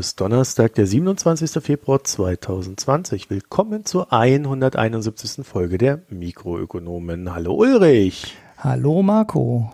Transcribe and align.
Ist 0.00 0.18
Donnerstag, 0.18 0.76
der 0.76 0.86
27. 0.86 1.62
Februar 1.62 2.02
2020. 2.02 3.28
Willkommen 3.28 3.84
zur 3.84 4.10
171. 4.10 5.44
Folge 5.46 5.76
der 5.76 6.00
Mikroökonomen. 6.08 7.34
Hallo 7.34 7.52
Ulrich. 7.52 8.34
Hallo 8.56 9.02
Marco. 9.02 9.70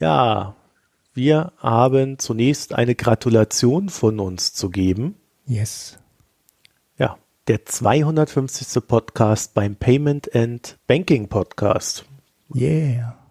Ja, 0.00 0.54
wir 1.14 1.52
haben 1.56 2.18
zunächst 2.18 2.74
eine 2.74 2.94
Gratulation 2.94 3.88
von 3.88 4.20
uns 4.20 4.52
zu 4.52 4.68
geben. 4.68 5.14
Yes. 5.46 5.98
Ja, 6.98 7.16
der 7.48 7.64
250. 7.64 8.86
Podcast 8.86 9.54
beim 9.54 9.76
Payment 9.76 10.36
and 10.36 10.76
Banking 10.86 11.30
Podcast. 11.30 12.04
Yeah. 12.54 13.23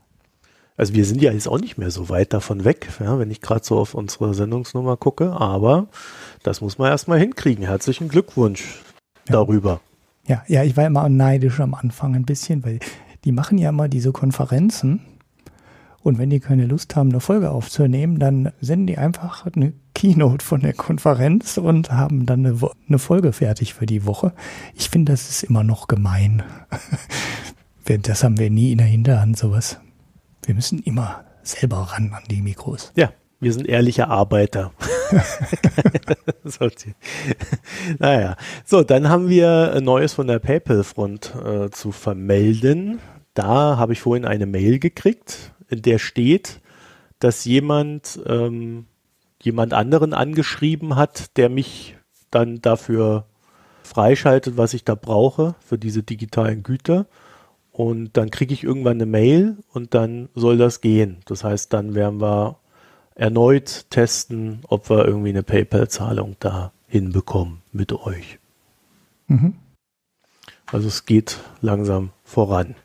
Also 0.75 0.93
wir 0.93 1.05
sind 1.05 1.21
ja 1.21 1.31
jetzt 1.31 1.47
auch 1.47 1.59
nicht 1.59 1.77
mehr 1.77 1.91
so 1.91 2.09
weit 2.09 2.33
davon 2.33 2.65
weg, 2.65 2.89
ja, 2.99 3.19
wenn 3.19 3.29
ich 3.29 3.41
gerade 3.41 3.63
so 3.63 3.77
auf 3.77 3.93
unsere 3.93 4.33
Sendungsnummer 4.33 4.97
gucke, 4.97 5.31
aber 5.31 5.87
das 6.41 6.61
muss 6.61 6.77
man 6.77 6.89
erstmal 6.89 7.19
hinkriegen. 7.19 7.65
Herzlichen 7.65 8.09
Glückwunsch 8.09 8.81
ja. 9.27 9.33
darüber. 9.33 9.81
Ja, 10.27 10.43
ja, 10.47 10.63
ich 10.63 10.75
war 10.75 10.87
immer 10.87 11.07
neidisch 11.09 11.59
am 11.59 11.73
Anfang 11.73 12.15
ein 12.15 12.25
bisschen, 12.25 12.63
weil 12.63 12.79
die 13.23 13.31
machen 13.31 13.57
ja 13.57 13.69
immer 13.69 13.87
diese 13.87 14.11
Konferenzen 14.11 15.01
und 16.03 16.17
wenn 16.17 16.29
die 16.29 16.41
keine 16.41 16.65
Lust 16.65 16.95
haben, 16.95 17.09
eine 17.09 17.21
Folge 17.21 17.51
aufzunehmen, 17.51 18.19
dann 18.19 18.51
senden 18.59 18.87
die 18.87 18.97
einfach 18.97 19.45
eine 19.45 19.73
Keynote 19.95 20.43
von 20.43 20.59
der 20.59 20.73
Konferenz 20.73 21.57
und 21.57 21.91
haben 21.91 22.25
dann 22.25 22.45
eine, 22.45 22.59
eine 22.89 22.99
Folge 22.99 23.31
fertig 23.31 23.73
für 23.73 23.85
die 23.85 24.05
Woche. 24.05 24.33
Ich 24.75 24.89
finde, 24.89 25.13
das 25.13 25.29
ist 25.29 25.43
immer 25.43 25.63
noch 25.63 25.87
gemein. 25.87 26.43
das 28.01 28.23
haben 28.23 28.37
wir 28.37 28.49
nie 28.49 28.73
in 28.73 28.79
der 28.79 28.87
Hinterhand, 28.87 29.37
sowas. 29.37 29.79
Wir 30.45 30.55
müssen 30.55 30.79
immer 30.79 31.23
selber 31.43 31.77
ran 31.77 32.11
an 32.13 32.23
die 32.29 32.41
Mikros. 32.41 32.91
Ja, 32.95 33.11
wir 33.39 33.53
sind 33.53 33.67
ehrliche 33.67 34.07
Arbeiter. 34.07 34.71
naja, 37.99 38.35
so, 38.65 38.83
dann 38.83 39.09
haben 39.09 39.29
wir 39.29 39.79
Neues 39.81 40.13
von 40.13 40.27
der 40.27 40.39
PayPal-Front 40.39 41.33
äh, 41.35 41.69
zu 41.69 41.91
vermelden. 41.91 42.99
Da 43.33 43.77
habe 43.77 43.93
ich 43.93 44.01
vorhin 44.01 44.25
eine 44.25 44.45
Mail 44.45 44.79
gekriegt, 44.79 45.53
in 45.69 45.81
der 45.81 45.99
steht, 45.99 46.61
dass 47.19 47.45
jemand 47.45 48.19
ähm, 48.25 48.85
jemand 49.43 49.73
anderen 49.73 50.13
angeschrieben 50.13 50.95
hat, 50.95 51.37
der 51.37 51.49
mich 51.49 51.97
dann 52.31 52.61
dafür 52.61 53.25
freischaltet, 53.83 54.57
was 54.57 54.73
ich 54.73 54.85
da 54.85 54.95
brauche 54.95 55.55
für 55.59 55.77
diese 55.77 56.01
digitalen 56.01 56.63
Güter. 56.63 57.05
Und 57.73 58.17
dann 58.17 58.29
kriege 58.29 58.53
ich 58.53 58.63
irgendwann 58.63 58.97
eine 58.97 59.07
Mail 59.07 59.57
und 59.73 59.95
dann 59.95 60.29
soll 60.35 60.57
das 60.57 60.79
gehen. 60.79 61.17
Das 61.25 61.43
heißt, 61.43 61.73
dann 61.73 61.95
werden 61.95 62.21
wir 62.21 62.57
erneut 63.15 63.87
testen, 63.89 64.61
ob 64.67 64.91
wir 64.91 65.05
irgendwie 65.05 65.29
eine 65.29 65.41
PayPal-Zahlung 65.41 66.35
da 66.39 66.71
hinbekommen 66.87 67.63
mit 67.71 67.91
euch. 67.91 68.37
Mhm. 69.27 69.55
Also 70.71 70.87
es 70.87 71.07
geht 71.07 71.39
langsam 71.61 72.11
voran. 72.23 72.75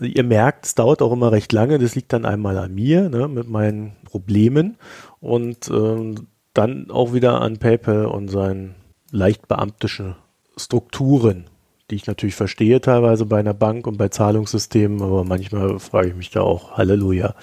Ihr 0.00 0.24
merkt, 0.24 0.66
es 0.66 0.74
dauert 0.74 1.00
auch 1.00 1.12
immer 1.12 1.30
recht 1.30 1.52
lange. 1.52 1.78
Das 1.78 1.94
liegt 1.94 2.12
dann 2.12 2.24
einmal 2.24 2.58
an 2.58 2.74
mir 2.74 3.08
ne, 3.08 3.28
mit 3.28 3.48
meinen 3.48 3.92
Problemen 4.04 4.76
und 5.20 5.68
ähm, 5.70 6.26
dann 6.52 6.90
auch 6.90 7.12
wieder 7.12 7.40
an 7.40 7.58
PayPal 7.58 8.06
und 8.06 8.28
seinen 8.28 8.74
leicht 9.12 9.46
beamtischen 9.46 10.16
Strukturen 10.56 11.44
die 11.90 11.96
ich 11.96 12.06
natürlich 12.06 12.34
verstehe 12.34 12.80
teilweise 12.80 13.26
bei 13.26 13.40
einer 13.40 13.54
Bank 13.54 13.86
und 13.86 13.96
bei 13.96 14.08
Zahlungssystemen, 14.08 15.02
aber 15.02 15.24
manchmal 15.24 15.78
frage 15.78 16.08
ich 16.08 16.14
mich 16.14 16.30
da 16.30 16.42
auch, 16.42 16.72
Halleluja, 16.76 17.34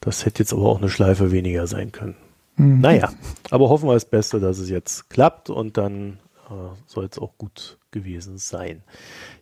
das 0.00 0.24
hätte 0.24 0.42
jetzt 0.42 0.52
aber 0.52 0.66
auch 0.66 0.78
eine 0.78 0.88
Schleife 0.88 1.32
weniger 1.32 1.66
sein 1.66 1.92
können. 1.92 2.16
Mhm. 2.56 2.80
Naja, 2.80 3.12
aber 3.50 3.68
hoffen 3.68 3.88
wir 3.88 3.94
das 3.94 4.04
Beste, 4.04 4.40
dass 4.40 4.58
es 4.58 4.68
jetzt 4.68 5.10
klappt 5.10 5.50
und 5.50 5.76
dann 5.76 6.18
äh, 6.48 6.52
soll 6.86 7.08
es 7.10 7.18
auch 7.18 7.36
gut 7.38 7.78
gewesen 7.90 8.38
sein. 8.38 8.82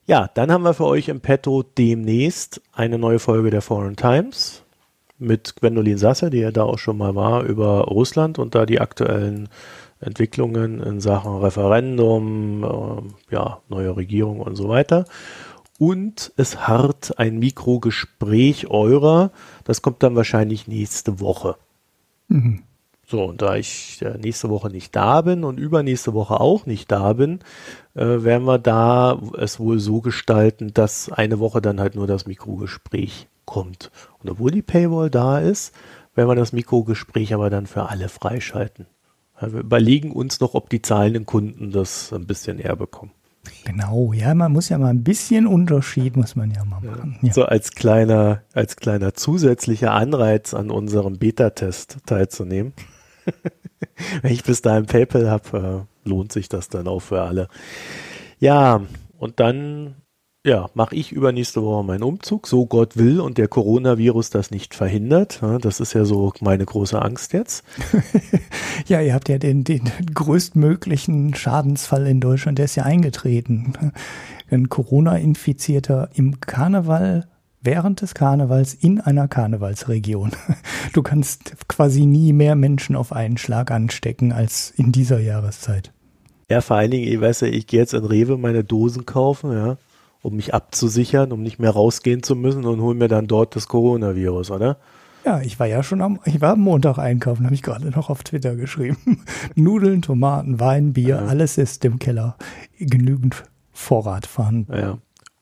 Ja, 0.06 0.28
dann 0.34 0.50
haben 0.50 0.64
wir 0.64 0.74
für 0.74 0.86
euch 0.86 1.08
im 1.08 1.20
Petto 1.20 1.62
demnächst 1.62 2.60
eine 2.72 2.98
neue 2.98 3.18
Folge 3.18 3.50
der 3.50 3.62
Foreign 3.62 3.96
Times 3.96 4.62
mit 5.18 5.56
Gwendolin 5.56 5.98
Sasse, 5.98 6.30
die 6.30 6.38
ja 6.38 6.50
da 6.50 6.64
auch 6.64 6.78
schon 6.78 6.98
mal 6.98 7.14
war, 7.14 7.44
über 7.44 7.82
Russland 7.82 8.38
und 8.38 8.54
da 8.54 8.66
die 8.66 8.80
aktuellen 8.80 9.48
Entwicklungen 10.00 10.80
in 10.80 11.00
Sachen 11.00 11.36
Referendum, 11.38 12.64
äh, 12.64 13.34
ja, 13.34 13.60
neue 13.68 13.96
Regierung 13.96 14.40
und 14.40 14.56
so 14.56 14.68
weiter. 14.68 15.04
Und 15.78 16.32
es 16.36 16.66
harrt 16.68 17.18
ein 17.18 17.38
Mikrogespräch 17.38 18.68
eurer. 18.68 19.30
Das 19.64 19.82
kommt 19.82 20.02
dann 20.02 20.16
wahrscheinlich 20.16 20.68
nächste 20.68 21.20
Woche. 21.20 21.56
Mhm. 22.28 22.62
So, 23.06 23.24
und 23.24 23.42
da 23.42 23.56
ich 23.56 24.00
äh, 24.02 24.18
nächste 24.18 24.50
Woche 24.50 24.68
nicht 24.70 24.94
da 24.94 25.22
bin 25.22 25.42
und 25.42 25.58
übernächste 25.58 26.14
Woche 26.14 26.38
auch 26.38 26.64
nicht 26.64 26.92
da 26.92 27.14
bin, 27.14 27.40
äh, 27.94 28.04
werden 28.04 28.46
wir 28.46 28.58
da 28.58 29.18
es 29.36 29.58
wohl 29.58 29.80
so 29.80 30.00
gestalten, 30.00 30.72
dass 30.72 31.10
eine 31.10 31.40
Woche 31.40 31.60
dann 31.60 31.80
halt 31.80 31.96
nur 31.96 32.06
das 32.06 32.26
Mikrogespräch 32.26 33.26
kommt. 33.46 33.90
Und 34.22 34.30
obwohl 34.30 34.52
die 34.52 34.62
Paywall 34.62 35.10
da 35.10 35.40
ist, 35.40 35.74
werden 36.14 36.28
wir 36.28 36.36
das 36.36 36.52
Mikrogespräch 36.52 37.34
aber 37.34 37.50
dann 37.50 37.66
für 37.66 37.88
alle 37.88 38.08
freischalten. 38.08 38.86
Wir 39.40 39.60
überlegen 39.60 40.12
uns 40.12 40.40
noch, 40.40 40.54
ob 40.54 40.68
die 40.70 40.82
zahlenden 40.82 41.26
Kunden 41.26 41.70
das 41.70 42.12
ein 42.12 42.26
bisschen 42.26 42.58
eher 42.58 42.76
bekommen. 42.76 43.12
Genau, 43.64 44.12
ja, 44.12 44.34
man 44.34 44.52
muss 44.52 44.68
ja 44.68 44.78
mal 44.78 44.88
ein 44.88 45.02
bisschen 45.02 45.46
Unterschied 45.46 46.16
muss 46.16 46.36
man 46.36 46.50
ja 46.50 46.64
mal 46.64 46.80
machen. 46.80 47.18
Ja. 47.22 47.32
So 47.32 47.44
als 47.44 47.72
kleiner, 47.72 48.42
als 48.52 48.76
kleiner 48.76 49.14
zusätzlicher 49.14 49.92
Anreiz 49.92 50.54
an 50.54 50.70
unserem 50.70 51.18
Beta-Test 51.18 51.98
teilzunehmen. 52.06 52.72
Wenn 54.22 54.32
ich 54.32 54.44
bis 54.44 54.62
dahin 54.62 54.86
PayPal 54.86 55.30
habe, 55.30 55.86
äh, 56.04 56.08
lohnt 56.08 56.32
sich 56.32 56.48
das 56.48 56.68
dann 56.68 56.86
auch 56.86 57.00
für 57.00 57.22
alle. 57.22 57.48
Ja, 58.38 58.82
und 59.18 59.40
dann 59.40 59.96
ja, 60.44 60.70
mache 60.72 60.94
ich 60.94 61.12
übernächste 61.12 61.62
Woche 61.62 61.84
meinen 61.84 62.02
Umzug, 62.02 62.46
so 62.46 62.64
Gott 62.64 62.96
will 62.96 63.20
und 63.20 63.36
der 63.36 63.46
Coronavirus 63.46 64.30
das 64.30 64.50
nicht 64.50 64.74
verhindert. 64.74 65.40
Das 65.60 65.80
ist 65.80 65.92
ja 65.92 66.06
so 66.06 66.32
meine 66.40 66.64
große 66.64 67.00
Angst 67.00 67.34
jetzt. 67.34 67.62
ja, 68.86 69.02
ihr 69.02 69.12
habt 69.12 69.28
ja 69.28 69.36
den, 69.36 69.64
den 69.64 69.90
größtmöglichen 70.14 71.34
Schadensfall 71.34 72.06
in 72.06 72.20
Deutschland, 72.20 72.56
der 72.56 72.64
ist 72.64 72.76
ja 72.76 72.84
eingetreten. 72.84 73.92
Ein 74.50 74.70
Corona-Infizierter 74.70 76.08
im 76.14 76.40
Karneval 76.40 77.28
während 77.60 78.00
des 78.00 78.14
Karnevals 78.14 78.72
in 78.72 79.00
einer 79.00 79.28
Karnevalsregion. 79.28 80.32
Du 80.92 81.02
kannst 81.02 81.68
quasi 81.68 82.04
nie 82.04 82.32
mehr 82.32 82.56
Menschen 82.56 82.96
auf 82.96 83.12
einen 83.12 83.36
Schlag 83.36 83.70
anstecken 83.70 84.32
als 84.32 84.72
in 84.74 84.90
dieser 84.90 85.20
Jahreszeit. 85.20 85.92
Ja, 86.50 86.62
vor 86.62 86.78
allen 86.78 86.90
Dingen, 86.90 87.06
ich 87.06 87.20
weiß 87.20 87.42
ja, 87.42 87.46
ich 87.46 87.68
gehe 87.68 87.78
jetzt 87.78 87.94
in 87.94 88.04
Rewe 88.04 88.36
meine 88.38 88.64
Dosen 88.64 89.06
kaufen, 89.06 89.52
ja 89.52 89.76
um 90.22 90.36
mich 90.36 90.54
abzusichern, 90.54 91.32
um 91.32 91.42
nicht 91.42 91.58
mehr 91.58 91.70
rausgehen 91.70 92.22
zu 92.22 92.36
müssen 92.36 92.64
und 92.64 92.80
hole 92.80 92.96
mir 92.96 93.08
dann 93.08 93.26
dort 93.26 93.56
das 93.56 93.68
Coronavirus, 93.68 94.50
oder? 94.50 94.78
Ja, 95.24 95.40
ich 95.40 95.58
war 95.60 95.66
ja 95.66 95.82
schon 95.82 96.00
am, 96.00 96.18
ich 96.24 96.40
war 96.40 96.52
am 96.52 96.60
Montag 96.60 96.98
einkaufen, 96.98 97.44
habe 97.44 97.54
ich 97.54 97.62
gerade 97.62 97.90
noch 97.90 98.08
auf 98.08 98.22
Twitter 98.22 98.56
geschrieben. 98.56 99.22
Nudeln, 99.54 100.02
Tomaten, 100.02 100.60
Wein, 100.60 100.94
Bier, 100.94 101.16
ja. 101.16 101.26
alles 101.26 101.58
ist 101.58 101.84
im 101.84 101.98
Keller. 101.98 102.36
Genügend 102.78 103.44
Vorrat 103.72 104.26
vorhanden. 104.26 104.72
Ja. 104.72 104.98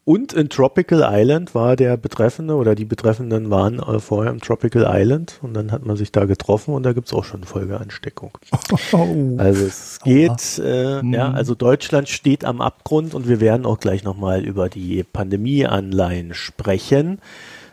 Und 0.08 0.32
in 0.32 0.48
Tropical 0.48 1.06
Island 1.06 1.54
war 1.54 1.76
der 1.76 1.98
Betreffende 1.98 2.54
oder 2.54 2.74
die 2.74 2.86
Betreffenden 2.86 3.50
waren 3.50 3.78
äh, 3.78 3.98
vorher 3.98 4.32
im 4.32 4.40
Tropical 4.40 4.86
Island 4.88 5.38
und 5.42 5.52
dann 5.52 5.70
hat 5.70 5.84
man 5.84 5.98
sich 5.98 6.10
da 6.10 6.24
getroffen 6.24 6.72
und 6.72 6.82
da 6.84 6.94
gibt 6.94 7.08
es 7.08 7.12
auch 7.12 7.24
schon 7.24 7.44
Folgeansteckung. 7.44 8.30
Oh. 8.92 9.36
Also 9.36 9.66
es 9.66 9.98
geht, 10.02 10.62
äh, 10.64 11.02
mhm. 11.02 11.12
ja, 11.12 11.30
also 11.30 11.54
Deutschland 11.54 12.08
steht 12.08 12.44
am 12.44 12.62
Abgrund 12.62 13.14
und 13.14 13.28
wir 13.28 13.40
werden 13.40 13.66
auch 13.66 13.80
gleich 13.80 14.02
nochmal 14.02 14.44
über 14.44 14.70
die 14.70 15.02
Pandemieanleihen 15.02 16.32
sprechen. 16.32 17.18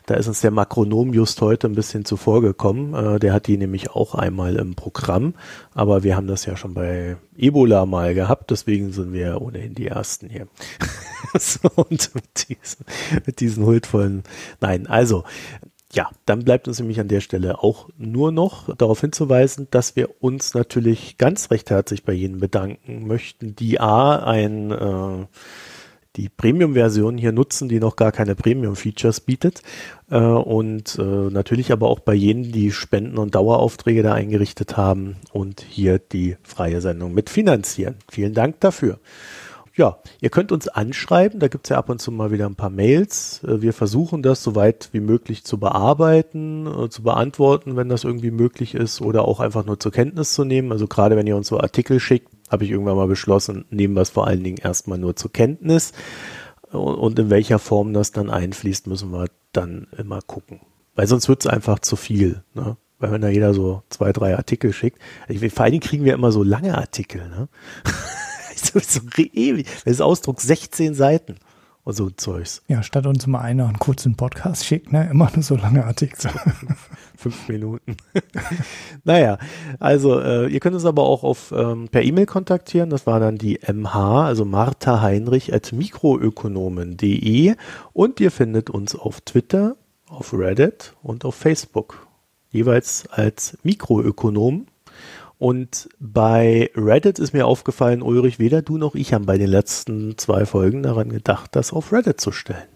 Da 0.05 0.15
ist 0.15 0.27
uns 0.27 0.41
der 0.41 0.51
Makronom 0.51 1.13
just 1.13 1.41
heute 1.41 1.67
ein 1.67 1.75
bisschen 1.75 2.05
zuvor 2.05 2.41
gekommen. 2.41 2.93
Äh, 2.93 3.19
der 3.19 3.33
hat 3.33 3.47
die 3.47 3.57
nämlich 3.57 3.91
auch 3.91 4.13
einmal 4.13 4.55
im 4.55 4.75
Programm. 4.75 5.33
Aber 5.73 6.03
wir 6.03 6.15
haben 6.15 6.27
das 6.27 6.45
ja 6.45 6.55
schon 6.55 6.73
bei 6.73 7.17
Ebola 7.35 7.85
mal 7.85 8.13
gehabt. 8.13 8.51
Deswegen 8.51 8.91
sind 8.91 9.13
wir 9.13 9.41
ohnehin 9.41 9.73
die 9.73 9.87
Ersten 9.87 10.29
hier. 10.29 10.47
so, 11.39 11.69
und 11.75 12.13
mit 12.13 12.49
diesen, 12.49 12.85
mit 13.25 13.39
diesen 13.39 13.65
huldvollen. 13.65 14.23
Nein, 14.61 14.87
also. 14.87 15.23
Ja, 15.93 16.09
dann 16.25 16.43
bleibt 16.43 16.67
uns 16.67 16.79
nämlich 16.79 16.99
an 16.99 17.07
der 17.07 17.21
Stelle 17.21 17.63
auch 17.63 17.87
nur 17.97 18.33
noch 18.33 18.75
darauf 18.75 18.99
hinzuweisen, 18.99 19.69
dass 19.71 19.95
wir 19.95 20.21
uns 20.21 20.53
natürlich 20.53 21.17
ganz 21.17 21.51
recht 21.51 21.69
herzlich 21.69 22.03
bei 22.03 22.11
Ihnen 22.11 22.39
bedanken 22.39 23.07
möchten, 23.07 23.55
die 23.55 23.79
A, 23.79 24.17
ein 24.17 24.71
äh, 24.71 25.25
die 26.15 26.29
Premium-Version 26.29 27.17
hier 27.17 27.31
nutzen, 27.31 27.69
die 27.69 27.79
noch 27.79 27.95
gar 27.95 28.11
keine 28.11 28.35
Premium-Features 28.35 29.21
bietet. 29.21 29.61
Äh, 30.09 30.17
und 30.17 30.97
äh, 30.99 31.01
natürlich 31.01 31.71
aber 31.71 31.89
auch 31.89 31.99
bei 31.99 32.13
jenen, 32.13 32.51
die 32.51 32.71
Spenden 32.71 33.17
und 33.17 33.35
Daueraufträge 33.35 34.03
da 34.03 34.13
eingerichtet 34.13 34.77
haben 34.77 35.17
und 35.31 35.65
hier 35.67 35.99
die 35.99 36.37
freie 36.43 36.81
Sendung 36.81 37.13
mitfinanzieren. 37.13 37.95
Vielen 38.09 38.33
Dank 38.33 38.59
dafür. 38.59 38.99
Ja, 39.75 39.97
ihr 40.21 40.29
könnt 40.29 40.53
uns 40.53 40.69
anschreiben, 40.69 41.39
da 41.39 41.49
gibt 41.49 41.65
es 41.65 41.69
ja 41.69 41.77
ab 41.77 41.89
und 41.89 41.99
zu 41.99 42.11
mal 42.11 42.31
wieder 42.31 42.45
ein 42.45 42.55
paar 42.55 42.69
Mails. 42.69 43.43
Äh, 43.43 43.61
wir 43.61 43.73
versuchen 43.73 44.23
das 44.23 44.41
so 44.41 44.55
weit 44.55 44.89
wie 44.93 45.01
möglich 45.01 45.43
zu 45.43 45.59
bearbeiten, 45.59 46.65
äh, 46.65 46.89
zu 46.89 47.03
beantworten, 47.03 47.75
wenn 47.75 47.89
das 47.89 48.05
irgendwie 48.05 48.31
möglich 48.31 48.73
ist, 48.73 49.01
oder 49.01 49.25
auch 49.27 49.39
einfach 49.39 49.65
nur 49.65 49.79
zur 49.79 49.91
Kenntnis 49.91 50.33
zu 50.33 50.45
nehmen. 50.45 50.71
Also 50.71 50.87
gerade 50.87 51.17
wenn 51.17 51.27
ihr 51.27 51.35
uns 51.35 51.47
so 51.47 51.59
Artikel 51.59 51.99
schickt, 51.99 52.29
habe 52.49 52.63
ich 52.63 52.71
irgendwann 52.71 52.95
mal 52.95 53.07
beschlossen, 53.07 53.65
nehmen 53.69 53.95
wir 53.95 54.01
es 54.01 54.11
vor 54.11 54.27
allen 54.27 54.43
Dingen 54.43 54.59
erstmal 54.61 54.97
nur 54.97 55.15
zur 55.15 55.33
Kenntnis. 55.33 55.91
Und 56.71 57.19
in 57.19 57.29
welcher 57.29 57.59
Form 57.59 57.93
das 57.93 58.11
dann 58.11 58.29
einfließt, 58.29 58.87
müssen 58.87 59.11
wir 59.11 59.27
dann 59.51 59.87
immer 59.97 60.21
gucken. 60.21 60.61
Weil 60.95 61.07
sonst 61.07 61.27
wird 61.27 61.41
es 61.45 61.47
einfach 61.47 61.79
zu 61.79 61.95
viel. 61.95 62.43
Ne? 62.53 62.77
Weil 62.99 63.11
wenn 63.11 63.21
da 63.21 63.29
jeder 63.29 63.53
so 63.53 63.83
zwei, 63.89 64.13
drei 64.13 64.37
Artikel 64.37 64.71
schickt. 64.71 64.99
Ich, 65.27 65.39
vor 65.53 65.63
allen 65.63 65.73
Dingen 65.73 65.83
kriegen 65.83 66.05
wir 66.05 66.13
immer 66.13 66.31
so 66.31 66.43
lange 66.43 66.77
Artikel. 66.77 67.27
Ne? 67.29 67.49
so, 68.73 68.79
so 68.79 69.01
ewig. 69.17 69.67
Das 69.83 69.93
ist 69.93 70.01
Ausdruck 70.01 70.41
16 70.41 70.93
Seiten 70.93 71.35
und 71.85 71.95
so 71.95 72.09
Zeugs. 72.09 72.63
Ja, 72.67 72.83
statt 72.83 73.05
uns 73.05 73.25
mal 73.27 73.39
einer 73.39 73.67
einen 73.67 73.79
kurzen 73.79 74.15
Podcast 74.15 74.65
schickt, 74.65 74.91
ne, 74.91 75.07
immer 75.09 75.31
nur 75.33 75.43
so 75.43 75.55
lange 75.55 75.85
Artikel. 75.85 76.31
Fünf 77.15 77.47
Minuten. 77.47 77.95
naja, 79.03 79.37
also 79.79 80.19
äh, 80.19 80.47
ihr 80.47 80.59
könnt 80.59 80.75
uns 80.75 80.85
aber 80.85 81.03
auch 81.03 81.23
auf 81.23 81.53
ähm, 81.55 81.87
per 81.89 82.01
E-Mail 82.01 82.25
kontaktieren. 82.25 82.89
Das 82.89 83.05
war 83.05 83.19
dann 83.19 83.37
die 83.37 83.59
MH, 83.65 84.25
also 84.25 84.45
Martha 84.45 85.01
Heinrich 85.01 85.53
at 85.53 85.71
mikroökonomen.de 85.71 87.55
und 87.93 88.19
ihr 88.19 88.31
findet 88.31 88.69
uns 88.71 88.95
auf 88.95 89.21
Twitter, 89.21 89.75
auf 90.09 90.33
Reddit 90.33 90.93
und 91.03 91.23
auf 91.23 91.35
Facebook. 91.35 92.07
Jeweils 92.49 93.07
als 93.11 93.57
Mikroökonom 93.63 94.65
und 95.37 95.89
bei 95.99 96.69
Reddit 96.75 97.19
ist 97.19 97.33
mir 97.33 97.45
aufgefallen, 97.45 98.01
Ulrich, 98.01 98.39
weder 98.39 98.61
du 98.61 98.77
noch 98.77 98.95
ich 98.95 99.13
haben 99.13 99.25
bei 99.25 99.37
den 99.37 99.49
letzten 99.49 100.17
zwei 100.17 100.45
Folgen 100.45 100.83
daran 100.83 101.09
gedacht, 101.09 101.55
das 101.55 101.73
auf 101.73 101.91
Reddit 101.91 102.21
zu 102.21 102.31
stellen. 102.31 102.67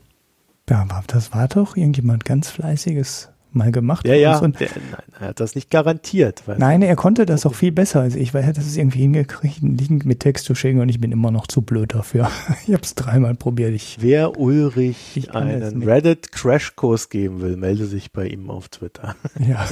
Ja, 0.70 0.86
das 1.08 1.34
war 1.34 1.48
doch 1.48 1.76
irgendjemand 1.76 2.26
ganz 2.26 2.50
fleißiges 2.50 3.30
mal 3.52 3.72
gemacht. 3.72 4.08
Ja, 4.08 4.14
ja, 4.14 4.40
der, 4.40 4.50
nein, 4.52 5.04
er 5.20 5.28
hat 5.30 5.40
das 5.40 5.56
nicht 5.56 5.70
garantiert. 5.70 6.44
Nein, 6.58 6.82
er 6.82 6.96
konnte 6.96 7.26
das 7.26 7.46
auch 7.46 7.56
viel 7.56 7.72
besser 7.72 8.02
als 8.02 8.16
ich, 8.16 8.34
weil 8.34 8.44
er 8.44 8.48
hat 8.48 8.58
es 8.58 8.78
irgendwie 8.78 9.00
hingekriegt, 9.00 9.64
einen 9.64 9.78
Link 9.78 10.06
mit 10.06 10.20
Text 10.20 10.46
zu 10.46 10.56
schicken 10.56 10.80
und 10.80 10.90
ich 10.90 11.00
bin 11.00 11.12
immer 11.12 11.32
noch 11.32 11.48
zu 11.48 11.62
blöd 11.62 11.94
dafür. 11.94 12.30
Ich 12.68 12.74
habe 12.74 12.84
es 12.84 12.94
dreimal 12.94 13.34
probiert. 13.36 13.74
Ich, 13.74 13.98
Wer 14.00 14.40
Ulrich 14.40 15.30
einen 15.34 15.82
Reddit-Crashkurs 15.82 17.10
geben 17.10 17.42
will, 17.42 17.58
melde 17.58 17.86
sich 17.86 18.12
bei 18.12 18.28
ihm 18.28 18.50
auf 18.50 18.70
Twitter. 18.70 19.16
Ja. 19.40 19.68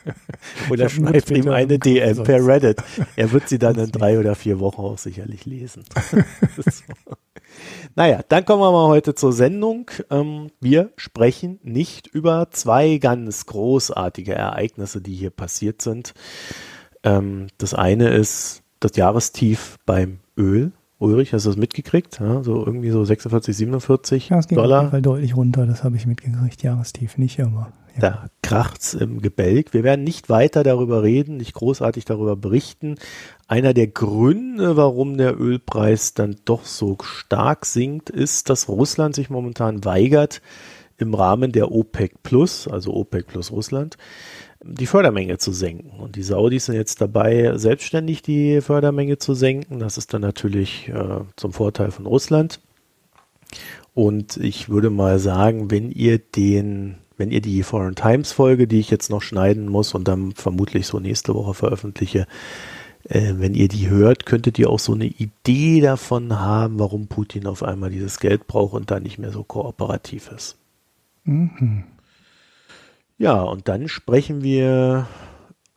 oder 0.70 0.88
schreibt 0.88 1.30
ihm 1.30 1.48
eine 1.48 1.78
DM 1.78 2.22
per 2.22 2.46
Reddit. 2.46 2.82
Er 3.16 3.32
wird 3.32 3.48
sie 3.48 3.58
dann 3.58 3.76
in 3.76 3.90
drei 3.90 4.18
oder 4.18 4.34
vier 4.34 4.60
Wochen 4.60 4.80
auch 4.80 4.98
sicherlich 4.98 5.44
lesen. 5.46 5.84
so. 6.56 7.16
Naja, 7.96 8.20
dann 8.28 8.44
kommen 8.44 8.62
wir 8.62 8.72
mal 8.72 8.88
heute 8.88 9.14
zur 9.14 9.32
Sendung. 9.32 9.90
Ähm, 10.10 10.50
wir 10.60 10.90
sprechen 10.96 11.58
nicht 11.62 12.06
über 12.06 12.48
zwei 12.50 12.98
ganz 12.98 13.46
großartige 13.46 14.34
Ereignisse, 14.34 15.00
die 15.00 15.14
hier 15.14 15.30
passiert 15.30 15.82
sind. 15.82 16.14
Ähm, 17.02 17.48
das 17.58 17.74
eine 17.74 18.08
ist 18.08 18.62
das 18.80 18.96
Jahrestief 18.96 19.78
beim 19.86 20.20
Öl. 20.36 20.72
Ulrich, 20.98 21.32
hast 21.32 21.46
du 21.46 21.50
das 21.50 21.56
mitgekriegt? 21.56 22.20
Ja, 22.20 22.42
so 22.42 22.64
irgendwie 22.64 22.90
so 22.90 23.02
46, 23.02 23.56
47 23.56 24.28
ja, 24.28 24.38
es 24.38 24.48
ging 24.48 24.56
Dollar. 24.56 24.78
Auf 24.78 24.82
jeden 24.84 24.90
Fall 24.90 25.02
deutlich 25.02 25.34
runter, 25.34 25.66
das 25.66 25.82
habe 25.82 25.96
ich 25.96 26.06
mitgekriegt. 26.06 26.62
Jahrestief 26.62 27.16
nicht, 27.16 27.40
aber. 27.40 27.72
Ja. 27.94 28.00
Da 28.00 28.26
kracht's 28.42 28.94
im 28.94 29.20
Gebälk. 29.20 29.72
Wir 29.74 29.84
werden 29.84 30.04
nicht 30.04 30.28
weiter 30.28 30.62
darüber 30.62 31.02
reden, 31.02 31.36
nicht 31.36 31.54
großartig 31.54 32.04
darüber 32.04 32.36
berichten. 32.36 32.96
Einer 33.46 33.74
der 33.74 33.86
Gründe, 33.86 34.76
warum 34.76 35.16
der 35.16 35.38
Ölpreis 35.40 36.14
dann 36.14 36.36
doch 36.44 36.64
so 36.64 36.96
stark 37.02 37.66
sinkt, 37.66 38.10
ist, 38.10 38.50
dass 38.50 38.68
Russland 38.68 39.14
sich 39.14 39.30
momentan 39.30 39.84
weigert, 39.84 40.40
im 40.98 41.14
Rahmen 41.14 41.52
der 41.52 41.72
OPEC 41.72 42.22
Plus, 42.22 42.68
also 42.68 42.94
OPEC 42.94 43.26
plus 43.26 43.50
Russland, 43.50 43.96
die 44.62 44.86
Fördermenge 44.86 45.38
zu 45.38 45.52
senken. 45.52 45.98
Und 45.98 46.16
die 46.16 46.22
Saudis 46.22 46.66
sind 46.66 46.74
jetzt 46.74 47.00
dabei, 47.00 47.56
selbstständig 47.56 48.22
die 48.22 48.60
Fördermenge 48.60 49.18
zu 49.18 49.34
senken. 49.34 49.78
Das 49.78 49.96
ist 49.96 50.12
dann 50.12 50.20
natürlich 50.20 50.88
äh, 50.88 51.20
zum 51.36 51.52
Vorteil 51.52 51.90
von 51.90 52.06
Russland. 52.06 52.60
Und 53.94 54.36
ich 54.36 54.68
würde 54.68 54.90
mal 54.90 55.18
sagen, 55.18 55.70
wenn 55.70 55.90
ihr 55.90 56.18
den, 56.18 56.96
wenn 57.20 57.30
ihr 57.30 57.42
die 57.42 57.62
Foreign 57.62 57.94
Times 57.94 58.32
Folge, 58.32 58.66
die 58.66 58.80
ich 58.80 58.90
jetzt 58.90 59.10
noch 59.10 59.22
schneiden 59.22 59.68
muss 59.68 59.94
und 59.94 60.08
dann 60.08 60.32
vermutlich 60.32 60.86
so 60.86 60.98
nächste 60.98 61.34
Woche 61.34 61.54
veröffentliche, 61.54 62.26
äh, 63.04 63.34
wenn 63.36 63.54
ihr 63.54 63.68
die 63.68 63.88
hört, 63.88 64.26
könntet 64.26 64.58
ihr 64.58 64.70
auch 64.70 64.78
so 64.78 64.94
eine 64.94 65.06
Idee 65.06 65.82
davon 65.82 66.40
haben, 66.40 66.78
warum 66.78 67.08
Putin 67.08 67.46
auf 67.46 67.62
einmal 67.62 67.90
dieses 67.90 68.18
Geld 68.18 68.46
braucht 68.46 68.74
und 68.74 68.90
da 68.90 68.98
nicht 69.00 69.18
mehr 69.18 69.32
so 69.32 69.44
kooperativ 69.44 70.30
ist. 70.34 70.56
Mhm. 71.24 71.84
Ja, 73.18 73.42
und 73.42 73.68
dann 73.68 73.88
sprechen 73.88 74.42
wir 74.42 75.06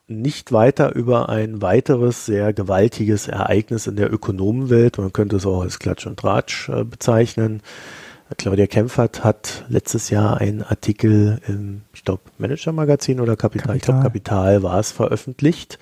nicht 0.07 0.53
weiter 0.53 0.95
über 0.95 1.27
ein 1.27 1.61
weiteres 1.61 2.25
sehr 2.25 2.53
gewaltiges 2.53 3.27
Ereignis 3.27 3.85
in 3.85 3.97
der 3.97 4.13
Ökonomenwelt. 4.13 4.97
Man 4.97 5.11
könnte 5.11 5.35
es 5.35 5.45
auch 5.45 5.61
als 5.61 5.79
Klatsch 5.79 6.07
und 6.07 6.19
Tratsch 6.19 6.69
äh, 6.69 6.85
bezeichnen. 6.85 7.61
Claudia 8.37 8.67
Kempfert 8.67 9.23
hat 9.23 9.65
letztes 9.67 10.09
Jahr 10.09 10.37
einen 10.37 10.63
Artikel 10.63 11.41
im, 11.47 11.83
ich 11.93 12.03
glaube, 12.03 12.23
Manager-Magazin 12.37 13.19
oder 13.19 13.35
Kapital, 13.35 13.67
Kapital. 13.67 13.75
ich 13.77 13.83
glaube, 13.83 14.01
Kapital 14.01 14.63
war 14.63 14.79
es 14.79 14.91
veröffentlicht. 14.91 15.77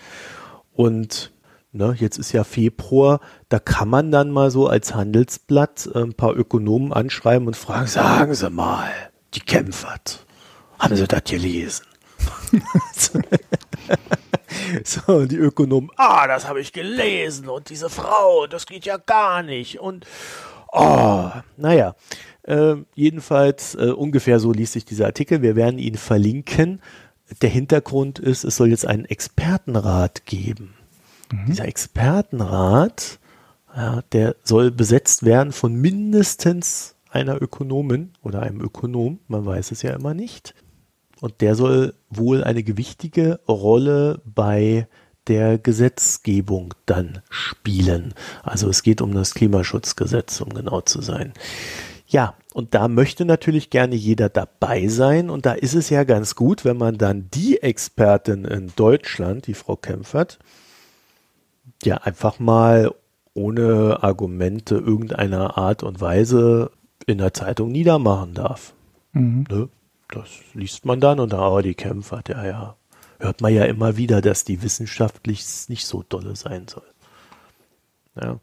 Und 0.74 1.32
ne, 1.72 1.96
jetzt 1.98 2.18
ist 2.18 2.32
ja 2.32 2.44
Februar, 2.44 3.20
da 3.50 3.60
kann 3.60 3.90
man 3.90 4.12
dann 4.12 4.32
mal 4.32 4.52
so 4.52 4.68
als 4.68 4.94
Handelsblatt 4.94 5.90
äh, 5.94 6.00
ein 6.00 6.14
paar 6.14 6.36
Ökonomen 6.36 6.94
anschreiben 6.94 7.48
und 7.48 7.56
fragen, 7.56 7.88
sagen 7.88 8.34
Sie 8.34 8.50
mal, 8.50 8.92
die 9.34 9.42
Kempfert, 9.42 10.26
haben 10.80 10.96
Sie 10.96 11.08
das 11.08 11.24
gelesen? 11.24 11.86
so, 14.84 15.26
die 15.26 15.38
Ökonomen, 15.38 15.90
ah, 15.96 16.28
das 16.28 16.48
habe 16.48 16.60
ich 16.62 16.74
gelesen 16.74 17.50
und 17.50 17.70
diese 17.70 17.90
Frau, 17.90 18.48
das 18.48 18.66
geht 18.66 18.86
ja 18.86 18.98
gar 18.98 19.42
nicht 19.42 19.80
und 19.80 20.06
oh, 20.72 21.32
naja, 21.58 21.96
äh, 22.44 22.76
jedenfalls 22.96 23.76
äh, 23.76 23.92
ungefähr 23.92 24.40
so 24.40 24.52
liest 24.52 24.74
sich 24.74 24.86
dieser 24.86 25.06
Artikel. 25.06 25.42
Wir 25.42 25.56
werden 25.56 25.80
ihn 25.80 25.96
verlinken. 25.96 26.82
Der 27.42 27.50
Hintergrund 27.50 28.20
ist, 28.20 28.44
es 28.44 28.58
soll 28.58 28.70
jetzt 28.70 28.86
einen 28.86 29.06
Expertenrat 29.06 30.26
geben. 30.26 30.74
Mhm. 31.32 31.46
Dieser 31.48 31.66
Expertenrat, 31.66 33.20
ja, 33.76 34.02
der 34.12 34.36
soll 34.44 34.72
besetzt 34.72 35.24
werden 35.24 35.54
von 35.54 35.76
mindestens 35.76 36.96
einer 37.10 37.42
Ökonomin 37.42 38.12
oder 38.22 38.42
einem 38.42 38.62
Ökonom, 38.62 39.20
man 39.28 39.46
weiß 39.46 39.72
es 39.72 39.82
ja 39.82 39.94
immer 39.94 40.14
nicht. 40.14 40.56
Und 41.20 41.42
der 41.42 41.56
soll 41.56 41.94
wohl 42.10 42.44
eine 42.44 42.64
gewichtige 42.64 43.40
Rolle 43.48 44.22
bei 44.26 44.88
der 45.28 45.60
Gesetzgebung 45.60 46.74
dann 46.88 47.22
spielen. 47.30 48.14
Also 48.42 48.70
es 48.70 48.82
geht 48.82 49.02
um 49.02 49.14
das 49.14 49.36
Klimaschutzgesetz, 49.36 50.42
um 50.42 50.50
genau 50.50 50.82
zu 50.82 51.02
sein. 51.02 51.34
Ja, 52.12 52.36
und 52.54 52.76
da 52.76 52.90
möchte 52.90 53.24
natürlich 53.24 53.70
gerne 53.70 53.96
jeder 53.96 54.28
dabei 54.28 54.90
sein. 54.90 55.30
Und 55.30 55.46
da 55.46 55.54
ist 55.54 55.76
es 55.76 55.90
ja 55.90 56.04
ganz 56.04 56.36
gut, 56.36 56.66
wenn 56.66 56.76
man 56.76 56.98
dann 56.98 57.30
die 57.34 57.64
Expertin 57.64 58.44
in 58.44 58.74
Deutschland, 58.76 59.48
die 59.48 59.54
Frau 59.54 59.78
Kempfert, 59.78 60.38
ja 61.84 61.98
einfach 61.98 62.38
mal 62.38 62.94
ohne 63.34 64.00
Argumente 64.02 64.76
irgendeiner 64.76 65.58
Art 65.58 65.84
und 65.84 66.02
Weise 66.02 66.72
in 67.08 67.18
der 67.18 67.34
Zeitung 67.34 67.72
niedermachen 67.72 68.34
darf. 68.34 68.74
Mhm. 69.14 69.46
Ne? 69.50 69.70
Das 70.10 70.28
liest 70.54 70.86
man 70.86 71.00
dann 71.00 71.22
und 71.22 71.32
da, 71.32 71.48
oh, 71.48 71.62
die 71.62 71.76
Kämpfer, 71.76 72.22
ja, 72.28 72.46
ja. 72.46 72.76
Hört 73.20 73.40
man 73.40 73.54
ja 73.54 73.64
immer 73.66 73.96
wieder, 73.96 74.20
dass 74.20 74.44
die 74.44 74.64
wissenschaftlich 74.64 75.46
nicht 75.70 75.86
so 75.86 76.04
dolle 76.10 76.36
sein 76.36 76.68
soll. 76.68 76.91
Ja. 78.20 78.40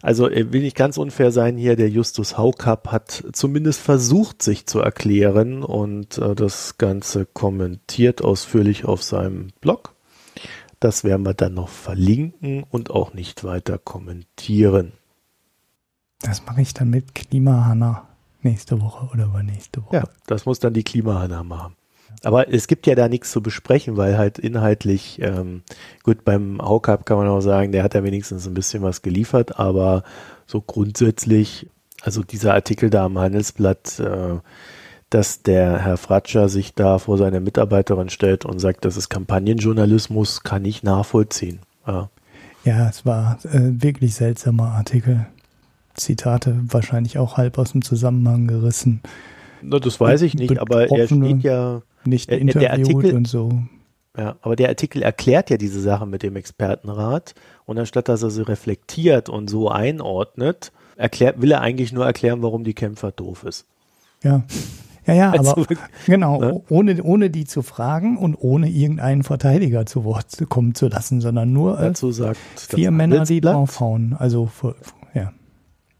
Also 0.00 0.28
äh, 0.30 0.52
will 0.52 0.62
nicht 0.62 0.76
ganz 0.76 0.96
unfair 0.96 1.30
sein 1.30 1.56
hier, 1.56 1.76
der 1.76 1.90
Justus 1.90 2.38
Haukapp 2.38 2.88
hat 2.88 3.24
zumindest 3.32 3.80
versucht, 3.80 4.42
sich 4.42 4.66
zu 4.66 4.80
erklären 4.80 5.62
und 5.62 6.18
äh, 6.18 6.34
das 6.34 6.78
Ganze 6.78 7.26
kommentiert 7.26 8.22
ausführlich 8.22 8.86
auf 8.86 9.02
seinem 9.02 9.48
Blog. 9.60 9.94
Das 10.78 11.04
werden 11.04 11.26
wir 11.26 11.34
dann 11.34 11.52
noch 11.54 11.68
verlinken 11.68 12.64
und 12.70 12.90
auch 12.90 13.12
nicht 13.12 13.44
weiter 13.44 13.76
kommentieren. 13.76 14.92
Das 16.22 16.44
mache 16.46 16.62
ich 16.62 16.72
dann 16.72 16.88
mit 16.88 17.14
Klimahanna 17.14 18.08
nächste 18.42 18.80
Woche 18.80 19.10
oder 19.12 19.26
übernächste 19.26 19.84
Woche. 19.84 19.96
Ja, 19.96 20.04
das 20.26 20.46
muss 20.46 20.58
dann 20.60 20.72
die 20.72 20.82
Klimahanna 20.82 21.44
machen. 21.44 21.76
Aber 22.22 22.52
es 22.52 22.66
gibt 22.66 22.86
ja 22.86 22.94
da 22.94 23.08
nichts 23.08 23.30
zu 23.30 23.42
besprechen, 23.42 23.96
weil 23.96 24.18
halt 24.18 24.38
inhaltlich, 24.38 25.20
ähm, 25.22 25.62
gut, 26.02 26.24
beim 26.24 26.60
Haucup 26.60 27.06
kann 27.06 27.16
man 27.16 27.28
auch 27.28 27.40
sagen, 27.40 27.72
der 27.72 27.82
hat 27.82 27.94
ja 27.94 28.04
wenigstens 28.04 28.46
ein 28.46 28.54
bisschen 28.54 28.82
was 28.82 29.02
geliefert, 29.02 29.58
aber 29.58 30.02
so 30.46 30.60
grundsätzlich, 30.60 31.68
also 32.02 32.22
dieser 32.22 32.54
Artikel 32.54 32.90
da 32.90 33.06
am 33.06 33.18
Handelsblatt, 33.18 34.00
äh, 34.00 34.38
dass 35.08 35.42
der 35.42 35.78
Herr 35.78 35.96
Fratscher 35.96 36.48
sich 36.48 36.74
da 36.74 36.98
vor 36.98 37.18
seine 37.18 37.40
Mitarbeiterin 37.40 38.10
stellt 38.10 38.44
und 38.44 38.58
sagt, 38.58 38.84
das 38.84 38.96
ist 38.96 39.08
Kampagnenjournalismus, 39.08 40.42
kann 40.42 40.64
ich 40.64 40.82
nachvollziehen. 40.82 41.60
Ja, 41.86 42.10
ja 42.64 42.88
es 42.88 43.06
war 43.06 43.38
äh, 43.44 43.82
wirklich 43.82 44.14
seltsamer 44.14 44.72
Artikel 44.72 45.26
Zitate 45.94 46.60
wahrscheinlich 46.68 47.18
auch 47.18 47.36
halb 47.36 47.58
aus 47.58 47.72
dem 47.72 47.82
Zusammenhang 47.82 48.46
gerissen. 48.46 49.00
Na, 49.62 49.78
das 49.78 50.00
weiß 50.00 50.22
ich 50.22 50.34
nicht, 50.34 50.58
aber 50.58 50.90
er 50.90 51.06
steht 51.06 51.42
ja 51.42 51.82
nicht 52.04 52.30
er, 52.30 52.38
interviewt 52.38 52.70
Artikel, 52.70 53.14
und 53.14 53.28
so. 53.28 53.62
Ja, 54.16 54.36
aber 54.42 54.56
der 54.56 54.68
Artikel 54.68 55.02
erklärt 55.02 55.50
ja 55.50 55.56
diese 55.56 55.80
Sache 55.80 56.06
mit 56.06 56.22
dem 56.22 56.36
Expertenrat 56.36 57.34
und 57.64 57.78
anstatt 57.78 58.08
dass 58.08 58.22
er 58.22 58.30
sie 58.30 58.46
reflektiert 58.46 59.28
und 59.28 59.48
so 59.48 59.68
einordnet, 59.68 60.72
erklärt, 60.96 61.40
will 61.40 61.52
er 61.52 61.60
eigentlich 61.60 61.92
nur 61.92 62.06
erklären, 62.06 62.42
warum 62.42 62.64
die 62.64 62.74
Kämpfer 62.74 63.12
doof 63.12 63.44
ist. 63.44 63.66
Ja. 64.22 64.42
Ja, 65.06 65.14
ja, 65.14 65.30
also, 65.38 65.52
aber 65.52 65.66
genau, 66.06 66.40
ne? 66.40 66.62
ohne, 66.68 67.02
ohne 67.02 67.30
die 67.30 67.44
zu 67.44 67.62
fragen 67.62 68.18
und 68.18 68.36
ohne 68.36 68.68
irgendeinen 68.68 69.22
Verteidiger 69.22 69.86
zu 69.86 70.04
Wort 70.04 70.26
kommen 70.48 70.74
zu 70.74 70.88
lassen, 70.88 71.20
sondern 71.20 71.52
nur 71.52 71.80
äh, 71.80 71.92
sagt 71.94 72.38
vier 72.56 72.90
Männer, 72.90 73.24
die 73.24 73.40
draufhauen. 73.40 74.14
Also 74.18 74.50
ja. 74.62 74.74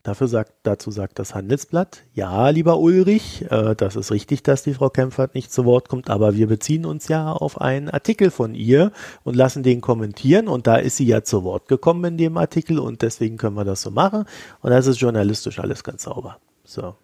Dafür 0.03 0.29
sagt, 0.29 0.55
dazu 0.63 0.91
sagt 0.91 1.19
das 1.19 1.35
Handelsblatt, 1.35 2.05
ja, 2.15 2.49
lieber 2.49 2.79
Ulrich, 2.79 3.45
äh, 3.51 3.77
das 3.77 3.97
ist 3.97 4.11
richtig, 4.11 4.43
dass 4.43 4.63
die 4.63 4.73
Frau 4.73 4.89
Kempfert 4.89 5.35
nicht 5.35 5.53
zu 5.53 5.67
Wort 5.67 5.91
kommt, 5.91 6.09
aber 6.09 6.37
wir 6.37 6.47
beziehen 6.47 6.87
uns 6.87 7.09
ja 7.09 7.31
auf 7.31 7.61
einen 7.61 7.91
Artikel 7.91 8.31
von 8.31 8.55
ihr 8.55 8.93
und 9.25 9.37
lassen 9.37 9.63
den 9.63 9.83
kommentieren 9.83 10.49
und 10.49 10.67
da 10.67 10.77
ist 10.77 10.97
sie 10.97 11.05
ja 11.05 11.23
zu 11.23 11.45
Wort 11.45 11.69
gekommen 11.69 12.03
in 12.13 12.17
dem 12.17 12.39
Artikel 12.39 12.79
und 12.79 13.03
deswegen 13.03 13.37
können 13.37 13.57
wir 13.57 13.67
das 13.67 13.83
so 13.83 13.91
machen 13.91 14.25
und 14.63 14.71
das 14.71 14.87
ist 14.87 15.01
journalistisch 15.01 15.59
alles 15.59 15.85
ganz 15.85 16.05
sauber. 16.05 16.39
So. 16.65 16.97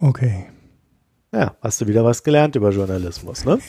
Okay. 0.00 0.46
Ja, 1.32 1.54
hast 1.60 1.80
du 1.80 1.86
wieder 1.86 2.04
was 2.04 2.24
gelernt 2.24 2.56
über 2.56 2.70
Journalismus, 2.70 3.44
ne? 3.44 3.60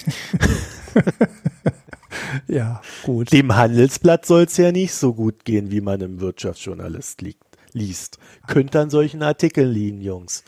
ja, 2.47 2.81
gut. 3.03 3.31
Dem 3.31 3.55
Handelsblatt 3.55 4.25
soll 4.25 4.45
es 4.45 4.57
ja 4.57 4.71
nicht 4.71 4.93
so 4.95 5.13
gut 5.13 5.45
gehen, 5.45 5.69
wie 5.69 5.81
man 5.81 6.01
im 6.01 6.19
Wirtschaftsjournalist 6.19 7.21
liegt 7.21 7.48
liest. 7.73 8.19
Könnte 8.47 8.79
an 8.79 8.89
solchen 8.89 9.23
Artikeln 9.23 9.71
liegen, 9.71 10.01
Jungs. 10.01 10.43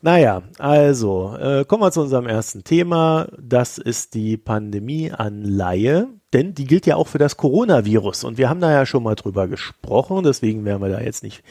Naja, 0.00 0.42
also 0.58 1.36
äh, 1.36 1.64
kommen 1.64 1.82
wir 1.82 1.92
zu 1.92 2.02
unserem 2.02 2.26
ersten 2.26 2.64
Thema. 2.64 3.28
Das 3.40 3.78
ist 3.78 4.14
die 4.14 4.36
Pandemieanleihe, 4.36 6.08
denn 6.32 6.54
die 6.54 6.64
gilt 6.64 6.86
ja 6.86 6.96
auch 6.96 7.08
für 7.08 7.18
das 7.18 7.36
Coronavirus. 7.36 8.24
Und 8.24 8.38
wir 8.38 8.48
haben 8.48 8.60
da 8.60 8.70
ja 8.70 8.86
schon 8.86 9.02
mal 9.02 9.14
drüber 9.14 9.48
gesprochen, 9.48 10.24
deswegen 10.24 10.64
werden 10.64 10.82
wir 10.82 10.88
da 10.88 11.00
jetzt 11.00 11.22
nicht 11.22 11.42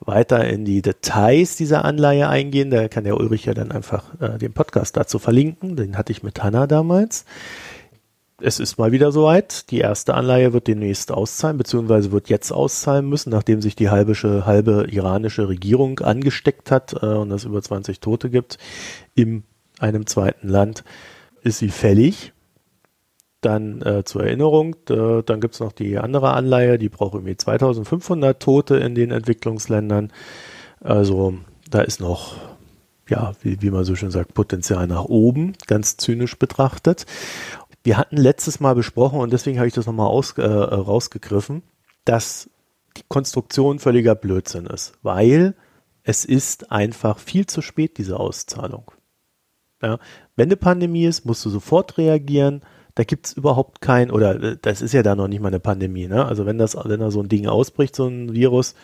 weiter 0.00 0.46
in 0.46 0.64
die 0.64 0.82
Details 0.82 1.56
dieser 1.56 1.84
Anleihe 1.84 2.28
eingehen. 2.28 2.70
Da 2.70 2.88
kann 2.88 3.04
der 3.04 3.16
Ulrich 3.18 3.46
ja 3.46 3.54
dann 3.54 3.72
einfach 3.72 4.04
äh, 4.20 4.38
den 4.38 4.52
Podcast 4.52 4.96
dazu 4.96 5.18
verlinken. 5.18 5.76
Den 5.76 5.96
hatte 5.98 6.12
ich 6.12 6.22
mit 6.22 6.42
Hanna 6.42 6.66
damals 6.66 7.24
es 8.40 8.60
ist 8.60 8.78
mal 8.78 8.92
wieder 8.92 9.12
soweit. 9.12 9.70
Die 9.70 9.78
erste 9.78 10.14
Anleihe 10.14 10.52
wird 10.52 10.66
demnächst 10.66 11.10
auszahlen, 11.10 11.58
beziehungsweise 11.58 12.12
wird 12.12 12.28
jetzt 12.28 12.52
auszahlen 12.52 13.08
müssen, 13.08 13.30
nachdem 13.30 13.60
sich 13.60 13.76
die 13.76 13.90
halbe, 13.90 14.14
halbe 14.46 14.86
iranische 14.90 15.48
Regierung 15.48 15.98
angesteckt 16.00 16.70
hat 16.70 16.94
äh, 17.02 17.06
und 17.06 17.30
es 17.32 17.44
über 17.44 17.60
20 17.60 18.00
Tote 18.00 18.30
gibt 18.30 18.58
in 19.14 19.44
einem 19.78 20.06
zweiten 20.06 20.48
Land, 20.48 20.84
ist 21.42 21.58
sie 21.58 21.68
fällig. 21.68 22.32
Dann 23.40 23.82
äh, 23.82 24.04
zur 24.04 24.24
Erinnerung, 24.24 24.76
äh, 24.90 25.22
dann 25.22 25.40
gibt 25.40 25.54
es 25.54 25.60
noch 25.60 25.72
die 25.72 25.98
andere 25.98 26.32
Anleihe, 26.32 26.78
die 26.78 26.88
braucht 26.88 27.14
irgendwie 27.14 27.36
2500 27.36 28.40
Tote 28.40 28.76
in 28.76 28.94
den 28.96 29.12
Entwicklungsländern. 29.12 30.12
Also 30.80 31.34
da 31.70 31.82
ist 31.82 32.00
noch, 32.00 32.36
ja, 33.08 33.32
wie, 33.42 33.62
wie 33.62 33.70
man 33.70 33.84
so 33.84 33.94
schön 33.94 34.10
sagt, 34.10 34.34
Potenzial 34.34 34.88
nach 34.88 35.04
oben, 35.04 35.54
ganz 35.68 35.96
zynisch 35.96 36.36
betrachtet. 36.36 37.06
Wir 37.84 37.96
hatten 37.96 38.16
letztes 38.16 38.60
Mal 38.60 38.74
besprochen 38.74 39.20
und 39.20 39.32
deswegen 39.32 39.58
habe 39.58 39.68
ich 39.68 39.74
das 39.74 39.86
nochmal 39.86 40.08
äh, 40.36 40.42
rausgegriffen, 40.42 41.62
dass 42.04 42.50
die 42.96 43.04
Konstruktion 43.08 43.78
völliger 43.78 44.14
Blödsinn 44.14 44.66
ist, 44.66 44.94
weil 45.02 45.54
es 46.02 46.24
ist 46.24 46.72
einfach 46.72 47.18
viel 47.18 47.46
zu 47.46 47.62
spät, 47.62 47.98
diese 47.98 48.18
Auszahlung. 48.18 48.90
Ja, 49.82 49.98
wenn 50.36 50.48
eine 50.48 50.56
Pandemie 50.56 51.04
ist, 51.04 51.24
musst 51.24 51.44
du 51.44 51.50
sofort 51.50 51.98
reagieren. 51.98 52.62
Da 52.94 53.04
gibt 53.04 53.26
es 53.26 53.32
überhaupt 53.34 53.80
kein, 53.80 54.10
oder 54.10 54.42
äh, 54.42 54.56
das 54.60 54.82
ist 54.82 54.92
ja 54.92 55.02
da 55.02 55.14
noch 55.14 55.28
nicht 55.28 55.40
mal 55.40 55.48
eine 55.48 55.60
Pandemie, 55.60 56.08
ne? 56.08 56.24
Also 56.24 56.46
wenn 56.46 56.58
das, 56.58 56.76
wenn 56.76 56.98
da 56.98 57.10
so 57.10 57.22
ein 57.22 57.28
Ding 57.28 57.46
ausbricht, 57.46 57.94
so 57.94 58.08
ein 58.08 58.32
Virus, 58.32 58.74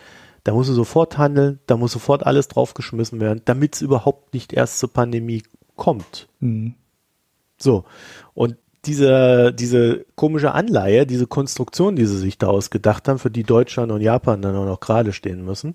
da 0.45 0.53
musst 0.53 0.69
du 0.69 0.73
sofort 0.73 1.17
handeln, 1.17 1.59
da 1.65 1.75
muss 1.75 1.91
sofort 1.91 2.25
alles 2.25 2.47
draufgeschmissen 2.47 3.19
werden, 3.19 3.41
damit 3.45 3.75
es 3.75 3.81
überhaupt 3.81 4.33
nicht 4.33 4.53
erst 4.53 4.79
zur 4.79 4.93
Pandemie 4.93 5.43
kommt. 5.75 6.29
Mhm. 6.39 6.75
So. 7.57 7.83
Und 8.33 8.55
diese, 8.85 9.53
diese 9.53 10.05
komische 10.15 10.53
Anleihe, 10.53 11.05
diese 11.05 11.27
Konstruktion, 11.27 11.95
die 11.95 12.05
sie 12.05 12.17
sich 12.17 12.37
da 12.37 12.47
ausgedacht 12.47 13.07
haben, 13.07 13.19
für 13.19 13.31
die 13.31 13.43
Deutschland 13.43 13.91
und 13.91 14.01
Japan 14.01 14.41
dann 14.41 14.55
auch 14.55 14.65
noch 14.65 14.79
gerade 14.79 15.13
stehen 15.13 15.43
müssen, 15.43 15.73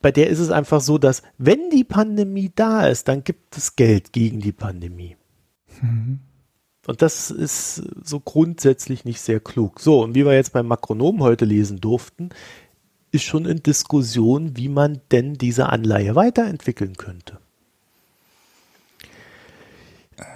bei 0.00 0.10
der 0.10 0.28
ist 0.28 0.38
es 0.38 0.50
einfach 0.50 0.80
so, 0.80 0.98
dass 0.98 1.22
wenn 1.38 1.70
die 1.70 1.84
Pandemie 1.84 2.50
da 2.54 2.86
ist, 2.86 3.08
dann 3.08 3.22
gibt 3.24 3.56
es 3.56 3.76
Geld 3.76 4.12
gegen 4.12 4.40
die 4.40 4.52
Pandemie. 4.52 5.16
Mhm. 5.82 6.20
Und 6.86 7.02
das 7.02 7.30
ist 7.30 7.82
so 8.02 8.20
grundsätzlich 8.20 9.04
nicht 9.04 9.20
sehr 9.20 9.40
klug. 9.40 9.80
So, 9.80 10.02
und 10.02 10.14
wie 10.14 10.26
wir 10.26 10.34
jetzt 10.34 10.52
beim 10.52 10.66
Makronom 10.66 11.22
heute 11.22 11.44
lesen 11.44 11.80
durften, 11.80 12.30
ist 13.10 13.24
schon 13.24 13.46
in 13.46 13.62
Diskussion, 13.62 14.56
wie 14.56 14.68
man 14.68 15.00
denn 15.10 15.34
diese 15.34 15.68
Anleihe 15.68 16.14
weiterentwickeln 16.14 16.96
könnte. 16.96 17.38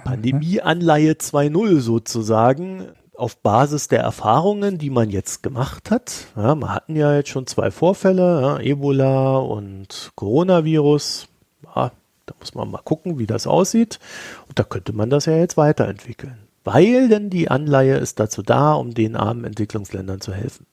Pandemieanleihe 0.03 1.13
2.0 1.13 1.79
sozusagen 1.79 2.87
auf 3.15 3.37
Basis 3.37 3.89
der 3.89 3.99
Erfahrungen, 3.99 4.77
die 4.77 4.89
man 4.89 5.09
jetzt 5.09 5.43
gemacht 5.43 5.91
hat. 5.91 6.27
Ja, 6.35 6.55
wir 6.55 6.73
hatten 6.73 6.95
ja 6.95 7.15
jetzt 7.15 7.29
schon 7.29 7.47
zwei 7.47 7.69
Vorfälle, 7.69 8.41
ja, 8.41 8.59
Ebola 8.59 9.37
und 9.37 10.11
Coronavirus. 10.15 11.27
Ja, 11.63 11.91
da 12.25 12.33
muss 12.39 12.55
man 12.55 12.71
mal 12.71 12.81
gucken, 12.83 13.19
wie 13.19 13.27
das 13.27 13.45
aussieht. 13.45 13.99
Und 14.47 14.57
da 14.57 14.63
könnte 14.63 14.93
man 14.93 15.09
das 15.09 15.25
ja 15.25 15.35
jetzt 15.35 15.57
weiterentwickeln. 15.57 16.37
Weil 16.63 17.09
denn 17.09 17.29
die 17.29 17.49
Anleihe 17.49 17.97
ist 17.97 18.19
dazu 18.19 18.41
da, 18.41 18.73
um 18.73 18.93
den 18.93 19.15
armen 19.15 19.43
Entwicklungsländern 19.43 20.21
zu 20.21 20.33
helfen. 20.33 20.65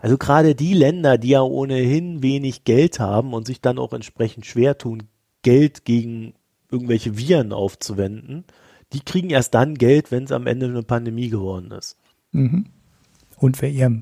Also 0.00 0.16
gerade 0.16 0.54
die 0.54 0.72
Länder, 0.72 1.18
die 1.18 1.30
ja 1.30 1.42
ohnehin 1.42 2.22
wenig 2.22 2.64
Geld 2.64 2.98
haben 2.98 3.34
und 3.34 3.46
sich 3.46 3.60
dann 3.60 3.78
auch 3.78 3.92
entsprechend 3.92 4.46
schwer 4.46 4.78
tun, 4.78 5.04
Geld 5.42 5.84
gegen 5.84 6.34
irgendwelche 6.70 7.16
Viren 7.16 7.52
aufzuwenden, 7.52 8.44
die 8.92 9.00
kriegen 9.00 9.30
erst 9.30 9.54
dann 9.54 9.74
Geld, 9.74 10.10
wenn 10.10 10.24
es 10.24 10.32
am 10.32 10.46
Ende 10.46 10.66
eine 10.66 10.82
Pandemie 10.82 11.28
geworden 11.28 11.70
ist. 11.72 11.96
Mhm. 12.32 12.66
Und 13.38 13.60
wer 13.60 13.70
ihr 13.70 14.00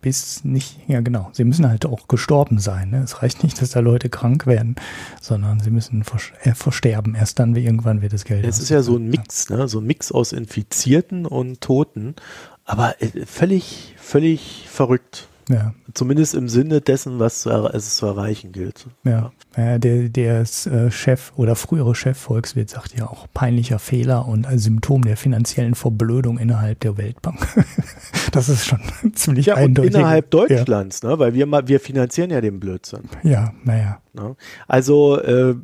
bis 0.00 0.42
nicht, 0.42 0.78
ja 0.88 1.00
genau, 1.00 1.28
sie 1.32 1.44
müssen 1.44 1.68
halt 1.68 1.84
auch 1.84 2.08
gestorben 2.08 2.58
sein. 2.58 2.90
Ne? 2.90 3.02
Es 3.02 3.22
reicht 3.22 3.42
nicht, 3.44 3.60
dass 3.60 3.70
da 3.70 3.80
Leute 3.80 4.08
krank 4.08 4.46
werden, 4.46 4.76
sondern 5.20 5.60
sie 5.60 5.70
müssen 5.70 6.02
vers 6.02 6.32
äh, 6.42 6.54
versterben. 6.54 7.14
Erst 7.14 7.38
dann 7.38 7.54
wie 7.54 7.64
irgendwann 7.64 8.00
wird 8.00 8.12
das 8.12 8.24
Geld. 8.24 8.44
Es 8.46 8.58
ist 8.58 8.70
ja 8.70 8.82
so 8.82 8.96
ein 8.96 9.08
Mix, 9.08 9.50
ne? 9.50 9.68
so 9.68 9.80
ein 9.80 9.86
Mix 9.86 10.10
aus 10.10 10.32
Infizierten 10.32 11.26
und 11.26 11.60
Toten, 11.60 12.16
aber 12.64 13.00
äh, 13.02 13.26
völlig, 13.26 13.94
völlig 13.98 14.66
verrückt. 14.68 15.28
Ja. 15.50 15.74
Zumindest 15.94 16.34
im 16.34 16.48
Sinne 16.48 16.80
dessen, 16.80 17.18
was 17.18 17.44
es 17.44 17.96
zu 17.96 18.06
erreichen 18.06 18.52
gilt. 18.52 18.86
Ja, 19.04 19.32
ja 19.56 19.78
der, 19.78 20.08
der 20.08 20.40
äh, 20.42 20.90
Chef 20.90 21.32
oder 21.34 21.56
frühere 21.56 21.94
Chef 21.96 22.16
Volkswirt 22.16 22.70
sagt 22.70 22.96
ja 22.96 23.08
auch 23.08 23.26
peinlicher 23.34 23.80
Fehler 23.80 24.28
und 24.28 24.46
ein 24.46 24.58
Symptom 24.58 25.02
der 25.02 25.16
finanziellen 25.16 25.74
Verblödung 25.74 26.38
innerhalb 26.38 26.78
der 26.80 26.96
Weltbank. 26.96 27.40
das 28.32 28.48
ist 28.48 28.64
schon 28.64 28.80
ziemlich 29.14 29.46
ja, 29.46 29.56
eindeutig. 29.56 29.94
innerhalb 29.94 30.30
Deutschlands, 30.30 31.02
ja. 31.02 31.10
ne? 31.10 31.18
weil 31.18 31.34
wir, 31.34 31.46
wir 31.66 31.80
finanzieren 31.80 32.30
ja 32.30 32.40
den 32.40 32.60
Blödsinn. 32.60 33.08
Ja, 33.24 33.52
naja. 33.64 34.00
Ne? 34.12 34.36
Also 34.68 35.18
äh, 35.18 35.56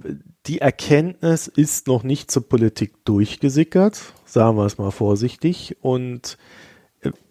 die 0.46 0.60
Erkenntnis 0.60 1.46
ist 1.46 1.86
noch 1.86 2.02
nicht 2.02 2.30
zur 2.30 2.48
Politik 2.48 3.04
durchgesickert, 3.04 4.00
sagen 4.24 4.56
wir 4.56 4.66
es 4.66 4.78
mal 4.78 4.90
vorsichtig. 4.90 5.76
Und 5.80 6.38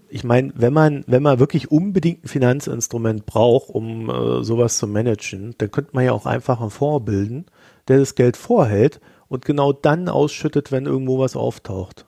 ich 0.09 0.23
meine, 0.23 0.51
wenn 0.55 0.73
man, 0.73 1.03
wenn 1.07 1.23
man 1.23 1.39
wirklich 1.39 1.71
unbedingt 1.71 2.23
ein 2.25 2.27
Finanzinstrument 2.27 3.25
braucht, 3.25 3.69
um 3.69 4.09
äh, 4.09 4.43
sowas 4.43 4.77
zu 4.77 4.87
managen, 4.87 5.55
dann 5.57 5.71
könnte 5.71 5.91
man 5.93 6.05
ja 6.05 6.11
auch 6.11 6.25
einfach 6.25 6.61
einen 6.61 6.69
Fonds 6.69 7.05
bilden, 7.05 7.45
der 7.87 7.99
das 7.99 8.15
Geld 8.15 8.37
vorhält 8.37 9.01
und 9.27 9.45
genau 9.45 9.73
dann 9.73 10.09
ausschüttet, 10.09 10.71
wenn 10.71 10.85
irgendwo 10.85 11.19
was 11.19 11.35
auftaucht. 11.35 12.05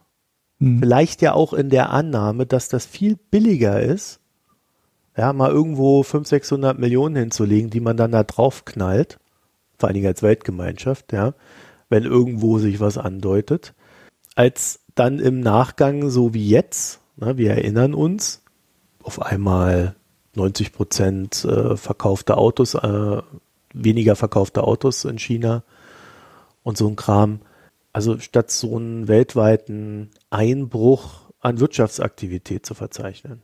Hm. 0.60 0.80
Vielleicht 0.80 1.22
ja 1.22 1.34
auch 1.34 1.54
in 1.54 1.70
der 1.70 1.92
Annahme, 1.92 2.46
dass 2.46 2.70
das 2.70 2.86
viel 2.86 3.18
billiger 3.32 3.82
ist, 3.82 4.20
ja, 5.16 5.34
mal 5.34 5.52
irgendwo 5.52 6.04
500, 6.04 6.28
600 6.28 6.80
Millionen 6.80 7.16
hinzulegen, 7.16 7.70
die 7.70 7.80
man 7.80 7.98
dann 7.98 8.12
da 8.12 8.24
drauf 8.24 8.66
knallt, 8.66 9.18
vor 9.78 9.88
allen 9.88 9.96
Dingen 9.96 10.08
als 10.08 10.22
Weltgemeinschaft, 10.24 11.12
ja, 11.12 11.34
wenn 11.90 12.04
irgendwo 12.04 12.60
sich 12.60 12.80
was 12.80 12.98
andeutet, 12.98 13.74
als 14.36 14.82
dann 14.94 15.20
im 15.20 15.40
Nachgang 15.40 16.10
so 16.10 16.34
wie 16.34 16.48
jetzt, 16.48 17.02
na, 17.18 17.38
wir 17.38 17.52
erinnern 17.52 17.94
uns, 17.94 18.44
auf 19.04 19.22
einmal 19.22 19.96
90 20.36 20.72
Prozent 20.72 21.44
äh, 21.46 21.76
verkaufte 21.76 22.38
Autos, 22.38 22.76
äh, 22.76 23.22
weniger 23.74 24.16
verkaufte 24.16 24.64
Autos 24.64 25.06
in 25.06 25.18
China 25.18 25.64
und 26.64 26.78
so 26.78 26.88
ein 26.88 26.96
Kram. 26.96 27.40
Also 27.92 28.20
statt 28.20 28.52
so 28.52 28.76
einen 28.78 29.08
weltweiten 29.08 30.12
Einbruch 30.30 31.32
an 31.40 31.60
Wirtschaftsaktivität 31.60 32.66
zu 32.66 32.74
verzeichnen. 32.74 33.42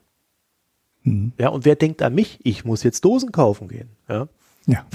Mhm. 1.04 1.34
Ja, 1.40 1.50
und 1.50 1.66
wer 1.66 1.76
denkt 1.76 2.02
an 2.02 2.14
mich? 2.14 2.40
Ich 2.44 2.66
muss 2.66 2.84
jetzt 2.84 3.04
Dosen 3.06 3.32
kaufen 3.32 3.68
gehen. 3.68 3.90
Ja. 4.08 4.28
ja. 4.68 4.86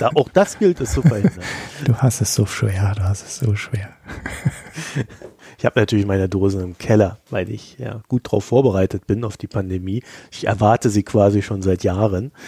Da, 0.00 0.10
auch 0.14 0.28
das 0.28 0.58
gilt 0.58 0.80
es 0.80 0.92
zu 0.92 1.02
verhindern. 1.02 1.44
Du 1.84 1.94
hast 1.96 2.20
es 2.20 2.34
so 2.34 2.46
schwer, 2.46 2.94
du 2.96 3.02
hast 3.02 3.24
es 3.24 3.36
so 3.36 3.54
schwer. 3.54 3.90
Ich 5.58 5.64
habe 5.64 5.80
natürlich 5.80 6.06
meine 6.06 6.28
Dosen 6.28 6.62
im 6.62 6.78
Keller, 6.78 7.18
weil 7.30 7.50
ich 7.50 7.78
ja 7.78 8.00
gut 8.06 8.26
darauf 8.26 8.44
vorbereitet 8.44 9.08
bin 9.08 9.24
auf 9.24 9.36
die 9.36 9.48
Pandemie. 9.48 10.04
Ich 10.30 10.46
erwarte 10.46 10.88
sie 10.88 11.02
quasi 11.02 11.42
schon 11.42 11.62
seit 11.62 11.82
Jahren. 11.82 12.30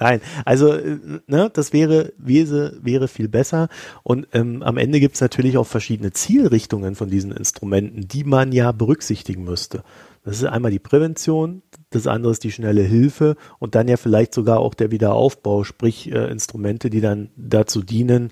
Nein, 0.00 0.20
also 0.44 0.72
äh, 0.72 0.98
ne, 1.28 1.48
das 1.52 1.72
wäre, 1.72 2.12
wäre, 2.18 2.76
wäre 2.82 3.06
viel 3.06 3.28
besser. 3.28 3.68
Und 4.02 4.26
ähm, 4.32 4.64
am 4.64 4.78
Ende 4.78 4.98
gibt 4.98 5.14
es 5.14 5.20
natürlich 5.20 5.56
auch 5.56 5.66
verschiedene 5.66 6.12
Zielrichtungen 6.12 6.96
von 6.96 7.08
diesen 7.08 7.30
Instrumenten, 7.30 8.08
die 8.08 8.24
man 8.24 8.50
ja 8.50 8.72
berücksichtigen 8.72 9.44
müsste. 9.44 9.84
Das 10.22 10.36
ist 10.36 10.44
einmal 10.44 10.70
die 10.70 10.78
Prävention, 10.78 11.62
das 11.88 12.06
andere 12.06 12.32
ist 12.32 12.44
die 12.44 12.52
schnelle 12.52 12.82
Hilfe 12.82 13.36
und 13.58 13.74
dann 13.74 13.88
ja 13.88 13.96
vielleicht 13.96 14.34
sogar 14.34 14.60
auch 14.60 14.74
der 14.74 14.90
Wiederaufbau, 14.90 15.64
sprich 15.64 16.12
äh, 16.12 16.30
Instrumente, 16.30 16.90
die 16.90 17.00
dann 17.00 17.30
dazu 17.36 17.82
dienen, 17.82 18.30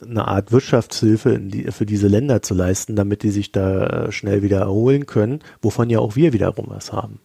eine 0.00 0.28
Art 0.28 0.52
Wirtschaftshilfe 0.52 1.40
die, 1.40 1.64
für 1.72 1.86
diese 1.86 2.06
Länder 2.06 2.42
zu 2.42 2.54
leisten, 2.54 2.94
damit 2.94 3.24
die 3.24 3.30
sich 3.30 3.50
da 3.50 3.86
äh, 3.86 4.12
schnell 4.12 4.42
wieder 4.42 4.60
erholen 4.60 5.06
können, 5.06 5.40
wovon 5.60 5.90
ja 5.90 5.98
auch 5.98 6.14
wir 6.14 6.32
wiederum 6.32 6.66
was 6.68 6.92
haben. 6.92 7.20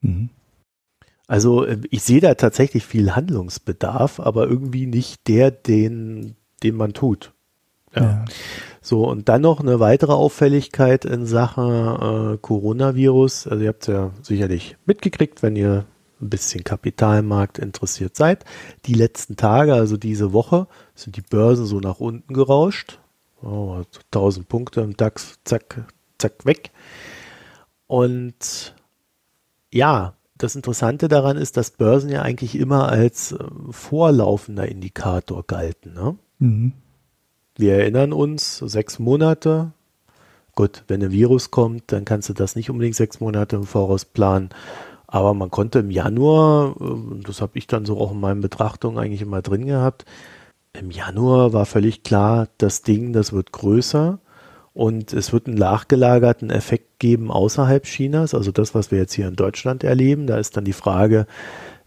Mhm. 0.00 0.30
Also 1.26 1.64
äh, 1.64 1.78
ich 1.90 2.02
sehe 2.02 2.20
da 2.20 2.34
tatsächlich 2.34 2.86
viel 2.86 3.14
Handlungsbedarf, 3.14 4.20
aber 4.20 4.48
irgendwie 4.48 4.86
nicht 4.86 5.28
der, 5.28 5.50
den, 5.50 6.36
den 6.62 6.76
man 6.76 6.94
tut. 6.94 7.32
Ja. 7.94 8.02
ja. 8.02 8.24
So, 8.84 9.08
und 9.08 9.30
dann 9.30 9.40
noch 9.40 9.60
eine 9.60 9.80
weitere 9.80 10.12
Auffälligkeit 10.12 11.06
in 11.06 11.24
Sachen 11.24 12.34
äh, 12.34 12.36
Coronavirus. 12.36 13.46
Also 13.46 13.62
ihr 13.62 13.70
habt 13.70 13.84
es 13.84 13.86
ja 13.88 14.10
sicherlich 14.20 14.76
mitgekriegt, 14.84 15.42
wenn 15.42 15.56
ihr 15.56 15.86
ein 16.20 16.28
bisschen 16.28 16.64
Kapitalmarkt 16.64 17.58
interessiert 17.58 18.14
seid. 18.14 18.44
Die 18.84 18.92
letzten 18.92 19.36
Tage, 19.36 19.72
also 19.72 19.96
diese 19.96 20.34
Woche, 20.34 20.66
sind 20.94 21.16
die 21.16 21.22
Börsen 21.22 21.64
so 21.64 21.80
nach 21.80 21.98
unten 21.98 22.34
gerauscht. 22.34 22.98
Oh, 23.42 23.84
1000 24.12 24.50
Punkte 24.50 24.82
im 24.82 24.98
DAX, 24.98 25.38
zack, 25.44 25.86
zack, 26.18 26.44
weg. 26.44 26.70
Und 27.86 28.74
ja, 29.72 30.12
das 30.36 30.56
Interessante 30.56 31.08
daran 31.08 31.38
ist, 31.38 31.56
dass 31.56 31.70
Börsen 31.70 32.10
ja 32.10 32.20
eigentlich 32.20 32.54
immer 32.54 32.90
als 32.90 33.32
äh, 33.32 33.38
vorlaufender 33.70 34.68
Indikator 34.68 35.42
galten. 35.46 35.94
Ne? 35.94 36.18
Mhm. 36.38 36.72
Wir 37.56 37.74
erinnern 37.74 38.12
uns, 38.12 38.58
sechs 38.58 38.98
Monate. 38.98 39.72
Gut, 40.56 40.84
wenn 40.88 41.02
ein 41.02 41.12
Virus 41.12 41.50
kommt, 41.50 41.84
dann 41.92 42.04
kannst 42.04 42.28
du 42.28 42.32
das 42.32 42.56
nicht 42.56 42.70
unbedingt 42.70 42.96
sechs 42.96 43.20
Monate 43.20 43.56
im 43.56 43.64
Voraus 43.64 44.04
planen. 44.04 44.50
Aber 45.06 45.34
man 45.34 45.50
konnte 45.50 45.78
im 45.80 45.90
Januar, 45.90 46.74
äh, 46.80 47.22
das 47.24 47.40
habe 47.40 47.56
ich 47.58 47.66
dann 47.66 47.84
so 47.84 47.98
auch 47.98 48.12
in 48.12 48.20
meinen 48.20 48.40
Betrachtungen 48.40 48.98
eigentlich 48.98 49.22
immer 49.22 49.42
drin 49.42 49.66
gehabt, 49.66 50.04
im 50.72 50.90
Januar 50.90 51.52
war 51.52 51.66
völlig 51.66 52.02
klar, 52.02 52.48
das 52.58 52.82
Ding, 52.82 53.12
das 53.12 53.32
wird 53.32 53.52
größer. 53.52 54.18
Und 54.72 55.12
es 55.12 55.32
wird 55.32 55.46
einen 55.46 55.56
nachgelagerten 55.56 56.50
Effekt 56.50 56.98
geben 56.98 57.30
außerhalb 57.30 57.84
Chinas, 57.84 58.34
also 58.34 58.50
das, 58.50 58.74
was 58.74 58.90
wir 58.90 58.98
jetzt 58.98 59.12
hier 59.12 59.28
in 59.28 59.36
Deutschland 59.36 59.84
erleben. 59.84 60.26
Da 60.26 60.38
ist 60.38 60.56
dann 60.56 60.64
die 60.64 60.72
Frage, 60.72 61.28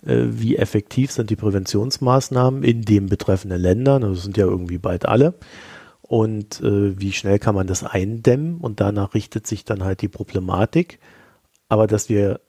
wie 0.07 0.57
effektiv 0.57 1.11
sind 1.11 1.29
die 1.29 1.35
Präventionsmaßnahmen 1.35 2.63
in 2.63 2.83
den 2.83 3.07
betreffenden 3.07 3.61
Ländern. 3.61 4.01
Das 4.01 4.23
sind 4.23 4.37
ja 4.37 4.45
irgendwie 4.45 4.77
bald 4.77 5.05
alle. 5.05 5.33
Und 6.01 6.61
äh, 6.61 6.99
wie 6.99 7.11
schnell 7.11 7.37
kann 7.37 7.55
man 7.55 7.67
das 7.67 7.83
eindämmen? 7.83 8.57
Und 8.57 8.79
danach 8.79 9.13
richtet 9.13 9.45
sich 9.45 9.65
dann 9.65 9.83
halt 9.83 10.01
die 10.01 10.07
Problematik. 10.07 10.99
Aber 11.67 11.85
dass 11.87 12.07
wir 12.07 12.39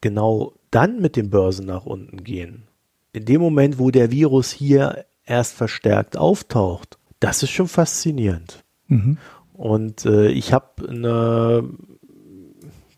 genau 0.00 0.54
dann 0.70 1.00
mit 1.00 1.16
den 1.16 1.28
Börsen 1.28 1.66
nach 1.66 1.84
unten 1.84 2.24
gehen, 2.24 2.64
in 3.12 3.26
dem 3.26 3.40
Moment, 3.40 3.78
wo 3.78 3.90
der 3.90 4.10
Virus 4.10 4.50
hier 4.50 5.04
erst 5.24 5.54
verstärkt 5.54 6.16
auftaucht, 6.16 6.98
das 7.20 7.42
ist 7.42 7.50
schon 7.50 7.68
faszinierend. 7.68 8.64
Mhm. 8.88 9.18
Und 9.52 10.06
äh, 10.06 10.28
ich 10.28 10.52
habe 10.52 10.88
eine, 10.88 11.68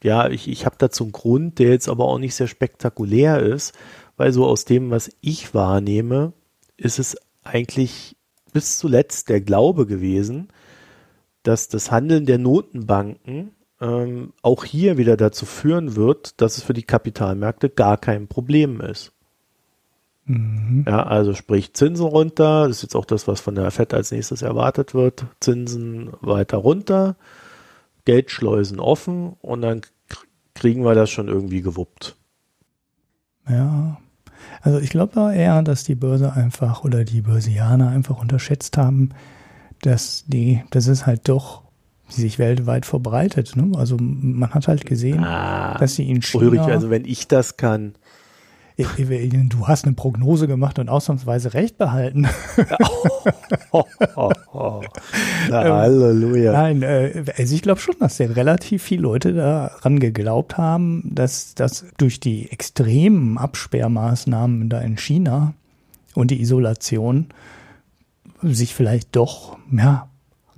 ja, 0.02 0.28
ich, 0.28 0.48
ich 0.48 0.64
habe 0.64 0.76
dazu 0.78 1.04
einen 1.04 1.12
Grund, 1.12 1.58
der 1.58 1.70
jetzt 1.70 1.88
aber 1.88 2.06
auch 2.06 2.18
nicht 2.18 2.34
sehr 2.34 2.46
spektakulär 2.46 3.40
ist, 3.40 3.74
weil 4.16 4.32
so 4.32 4.46
aus 4.46 4.64
dem, 4.64 4.90
was 4.90 5.10
ich 5.20 5.54
wahrnehme, 5.54 6.32
ist 6.76 6.98
es 6.98 7.16
eigentlich 7.42 8.16
bis 8.52 8.78
zuletzt 8.78 9.28
der 9.28 9.40
Glaube 9.40 9.86
gewesen, 9.86 10.48
dass 11.42 11.68
das 11.68 11.90
Handeln 11.90 12.26
der 12.26 12.38
Notenbanken 12.38 13.50
ähm, 13.80 14.32
auch 14.42 14.64
hier 14.64 14.96
wieder 14.96 15.16
dazu 15.16 15.46
führen 15.46 15.96
wird, 15.96 16.40
dass 16.40 16.56
es 16.56 16.64
für 16.64 16.72
die 16.72 16.84
Kapitalmärkte 16.84 17.68
gar 17.68 17.98
kein 17.98 18.28
Problem 18.28 18.80
ist. 18.80 19.12
Mhm. 20.24 20.84
Ja, 20.88 21.02
also 21.02 21.34
sprich 21.34 21.74
Zinsen 21.74 22.06
runter, 22.06 22.66
das 22.68 22.78
ist 22.78 22.82
jetzt 22.82 22.96
auch 22.96 23.04
das, 23.04 23.28
was 23.28 23.40
von 23.40 23.54
der 23.54 23.70
FED 23.70 23.92
als 23.92 24.10
nächstes 24.10 24.42
erwartet 24.42 24.94
wird. 24.94 25.26
Zinsen 25.40 26.12
weiter 26.20 26.58
runter, 26.58 27.16
Geldschleusen 28.04 28.80
offen 28.80 29.34
und 29.42 29.62
dann 29.62 29.82
kriegen 30.54 30.84
wir 30.84 30.94
das 30.94 31.10
schon 31.10 31.28
irgendwie 31.28 31.60
gewuppt. 31.60 32.16
Ja, 33.48 33.98
also 34.64 34.78
ich 34.78 34.88
glaube 34.88 35.12
da 35.14 35.30
eher, 35.30 35.62
dass 35.62 35.84
die 35.84 35.94
Börse 35.94 36.32
einfach 36.32 36.84
oder 36.84 37.04
die 37.04 37.20
Börsianer 37.20 37.90
einfach 37.90 38.18
unterschätzt 38.18 38.78
haben, 38.78 39.10
dass 39.82 40.24
die, 40.26 40.64
das 40.70 40.86
ist 40.86 41.04
halt 41.04 41.28
doch 41.28 41.62
sich 42.08 42.38
weltweit 42.38 42.86
verbreitet. 42.86 43.56
Ne? 43.56 43.76
Also 43.76 43.98
man 44.00 44.54
hat 44.54 44.66
halt 44.66 44.86
gesehen, 44.86 45.22
ah, 45.22 45.76
dass 45.78 45.96
sie 45.96 46.08
in 46.08 46.22
China. 46.22 46.44
Ulrich, 46.44 46.62
also 46.62 46.88
wenn 46.88 47.04
ich 47.04 47.28
das 47.28 47.58
kann, 47.58 47.94
Du 48.76 49.68
hast 49.68 49.84
eine 49.84 49.94
Prognose 49.94 50.48
gemacht 50.48 50.80
und 50.80 50.88
ausnahmsweise 50.88 51.54
recht 51.54 51.78
behalten. 51.78 52.26
oh, 53.70 53.84
oh, 54.16 54.30
oh, 54.52 54.82
Na, 55.48 55.62
Halleluja. 55.62 56.52
Nein, 56.52 56.82
äh, 56.82 57.24
also 57.36 57.54
ich 57.54 57.62
glaube 57.62 57.80
schon, 57.80 57.94
dass 58.00 58.16
sehr 58.16 58.34
relativ 58.34 58.82
viele 58.82 59.02
Leute 59.02 59.32
daran 59.32 60.00
geglaubt 60.00 60.58
haben, 60.58 61.08
dass 61.14 61.54
das 61.54 61.86
durch 61.98 62.18
die 62.18 62.50
extremen 62.50 63.38
Absperrmaßnahmen 63.38 64.68
da 64.68 64.80
in 64.80 64.98
China 64.98 65.54
und 66.14 66.32
die 66.32 66.40
Isolation 66.40 67.28
sich 68.42 68.74
vielleicht 68.74 69.14
doch 69.14 69.56
ja, 69.70 70.08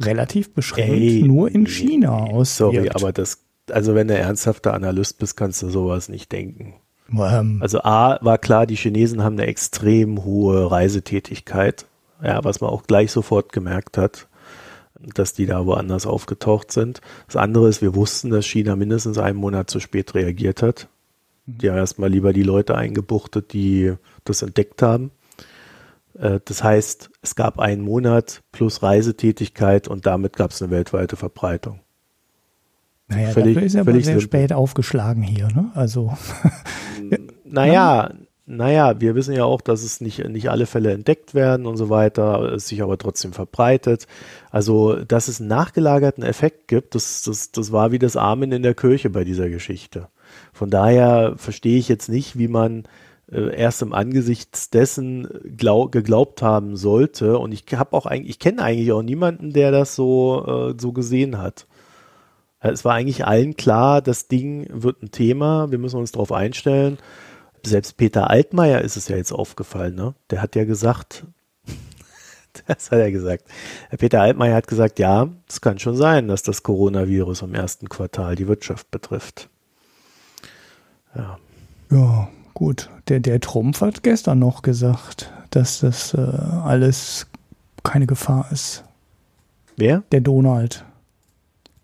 relativ 0.00 0.54
beschränkt 0.54 0.90
Ey, 0.90 1.22
nur 1.22 1.50
in 1.50 1.66
China 1.66 2.14
aus. 2.14 2.56
Sorry, 2.56 2.88
aber 2.88 3.12
das, 3.12 3.44
also 3.70 3.94
wenn 3.94 4.08
du 4.08 4.16
ernsthafter 4.16 4.72
Analyst 4.72 5.18
bist, 5.18 5.36
kannst 5.36 5.62
du 5.62 5.68
sowas 5.68 6.08
nicht 6.08 6.32
denken. 6.32 6.74
Ähm, 7.10 7.58
also 7.60 7.80
A 7.82 8.18
war 8.22 8.38
klar, 8.38 8.66
die 8.66 8.76
Chinesen 8.76 9.22
haben 9.22 9.34
eine 9.34 9.46
extrem 9.46 10.24
hohe 10.24 10.70
Reisetätigkeit, 10.70 11.86
ja, 12.22 12.42
was 12.44 12.60
man 12.60 12.70
auch 12.70 12.84
gleich 12.84 13.12
sofort 13.12 13.52
gemerkt 13.52 13.98
hat, 13.98 14.28
dass 14.98 15.34
die 15.34 15.46
da 15.46 15.66
woanders 15.66 16.06
aufgetaucht 16.06 16.72
sind. 16.72 17.00
Das 17.26 17.36
andere 17.36 17.68
ist, 17.68 17.82
wir 17.82 17.94
wussten, 17.94 18.30
dass 18.30 18.46
China 18.46 18.76
mindestens 18.76 19.18
einen 19.18 19.38
Monat 19.38 19.70
zu 19.70 19.80
spät 19.80 20.14
reagiert 20.14 20.62
hat. 20.62 20.88
Mhm. 21.46 21.58
Die 21.58 21.70
haben 21.70 21.76
erstmal 21.76 22.10
lieber 22.10 22.32
die 22.32 22.42
Leute 22.42 22.74
eingebuchtet, 22.74 23.52
die 23.52 23.94
das 24.24 24.42
entdeckt 24.42 24.82
haben. 24.82 25.10
Äh, 26.18 26.40
das 26.44 26.62
heißt, 26.62 27.10
es 27.22 27.34
gab 27.34 27.58
einen 27.58 27.82
Monat 27.82 28.42
plus 28.52 28.82
Reisetätigkeit 28.82 29.88
und 29.88 30.06
damit 30.06 30.36
gab 30.36 30.50
es 30.50 30.62
eine 30.62 30.70
weltweite 30.70 31.16
Verbreitung. 31.16 31.80
Naja, 33.08 33.30
völlig, 33.30 33.54
dafür 33.54 33.66
ist 33.66 33.74
er 33.74 33.80
aber 33.82 33.92
sehr 33.92 34.02
simpel. 34.02 34.20
spät 34.20 34.52
aufgeschlagen 34.52 35.22
hier, 35.22 35.48
ne? 35.48 35.70
Also. 35.74 36.16
naja, 37.44 38.10
naja, 38.46 39.00
wir 39.00 39.16
wissen 39.16 39.34
ja 39.34 39.44
auch, 39.44 39.60
dass 39.60 39.82
es 39.82 40.00
nicht, 40.00 40.26
nicht 40.28 40.50
alle 40.50 40.66
Fälle 40.66 40.92
entdeckt 40.92 41.34
werden 41.34 41.66
und 41.66 41.76
so 41.76 41.90
weiter, 41.90 42.52
es 42.52 42.68
sich 42.68 42.80
aber 42.80 42.96
trotzdem 42.96 43.32
verbreitet. 43.32 44.06
Also, 44.50 45.04
dass 45.04 45.26
es 45.26 45.40
einen 45.40 45.48
nachgelagerten 45.48 46.22
Effekt 46.22 46.68
gibt, 46.68 46.94
das, 46.94 47.22
das, 47.22 47.50
das 47.50 47.72
war 47.72 47.90
wie 47.90 47.98
das 47.98 48.16
Amen 48.16 48.52
in 48.52 48.62
der 48.62 48.74
Kirche 48.74 49.10
bei 49.10 49.24
dieser 49.24 49.48
Geschichte. 49.48 50.08
Von 50.52 50.70
daher 50.70 51.34
verstehe 51.36 51.78
ich 51.78 51.88
jetzt 51.88 52.08
nicht, 52.08 52.38
wie 52.38 52.48
man 52.48 52.84
äh, 53.30 53.56
erst 53.56 53.82
im 53.82 53.92
Angesicht 53.92 54.74
dessen 54.74 55.28
glaub, 55.56 55.90
geglaubt 55.90 56.40
haben 56.40 56.76
sollte. 56.76 57.38
Und 57.38 57.52
ich 57.52 57.64
habe 57.74 57.96
auch 57.96 58.06
eigentlich, 58.06 58.30
ich 58.30 58.38
kenne 58.38 58.62
eigentlich 58.62 58.92
auch 58.92 59.02
niemanden, 59.02 59.52
der 59.52 59.72
das 59.72 59.96
so, 59.96 60.70
äh, 60.70 60.80
so 60.80 60.92
gesehen 60.92 61.38
hat. 61.38 61.66
Äh, 62.60 62.70
es 62.70 62.84
war 62.84 62.94
eigentlich 62.94 63.26
allen 63.26 63.56
klar, 63.56 64.02
das 64.02 64.28
Ding 64.28 64.66
wird 64.70 65.02
ein 65.02 65.10
Thema, 65.10 65.70
wir 65.70 65.78
müssen 65.78 65.98
uns 65.98 66.12
darauf 66.12 66.32
einstellen. 66.32 66.98
Selbst 67.64 67.96
Peter 67.96 68.30
Altmaier 68.30 68.82
ist 68.82 68.96
es 68.96 69.08
ja 69.08 69.16
jetzt 69.16 69.32
aufgefallen, 69.32 69.94
ne? 69.94 70.14
Der 70.30 70.40
hat 70.40 70.54
ja 70.54 70.64
gesagt, 70.64 71.24
das 72.66 72.90
hat 72.90 72.98
er 72.98 73.10
gesagt. 73.10 73.44
Peter 73.98 74.20
Altmaier 74.20 74.54
hat 74.54 74.68
gesagt, 74.68 74.98
ja, 74.98 75.28
es 75.48 75.60
kann 75.60 75.78
schon 75.78 75.96
sein, 75.96 76.28
dass 76.28 76.42
das 76.42 76.62
Coronavirus 76.62 77.42
im 77.42 77.54
ersten 77.54 77.88
Quartal 77.88 78.36
die 78.36 78.48
Wirtschaft 78.48 78.90
betrifft. 78.90 79.48
Ja. 81.14 81.38
Ja, 81.90 82.28
gut. 82.54 82.90
Der, 83.08 83.20
der 83.20 83.40
Trumpf 83.40 83.80
hat 83.80 84.02
gestern 84.02 84.38
noch 84.38 84.62
gesagt, 84.62 85.32
dass 85.50 85.80
das 85.80 86.14
äh, 86.14 86.20
alles 86.20 87.26
keine 87.84 88.06
Gefahr 88.06 88.48
ist. 88.50 88.84
Wer? 89.76 90.02
Der 90.10 90.20
Donald. 90.20 90.84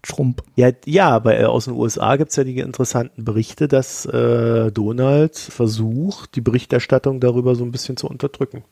Trump. 0.02 0.42
Ja, 0.56 0.70
ja, 0.84 1.08
aber 1.08 1.38
äh, 1.38 1.44
aus 1.44 1.66
den 1.66 1.74
USA 1.74 2.16
gibt 2.16 2.30
es 2.30 2.36
ja 2.36 2.44
die 2.44 2.58
interessanten 2.58 3.24
Berichte, 3.24 3.68
dass 3.68 4.04
äh, 4.06 4.72
Donald 4.72 5.36
versucht, 5.36 6.34
die 6.34 6.40
Berichterstattung 6.40 7.20
darüber 7.20 7.54
so 7.54 7.64
ein 7.64 7.70
bisschen 7.70 7.96
zu 7.96 8.08
unterdrücken. 8.08 8.64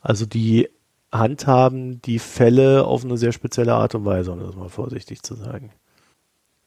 Also 0.00 0.26
die 0.26 0.68
handhaben 1.12 2.00
die 2.02 2.20
Fälle 2.20 2.84
auf 2.84 3.04
eine 3.04 3.18
sehr 3.18 3.32
spezielle 3.32 3.74
Art 3.74 3.94
und 3.94 4.04
Weise, 4.04 4.32
um 4.32 4.40
das 4.40 4.54
mal 4.54 4.68
vorsichtig 4.68 5.22
zu 5.22 5.34
sagen. 5.34 5.72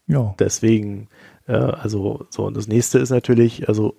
Ja. 0.06 0.34
Deswegen, 0.38 1.08
äh, 1.46 1.54
also 1.54 2.26
so, 2.28 2.44
und 2.44 2.56
das 2.56 2.68
nächste 2.68 2.98
ist 2.98 3.10
natürlich, 3.10 3.68
also 3.68 3.96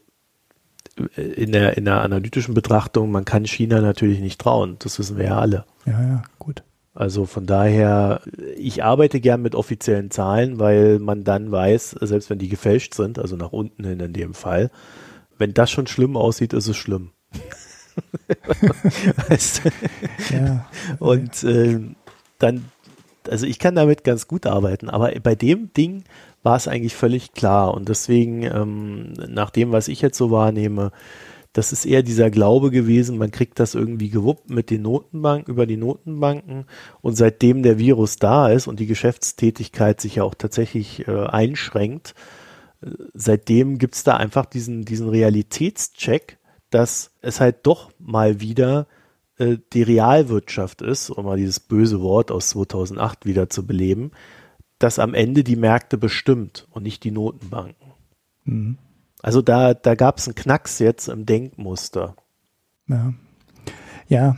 äh, 1.15 1.21
in 1.21 1.51
der, 1.51 1.77
in 1.77 1.85
der 1.85 2.01
analytischen 2.01 2.53
Betrachtung, 2.53 3.11
man 3.11 3.25
kann 3.25 3.45
China 3.45 3.81
natürlich 3.81 4.19
nicht 4.19 4.39
trauen. 4.39 4.77
Das 4.79 4.99
wissen 4.99 5.17
wir 5.17 5.25
ja 5.25 5.39
alle. 5.39 5.65
Ja, 5.85 5.99
ja, 5.99 6.23
gut. 6.37 6.63
Also 6.95 7.25
von 7.25 7.45
daher, 7.45 8.21
ich 8.55 8.83
arbeite 8.83 9.19
gern 9.19 9.41
mit 9.41 9.53
offiziellen 9.53 10.11
Zahlen, 10.11 10.59
weil 10.59 10.99
man 10.99 11.25
dann 11.25 11.51
weiß, 11.51 11.97
selbst 12.01 12.29
wenn 12.29 12.39
die 12.39 12.47
gefälscht 12.47 12.93
sind, 12.93 13.19
also 13.19 13.35
nach 13.35 13.51
unten 13.51 13.83
hin 13.83 13.99
in 13.99 14.13
dem 14.13 14.33
Fall, 14.33 14.71
wenn 15.37 15.53
das 15.53 15.69
schon 15.69 15.87
schlimm 15.87 16.15
aussieht, 16.15 16.53
ist 16.53 16.69
es 16.69 16.77
schlimm. 16.77 17.11
weißt 19.27 19.63
ja. 20.31 20.69
Und 20.99 21.43
äh, 21.43 21.81
dann, 22.39 22.65
also 23.29 23.45
ich 23.45 23.59
kann 23.59 23.75
damit 23.75 24.05
ganz 24.05 24.29
gut 24.29 24.45
arbeiten, 24.45 24.89
aber 24.89 25.11
bei 25.21 25.35
dem 25.35 25.73
Ding 25.73 26.05
war 26.43 26.55
es 26.55 26.69
eigentlich 26.69 26.95
völlig 26.95 27.33
klar. 27.33 27.73
Und 27.73 27.89
deswegen, 27.89 28.43
ähm, 28.43 29.13
nach 29.27 29.49
dem, 29.49 29.73
was 29.73 29.89
ich 29.89 30.01
jetzt 30.01 30.17
so 30.17 30.31
wahrnehme, 30.31 30.93
das 31.55 31.71
ist 31.71 31.85
eher 31.85 32.03
dieser 32.03 32.29
Glaube 32.29 32.69
gewesen, 32.69 33.17
man 33.17 33.31
kriegt 33.31 33.61
das 33.61 33.75
irgendwie 33.75 34.09
gewuppt 34.09 34.49
mit 34.49 34.69
den 34.69 34.81
Notenbanken, 34.81 35.53
über 35.53 35.65
die 35.65 35.77
Notenbanken. 35.77 36.65
Und 37.01 37.15
seitdem 37.15 37.63
der 37.63 37.79
Virus 37.79 38.17
da 38.17 38.49
ist 38.49 38.67
und 38.67 38.81
die 38.81 38.87
Geschäftstätigkeit 38.87 40.01
sich 40.01 40.15
ja 40.15 40.23
auch 40.23 40.35
tatsächlich 40.35 41.07
äh, 41.07 41.27
einschränkt, 41.27 42.13
äh, 42.81 42.89
seitdem 43.13 43.77
gibt 43.77 43.95
es 43.95 44.03
da 44.03 44.17
einfach 44.17 44.45
diesen, 44.45 44.83
diesen 44.83 45.07
Realitätscheck, 45.07 46.39
dass 46.71 47.11
es 47.21 47.39
halt 47.39 47.65
doch 47.65 47.89
mal 47.99 48.41
wieder 48.41 48.85
äh, 49.37 49.55
die 49.71 49.83
Realwirtschaft 49.83 50.81
ist, 50.81 51.09
um 51.09 51.23
mal 51.23 51.37
dieses 51.37 51.61
böse 51.61 52.01
Wort 52.01 52.31
aus 52.31 52.49
2008 52.49 53.25
wieder 53.25 53.49
zu 53.49 53.65
beleben, 53.65 54.11
das 54.77 54.99
am 54.99 55.13
Ende 55.13 55.45
die 55.45 55.55
Märkte 55.55 55.97
bestimmt 55.97 56.67
und 56.71 56.83
nicht 56.83 57.05
die 57.05 57.11
Notenbanken. 57.11 57.93
Mhm. 58.43 58.77
Also 59.25 59.41
da, 59.41 59.73
da 59.73 59.95
gab 59.95 60.19
es 60.19 60.27
einen 60.27 60.35
Knacks 60.35 60.77
jetzt 60.77 61.07
im 61.07 61.25
Denkmuster. 61.25 62.15
Ja. 62.87 63.15
Ja, 64.07 64.35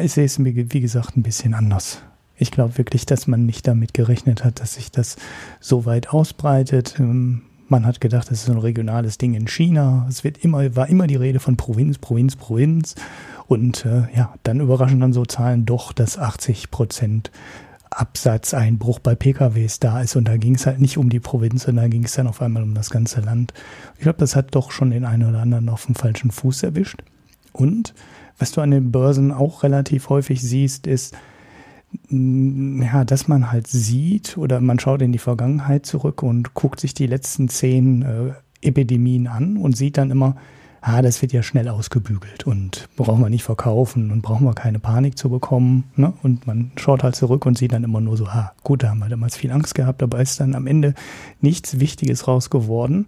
ich 0.00 0.12
sehe 0.12 0.26
es, 0.26 0.38
wie 0.38 0.80
gesagt, 0.80 1.16
ein 1.16 1.24
bisschen 1.24 1.54
anders. 1.54 1.98
Ich 2.36 2.52
glaube 2.52 2.78
wirklich, 2.78 3.04
dass 3.04 3.26
man 3.26 3.46
nicht 3.46 3.66
damit 3.66 3.94
gerechnet 3.94 4.44
hat, 4.44 4.60
dass 4.60 4.74
sich 4.74 4.92
das 4.92 5.16
so 5.58 5.86
weit 5.86 6.10
ausbreitet. 6.10 7.00
Ähm, 7.00 7.42
man 7.66 7.84
hat 7.84 8.00
gedacht, 8.00 8.30
das 8.30 8.44
ist 8.44 8.48
ein 8.48 8.58
regionales 8.58 9.18
Ding 9.18 9.34
in 9.34 9.48
China. 9.48 10.06
Es 10.08 10.22
wird 10.22 10.38
immer, 10.38 10.76
war 10.76 10.88
immer 10.88 11.08
die 11.08 11.16
Rede 11.16 11.40
von 11.40 11.56
Provinz, 11.56 11.98
Provinz, 11.98 12.36
Provinz. 12.36 12.94
Und 13.48 13.84
äh, 13.84 14.04
ja, 14.14 14.34
dann 14.44 14.60
überraschen 14.60 15.00
dann 15.00 15.12
so 15.12 15.24
Zahlen 15.24 15.66
doch, 15.66 15.92
dass 15.92 16.16
80 16.16 16.70
Prozent 16.70 17.32
Absatzeinbruch 18.00 18.98
bei 18.98 19.14
PKWs 19.14 19.80
da 19.80 20.00
ist. 20.00 20.16
Und 20.16 20.28
da 20.28 20.36
ging 20.36 20.54
es 20.54 20.66
halt 20.66 20.80
nicht 20.80 20.98
um 20.98 21.10
die 21.10 21.20
Provinz, 21.20 21.64
sondern 21.64 21.84
da 21.84 21.88
ging 21.88 22.04
es 22.04 22.14
dann 22.14 22.26
auf 22.26 22.42
einmal 22.42 22.62
um 22.62 22.74
das 22.74 22.90
ganze 22.90 23.20
Land. 23.20 23.52
Ich 23.96 24.02
glaube, 24.02 24.18
das 24.18 24.36
hat 24.36 24.54
doch 24.54 24.70
schon 24.70 24.90
den 24.90 25.04
einen 25.04 25.28
oder 25.28 25.40
anderen 25.40 25.68
auf 25.68 25.86
dem 25.86 25.94
falschen 25.94 26.30
Fuß 26.30 26.62
erwischt. 26.62 27.02
Und 27.52 27.94
was 28.38 28.52
du 28.52 28.60
an 28.60 28.70
den 28.70 28.90
Börsen 28.92 29.32
auch 29.32 29.62
relativ 29.62 30.08
häufig 30.08 30.40
siehst, 30.40 30.86
ist, 30.86 31.14
mm, 32.08 32.82
ja, 32.82 33.04
dass 33.04 33.28
man 33.28 33.52
halt 33.52 33.66
sieht 33.66 34.36
oder 34.38 34.60
man 34.60 34.78
schaut 34.78 35.02
in 35.02 35.12
die 35.12 35.18
Vergangenheit 35.18 35.86
zurück 35.86 36.22
und 36.22 36.54
guckt 36.54 36.80
sich 36.80 36.94
die 36.94 37.06
letzten 37.06 37.48
zehn 37.48 38.02
äh, 38.02 38.32
Epidemien 38.62 39.26
an 39.26 39.56
und 39.56 39.76
sieht 39.76 39.98
dann 39.98 40.10
immer, 40.10 40.36
ah, 40.82 41.00
das 41.00 41.22
wird 41.22 41.32
ja 41.32 41.42
schnell 41.42 41.68
ausgebügelt 41.68 42.44
und 42.44 42.88
brauchen 42.96 43.22
wir 43.22 43.30
nicht 43.30 43.44
verkaufen 43.44 44.10
und 44.10 44.20
brauchen 44.20 44.44
wir 44.44 44.52
keine 44.52 44.80
Panik 44.80 45.16
zu 45.16 45.30
bekommen. 45.30 45.84
Ne? 45.96 46.12
Und 46.22 46.46
man 46.46 46.72
schaut 46.76 47.04
halt 47.04 47.16
zurück 47.16 47.46
und 47.46 47.56
sieht 47.56 47.72
dann 47.72 47.84
immer 47.84 48.00
nur 48.00 48.16
so, 48.16 48.26
ah, 48.26 48.52
gut, 48.64 48.82
da 48.82 48.90
haben 48.90 48.98
wir 48.98 49.08
damals 49.08 49.36
viel 49.36 49.52
Angst 49.52 49.74
gehabt, 49.74 50.02
aber 50.02 50.20
ist 50.20 50.40
dann 50.40 50.54
am 50.54 50.66
Ende 50.66 50.94
nichts 51.40 51.78
Wichtiges 51.80 52.26
raus 52.26 52.50
geworden. 52.50 53.06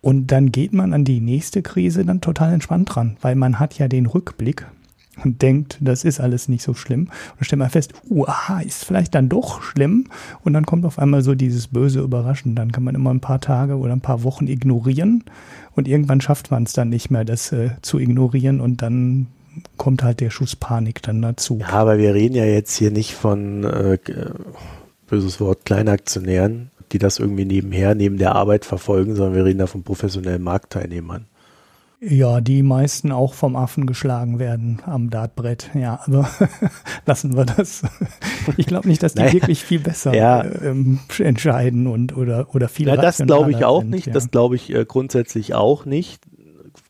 Und 0.00 0.28
dann 0.28 0.52
geht 0.52 0.72
man 0.72 0.94
an 0.94 1.04
die 1.04 1.20
nächste 1.20 1.62
Krise 1.62 2.04
dann 2.04 2.20
total 2.20 2.52
entspannt 2.52 2.94
dran, 2.94 3.16
weil 3.20 3.34
man 3.34 3.58
hat 3.58 3.78
ja 3.78 3.88
den 3.88 4.06
Rückblick 4.06 4.66
und 5.24 5.42
denkt, 5.42 5.78
das 5.80 6.04
ist 6.04 6.20
alles 6.20 6.48
nicht 6.48 6.62
so 6.62 6.74
schlimm. 6.74 7.08
Und 7.38 7.44
stellt 7.44 7.58
man 7.58 7.70
fest, 7.70 7.94
uh, 8.08 8.26
aha, 8.26 8.60
ist 8.60 8.84
vielleicht 8.84 9.14
dann 9.14 9.28
doch 9.28 9.62
schlimm. 9.62 10.08
Und 10.42 10.52
dann 10.52 10.66
kommt 10.66 10.84
auf 10.84 10.98
einmal 10.98 11.22
so 11.22 11.34
dieses 11.34 11.68
böse 11.68 12.00
Überraschen. 12.00 12.54
Dann 12.54 12.72
kann 12.72 12.84
man 12.84 12.94
immer 12.94 13.10
ein 13.10 13.20
paar 13.20 13.40
Tage 13.40 13.78
oder 13.78 13.92
ein 13.92 14.02
paar 14.02 14.22
Wochen 14.22 14.46
ignorieren. 14.46 15.24
Und 15.76 15.86
irgendwann 15.86 16.20
schafft 16.20 16.50
man 16.50 16.64
es 16.64 16.72
dann 16.72 16.88
nicht 16.88 17.10
mehr, 17.10 17.24
das 17.24 17.52
äh, 17.52 17.70
zu 17.82 17.98
ignorieren. 17.98 18.60
Und 18.60 18.82
dann 18.82 19.28
kommt 19.76 20.02
halt 20.02 20.20
der 20.20 20.30
Schuss 20.30 20.56
Panik 20.56 21.02
dann 21.02 21.22
dazu. 21.22 21.58
Ja, 21.60 21.68
aber 21.68 21.98
wir 21.98 22.14
reden 22.14 22.34
ja 22.34 22.44
jetzt 22.44 22.76
hier 22.76 22.90
nicht 22.90 23.14
von, 23.14 23.64
äh, 23.64 23.98
böses 25.06 25.40
Wort, 25.40 25.64
Kleinaktionären, 25.64 26.70
die 26.92 26.98
das 26.98 27.18
irgendwie 27.18 27.44
nebenher, 27.44 27.94
neben 27.94 28.18
der 28.18 28.34
Arbeit 28.34 28.64
verfolgen, 28.64 29.14
sondern 29.14 29.34
wir 29.34 29.44
reden 29.44 29.58
da 29.58 29.66
von 29.66 29.82
professionellen 29.82 30.42
Marktteilnehmern. 30.42 31.26
Ja, 32.00 32.42
die 32.42 32.62
meisten 32.62 33.10
auch 33.10 33.32
vom 33.32 33.56
Affen 33.56 33.86
geschlagen 33.86 34.38
werden 34.38 34.82
am 34.84 35.08
Dartbrett. 35.08 35.70
Ja, 35.74 36.00
aber 36.06 36.28
lassen 37.06 37.36
wir 37.36 37.46
das. 37.46 37.82
Ich 38.58 38.66
glaube 38.66 38.86
nicht, 38.86 39.02
dass 39.02 39.14
die 39.14 39.20
naja, 39.22 39.32
wirklich 39.32 39.64
viel 39.64 39.80
besser 39.80 40.14
ja. 40.14 40.44
ähm, 40.44 41.00
entscheiden 41.18 41.86
und 41.86 42.14
oder 42.14 42.54
oder 42.54 42.68
viel 42.68 42.86
Na, 42.86 42.96
Das 42.96 43.16
glaube 43.18 43.50
ich 43.50 43.64
auch 43.64 43.80
sind, 43.80 43.90
nicht. 43.90 44.06
Ja. 44.08 44.12
Das 44.12 44.30
glaube 44.30 44.56
ich 44.56 44.74
äh, 44.74 44.84
grundsätzlich 44.84 45.54
auch 45.54 45.86
nicht. 45.86 46.22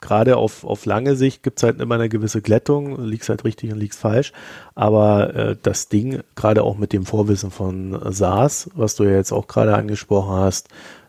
Gerade 0.01 0.37
auf, 0.37 0.65
auf 0.65 0.85
lange 0.87 1.15
Sicht 1.15 1.45
gibt 1.45 1.59
es 1.59 1.63
halt 1.63 1.81
immer 1.81 1.95
eine 1.95 2.09
gewisse 2.09 2.43
Glättung, 2.43 3.01
liegst 3.05 3.29
halt 3.29 3.45
richtig 3.45 3.73
und 3.73 3.79
liegst 3.79 4.01
falsch. 4.01 4.33
Aber 4.75 5.35
äh, 5.35 5.57
das 5.63 5.89
Ding, 5.89 6.21
gerade 6.35 6.65
auch 6.65 6.77
mit 6.79 6.93
dem 6.93 7.07
Vorwissen 7.07 7.53
von 7.53 7.97
SARS, 8.13 8.71
was 8.75 8.97
du 8.97 9.05
ja 9.05 9.13
jetzt 9.13 9.33
auch 9.33 9.47
gerade 9.47 9.77
angesprochen 9.77 10.35
hast, 10.35 10.69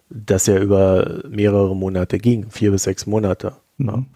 das 0.09 0.45
ja 0.45 0.57
über 0.57 1.21
mehrere 1.27 1.75
Monate 1.75 2.19
ging, 2.19 2.49
vier 2.51 2.71
bis 2.71 2.83
sechs 2.83 3.07
Monate 3.07 3.53
Mhm. 3.77 4.07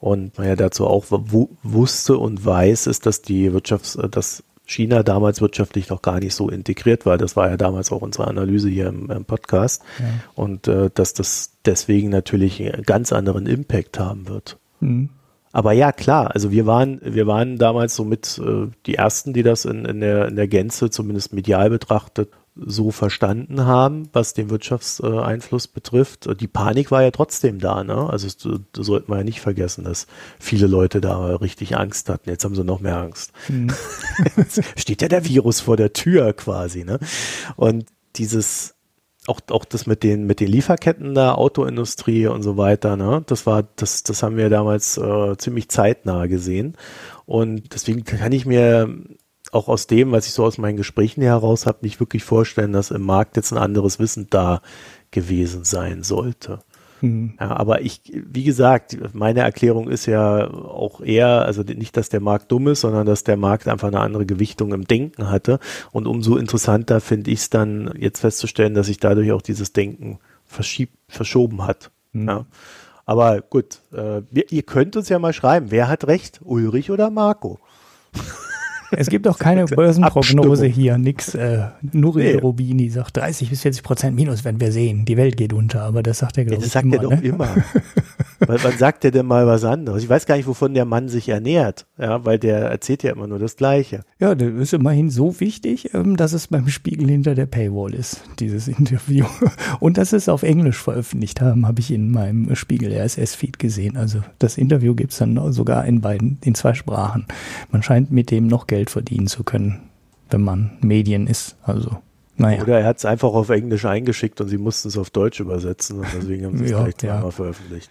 Und 0.00 0.36
man 0.38 0.46
ja 0.46 0.56
dazu 0.56 0.86
auch 0.86 1.06
wusste 1.08 2.18
und 2.18 2.44
weiß, 2.44 2.86
ist, 2.86 3.06
dass 3.06 3.22
die 3.22 3.50
Wirtschafts-, 3.50 4.02
äh, 4.02 4.08
dass 4.08 4.44
China 4.66 5.02
damals 5.02 5.40
wirtschaftlich 5.40 5.88
noch 5.88 6.02
gar 6.02 6.18
nicht 6.18 6.34
so 6.34 6.48
integriert 6.50 7.06
war. 7.06 7.18
Das 7.18 7.36
war 7.36 7.48
ja 7.48 7.56
damals 7.56 7.92
auch 7.92 8.02
unsere 8.02 8.26
Analyse 8.26 8.68
hier 8.68 8.88
im, 8.88 9.10
im 9.10 9.24
Podcast. 9.24 9.82
Ja. 9.98 10.04
Und 10.34 10.68
äh, 10.68 10.90
dass 10.92 11.14
das 11.14 11.52
deswegen 11.64 12.10
natürlich 12.10 12.60
einen 12.60 12.82
ganz 12.82 13.12
anderen 13.12 13.46
Impact 13.46 13.98
haben 13.98 14.28
wird. 14.28 14.58
Mhm. 14.80 15.10
Aber 15.52 15.72
ja, 15.72 15.90
klar, 15.92 16.34
also 16.34 16.50
wir 16.50 16.66
waren, 16.66 17.00
wir 17.02 17.26
waren 17.26 17.56
damals 17.56 17.96
so 17.96 18.04
mit 18.04 18.38
äh, 18.44 18.66
die 18.84 18.96
ersten, 18.96 19.32
die 19.32 19.42
das 19.42 19.64
in, 19.64 19.86
in, 19.86 20.00
der, 20.00 20.28
in 20.28 20.36
der 20.36 20.48
Gänze, 20.48 20.90
zumindest 20.90 21.32
medial 21.32 21.70
betrachtet, 21.70 22.28
so 22.56 22.90
verstanden 22.90 23.64
haben, 23.66 24.08
was 24.12 24.32
den 24.32 24.50
Wirtschaftseinfluss 24.50 25.68
betrifft. 25.68 26.28
Die 26.40 26.48
Panik 26.48 26.90
war 26.90 27.02
ja 27.02 27.10
trotzdem 27.10 27.58
da, 27.58 27.84
ne? 27.84 28.08
Also 28.08 28.28
da 28.72 28.82
sollten 28.82 29.12
wir 29.12 29.18
ja 29.18 29.24
nicht 29.24 29.40
vergessen, 29.40 29.84
dass 29.84 30.06
viele 30.38 30.66
Leute 30.66 31.00
da 31.00 31.36
richtig 31.36 31.76
Angst 31.76 32.08
hatten. 32.08 32.30
Jetzt 32.30 32.44
haben 32.44 32.54
sie 32.54 32.64
noch 32.64 32.80
mehr 32.80 32.96
Angst. 32.96 33.32
Mhm. 33.48 33.72
steht 34.76 35.02
ja 35.02 35.08
der 35.08 35.26
Virus 35.26 35.60
vor 35.60 35.76
der 35.76 35.92
Tür 35.92 36.32
quasi, 36.32 36.84
ne? 36.84 36.98
Und 37.56 37.86
dieses 38.16 38.74
auch, 39.28 39.40
auch 39.50 39.64
das 39.64 39.86
mit 39.86 40.02
den, 40.02 40.26
mit 40.26 40.40
den 40.40 40.48
Lieferketten 40.48 41.14
der 41.14 41.36
Autoindustrie 41.38 42.28
und 42.28 42.42
so 42.42 42.56
weiter, 42.56 42.96
ne? 42.96 43.22
Das 43.26 43.46
war, 43.46 43.64
das, 43.76 44.02
das 44.02 44.22
haben 44.22 44.36
wir 44.36 44.48
damals 44.48 44.96
äh, 44.98 45.36
ziemlich 45.36 45.68
zeitnah 45.68 46.26
gesehen. 46.26 46.76
Und 47.26 47.74
deswegen 47.74 48.04
kann 48.04 48.32
ich 48.32 48.46
mir 48.46 48.88
auch 49.56 49.68
aus 49.68 49.86
dem, 49.86 50.12
was 50.12 50.26
ich 50.26 50.32
so 50.32 50.44
aus 50.44 50.58
meinen 50.58 50.76
Gesprächen 50.76 51.22
heraus 51.22 51.66
habe, 51.66 51.78
nicht 51.82 51.98
wirklich 52.00 52.22
vorstellen, 52.22 52.72
dass 52.72 52.90
im 52.90 53.02
Markt 53.02 53.36
jetzt 53.36 53.52
ein 53.52 53.58
anderes 53.58 53.98
Wissen 53.98 54.28
da 54.30 54.60
gewesen 55.10 55.64
sein 55.64 56.02
sollte. 56.02 56.60
Mhm. 57.00 57.34
Ja, 57.40 57.56
aber 57.56 57.82
ich, 57.82 58.00
wie 58.12 58.44
gesagt, 58.44 58.96
meine 59.14 59.40
Erklärung 59.40 59.88
ist 59.88 60.06
ja 60.06 60.48
auch 60.50 61.00
eher, 61.00 61.44
also 61.44 61.62
nicht, 61.62 61.96
dass 61.96 62.08
der 62.08 62.20
Markt 62.20 62.50
dumm 62.52 62.68
ist, 62.68 62.82
sondern 62.82 63.06
dass 63.06 63.24
der 63.24 63.36
Markt 63.36 63.68
einfach 63.68 63.88
eine 63.88 64.00
andere 64.00 64.26
Gewichtung 64.26 64.72
im 64.72 64.86
Denken 64.86 65.30
hatte. 65.30 65.58
Und 65.92 66.06
umso 66.06 66.36
interessanter 66.36 67.00
finde 67.00 67.30
ich 67.30 67.40
es 67.40 67.50
dann 67.50 67.92
jetzt 67.98 68.20
festzustellen, 68.20 68.74
dass 68.74 68.86
sich 68.86 68.98
dadurch 68.98 69.32
auch 69.32 69.42
dieses 69.42 69.72
Denken 69.72 70.18
verschiebt, 70.44 70.96
verschoben 71.08 71.66
hat. 71.66 71.90
Mhm. 72.12 72.28
Ja. 72.28 72.46
Aber 73.04 73.40
gut, 73.40 73.80
äh, 73.92 74.22
ihr 74.32 74.62
könnt 74.64 74.96
uns 74.96 75.08
ja 75.08 75.18
mal 75.18 75.32
schreiben, 75.32 75.70
wer 75.70 75.88
hat 75.88 76.06
recht, 76.06 76.40
Ulrich 76.42 76.90
oder 76.90 77.10
Marco? 77.10 77.60
Es 78.90 79.08
gibt 79.08 79.26
auch 79.28 79.38
keine 79.38 79.64
Börsenprognose 79.66 80.66
hier, 80.66 80.98
nix. 80.98 81.34
Äh, 81.34 81.66
Nuri 81.92 82.22
nee. 82.22 82.34
Rubini 82.34 82.88
sagt 82.88 83.16
30 83.16 83.50
bis 83.50 83.62
40 83.62 83.82
Prozent 83.82 84.16
Minus, 84.16 84.44
wenn 84.44 84.60
wir 84.60 84.72
sehen, 84.72 85.04
die 85.04 85.16
Welt 85.16 85.36
geht 85.36 85.52
unter. 85.52 85.82
Aber 85.82 86.02
das 86.02 86.18
sagt 86.18 86.38
er, 86.38 86.44
glaube 86.44 86.62
ja, 86.62 86.64
das 86.64 86.72
sagt 86.72 86.86
immer, 86.86 86.96
er 86.96 87.02
doch 87.02 87.10
ne? 87.10 87.20
immer. 87.20 87.48
Weil 88.40 88.58
man 88.62 88.76
sagt 88.78 89.04
ja 89.04 89.10
denn 89.10 89.26
mal 89.26 89.46
was 89.46 89.64
anderes. 89.64 90.02
Ich 90.02 90.08
weiß 90.08 90.26
gar 90.26 90.36
nicht, 90.36 90.46
wovon 90.46 90.74
der 90.74 90.84
Mann 90.84 91.08
sich 91.08 91.28
ernährt, 91.28 91.86
ja, 91.98 92.24
weil 92.24 92.38
der 92.38 92.58
erzählt 92.58 93.02
ja 93.02 93.12
immer 93.12 93.26
nur 93.26 93.38
das 93.38 93.56
Gleiche. 93.56 94.02
Ja, 94.18 94.34
das 94.34 94.52
ist 94.52 94.74
immerhin 94.74 95.10
so 95.10 95.40
wichtig, 95.40 95.94
ähm, 95.94 96.16
dass 96.16 96.32
es 96.32 96.48
beim 96.48 96.68
Spiegel 96.68 97.08
hinter 97.08 97.34
der 97.34 97.46
Paywall 97.46 97.94
ist, 97.94 98.22
dieses 98.38 98.68
Interview. 98.78 99.24
Und 99.80 99.98
das 99.98 100.12
ist 100.12 100.28
auf 100.28 100.42
Englisch 100.42 100.78
veröffentlicht 100.82 101.40
haben, 101.40 101.66
habe 101.66 101.80
ich 101.80 101.90
in 101.90 102.10
meinem 102.10 102.54
Spiegel 102.54 102.92
RSS-Feed 102.92 103.58
gesehen. 103.58 103.96
Also 103.96 104.20
das 104.38 104.58
Interview 104.58 104.94
gibt's 104.94 105.18
dann 105.18 105.52
sogar 105.52 105.84
in 105.84 106.00
beiden, 106.00 106.38
in 106.44 106.54
zwei 106.54 106.74
Sprachen. 106.74 107.26
Man 107.70 107.82
scheint 107.82 108.10
mit 108.10 108.30
dem 108.30 108.46
noch 108.46 108.66
Geld 108.66 108.90
verdienen 108.90 109.26
zu 109.26 109.44
können, 109.44 109.80
wenn 110.30 110.42
man 110.42 110.78
Medien 110.80 111.26
ist. 111.26 111.56
Also 111.62 111.98
naja. 112.36 112.62
Oder 112.62 112.80
er 112.80 112.86
hat 112.86 112.98
es 112.98 113.04
einfach 113.04 113.32
auf 113.32 113.48
Englisch 113.50 113.84
eingeschickt 113.84 114.40
und 114.40 114.48
sie 114.48 114.58
mussten 114.58 114.88
es 114.88 114.98
auf 114.98 115.10
Deutsch 115.10 115.40
übersetzen 115.40 115.98
und 116.00 116.06
deswegen 116.14 116.46
haben 116.46 116.58
sie 116.58 116.64
es 116.64 116.70
ja, 116.72 116.82
gleich 116.82 116.96
zweimal 116.96 117.24
ja. 117.24 117.30
veröffentlicht. 117.30 117.90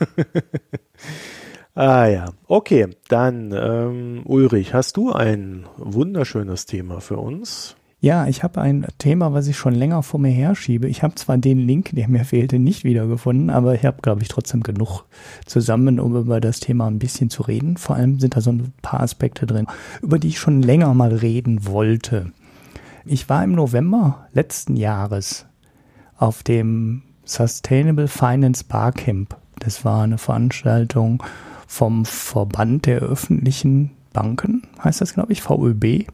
ah 1.74 2.06
ja, 2.06 2.32
okay, 2.48 2.88
dann 3.08 3.52
ähm, 3.56 4.22
Ulrich, 4.24 4.74
hast 4.74 4.96
du 4.96 5.12
ein 5.12 5.66
wunderschönes 5.76 6.66
Thema 6.66 7.00
für 7.00 7.18
uns? 7.18 7.76
Ja, 8.04 8.26
ich 8.26 8.42
habe 8.42 8.60
ein 8.60 8.84
Thema, 8.98 9.32
was 9.32 9.46
ich 9.46 9.56
schon 9.56 9.76
länger 9.76 10.02
vor 10.02 10.18
mir 10.18 10.32
herschiebe. 10.32 10.88
Ich 10.88 11.04
habe 11.04 11.14
zwar 11.14 11.38
den 11.38 11.58
Link, 11.58 11.90
der 11.92 12.08
mir 12.08 12.24
fehlte, 12.24 12.58
nicht 12.58 12.82
wiedergefunden, 12.82 13.48
aber 13.48 13.76
ich 13.76 13.84
habe, 13.84 14.02
glaube 14.02 14.22
ich, 14.22 14.28
trotzdem 14.28 14.64
genug 14.64 15.04
zusammen, 15.46 16.00
um 16.00 16.16
über 16.16 16.40
das 16.40 16.58
Thema 16.58 16.88
ein 16.88 16.98
bisschen 16.98 17.30
zu 17.30 17.44
reden. 17.44 17.76
Vor 17.76 17.94
allem 17.94 18.18
sind 18.18 18.34
da 18.34 18.40
so 18.40 18.50
ein 18.50 18.72
paar 18.82 19.02
Aspekte 19.02 19.46
drin, 19.46 19.68
über 20.02 20.18
die 20.18 20.26
ich 20.26 20.40
schon 20.40 20.62
länger 20.62 20.92
mal 20.94 21.14
reden 21.14 21.64
wollte. 21.64 22.32
Ich 23.04 23.28
war 23.28 23.42
im 23.42 23.52
November 23.52 24.28
letzten 24.32 24.76
Jahres 24.76 25.46
auf 26.16 26.42
dem 26.42 27.02
Sustainable 27.24 28.06
Finance 28.06 28.64
Barcamp. 28.64 29.36
Das 29.58 29.84
war 29.84 30.04
eine 30.04 30.18
Veranstaltung 30.18 31.22
vom 31.66 32.04
Verband 32.04 32.86
der 32.86 33.00
öffentlichen 33.00 33.90
Banken, 34.12 34.62
heißt 34.82 35.00
das, 35.00 35.14
glaube 35.14 35.32
ich, 35.32 35.42
VÖB. 35.42 36.06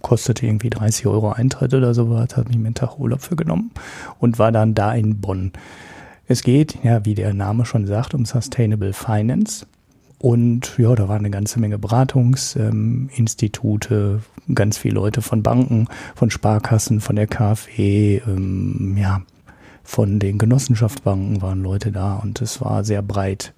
Kostete 0.00 0.46
irgendwie 0.46 0.70
30 0.70 1.06
Euro 1.06 1.30
Eintritt 1.30 1.74
oder 1.74 1.92
sowas, 1.92 2.36
hat 2.36 2.48
mich 2.48 2.56
einen 2.56 2.74
Tag 2.74 2.98
Urlaub 2.98 3.20
für 3.20 3.36
genommen 3.36 3.70
und 4.18 4.38
war 4.38 4.50
dann 4.50 4.74
da 4.74 4.92
in 4.94 5.20
Bonn. 5.20 5.52
Es 6.26 6.42
geht, 6.42 6.78
ja, 6.82 7.04
wie 7.04 7.14
der 7.14 7.34
Name 7.34 7.64
schon 7.64 7.86
sagt, 7.86 8.14
um 8.14 8.24
Sustainable 8.24 8.92
Finance. 8.92 9.66
Und 10.18 10.76
ja, 10.78 10.94
da 10.96 11.08
waren 11.08 11.20
eine 11.20 11.30
ganze 11.30 11.60
Menge 11.60 11.78
Beratungsinstitute, 11.78 14.20
ähm, 14.48 14.54
ganz 14.54 14.78
viele 14.78 14.94
Leute 14.94 15.22
von 15.22 15.44
Banken, 15.44 15.86
von 16.16 16.30
Sparkassen, 16.30 17.00
von 17.00 17.16
der 17.16 17.28
KfW, 17.28 18.20
ähm, 18.26 18.96
ja, 18.98 19.22
von 19.84 20.18
den 20.18 20.38
Genossenschaftsbanken 20.38 21.40
waren 21.40 21.62
Leute 21.62 21.92
da 21.92 22.16
und 22.16 22.42
es 22.42 22.60
war 22.60 22.84
sehr 22.84 23.00
breit, 23.00 23.54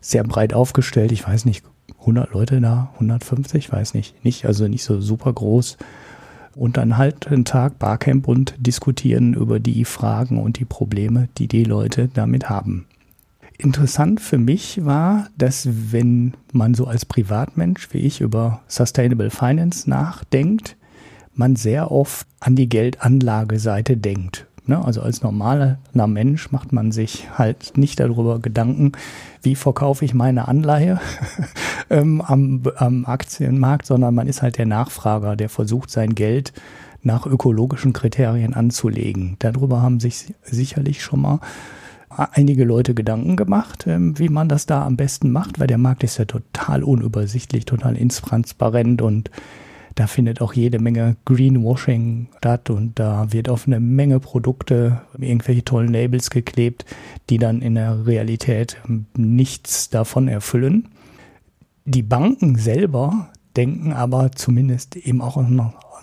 sehr 0.00 0.24
breit 0.24 0.54
aufgestellt. 0.54 1.12
Ich 1.12 1.26
weiß 1.26 1.44
nicht, 1.44 1.64
100 2.00 2.32
Leute 2.32 2.60
da, 2.60 2.90
150, 2.94 3.70
weiß 3.70 3.94
nicht, 3.94 4.24
nicht, 4.24 4.46
also 4.46 4.68
nicht 4.68 4.84
so 4.84 5.00
super 5.00 5.32
groß. 5.32 5.76
Und 6.54 6.76
dann 6.76 6.96
halt 6.96 7.28
einen 7.28 7.44
Tag 7.44 7.78
Barcamp 7.78 8.26
und 8.26 8.54
diskutieren 8.58 9.34
über 9.34 9.60
die 9.60 9.84
Fragen 9.84 10.42
und 10.42 10.58
die 10.58 10.64
Probleme, 10.64 11.28
die 11.36 11.46
die 11.46 11.64
Leute 11.64 12.08
damit 12.12 12.48
haben. 12.48 12.86
Interessant 13.60 14.20
für 14.20 14.38
mich 14.38 14.84
war, 14.86 15.28
dass 15.36 15.68
wenn 15.92 16.34
man 16.52 16.74
so 16.74 16.86
als 16.86 17.04
Privatmensch 17.04 17.88
wie 17.92 17.98
ich 17.98 18.22
über 18.22 18.62
Sustainable 18.68 19.30
Finance 19.30 19.88
nachdenkt, 19.88 20.76
man 21.34 21.56
sehr 21.56 21.90
oft 21.90 22.26
an 22.40 22.56
die 22.56 22.68
Geldanlageseite 22.68 23.98
denkt. 23.98 24.46
Ne? 24.64 24.82
Also 24.82 25.02
als 25.02 25.22
normaler 25.22 25.78
Mensch 25.92 26.50
macht 26.52 26.72
man 26.72 26.90
sich 26.90 27.28
halt 27.36 27.76
nicht 27.76 28.00
darüber 28.00 28.38
Gedanken, 28.38 28.92
wie 29.42 29.54
verkaufe 29.54 30.06
ich 30.06 30.14
meine 30.14 30.48
Anleihe 30.48 30.98
ähm, 31.90 32.22
am, 32.22 32.62
am 32.76 33.04
Aktienmarkt, 33.04 33.84
sondern 33.84 34.14
man 34.14 34.26
ist 34.26 34.40
halt 34.40 34.56
der 34.56 34.66
Nachfrager, 34.66 35.36
der 35.36 35.50
versucht 35.50 35.90
sein 35.90 36.14
Geld 36.14 36.54
nach 37.02 37.26
ökologischen 37.26 37.92
Kriterien 37.92 38.54
anzulegen. 38.54 39.36
Darüber 39.38 39.82
haben 39.82 40.00
sich 40.00 40.34
sicherlich 40.42 41.02
schon 41.02 41.20
mal 41.20 41.40
einige 42.10 42.64
Leute 42.64 42.94
Gedanken 42.94 43.36
gemacht, 43.36 43.86
ähm, 43.86 44.18
wie 44.18 44.28
man 44.28 44.48
das 44.48 44.66
da 44.66 44.84
am 44.84 44.96
besten 44.96 45.30
macht, 45.30 45.60
weil 45.60 45.68
der 45.68 45.78
Markt 45.78 46.02
ist 46.02 46.18
ja 46.18 46.24
total 46.24 46.82
unübersichtlich, 46.82 47.64
total 47.64 47.96
intransparent 47.96 49.00
und 49.00 49.30
da 49.94 50.06
findet 50.06 50.40
auch 50.40 50.52
jede 50.52 50.78
Menge 50.78 51.16
Greenwashing 51.24 52.28
statt 52.38 52.70
und 52.70 52.98
da 52.98 53.32
wird 53.32 53.48
auf 53.48 53.66
eine 53.66 53.80
Menge 53.80 54.20
Produkte 54.20 55.02
irgendwelche 55.18 55.64
tollen 55.64 55.92
Labels 55.92 56.30
geklebt, 56.30 56.84
die 57.28 57.38
dann 57.38 57.60
in 57.60 57.74
der 57.74 58.06
Realität 58.06 58.76
nichts 59.16 59.90
davon 59.90 60.28
erfüllen. 60.28 60.88
Die 61.84 62.02
Banken 62.02 62.56
selber 62.56 63.30
denken 63.56 63.92
aber 63.92 64.32
zumindest 64.32 64.96
eben 64.96 65.20
auch 65.20 65.36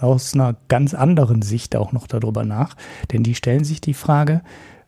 aus 0.02 0.34
einer 0.34 0.56
ganz 0.68 0.94
anderen 0.94 1.42
Sicht 1.42 1.76
auch 1.76 1.92
noch 1.92 2.08
darüber 2.08 2.44
nach, 2.44 2.76
denn 3.12 3.24
die 3.24 3.36
stellen 3.36 3.64
sich 3.64 3.82
die 3.82 3.94
Frage, 3.94 4.42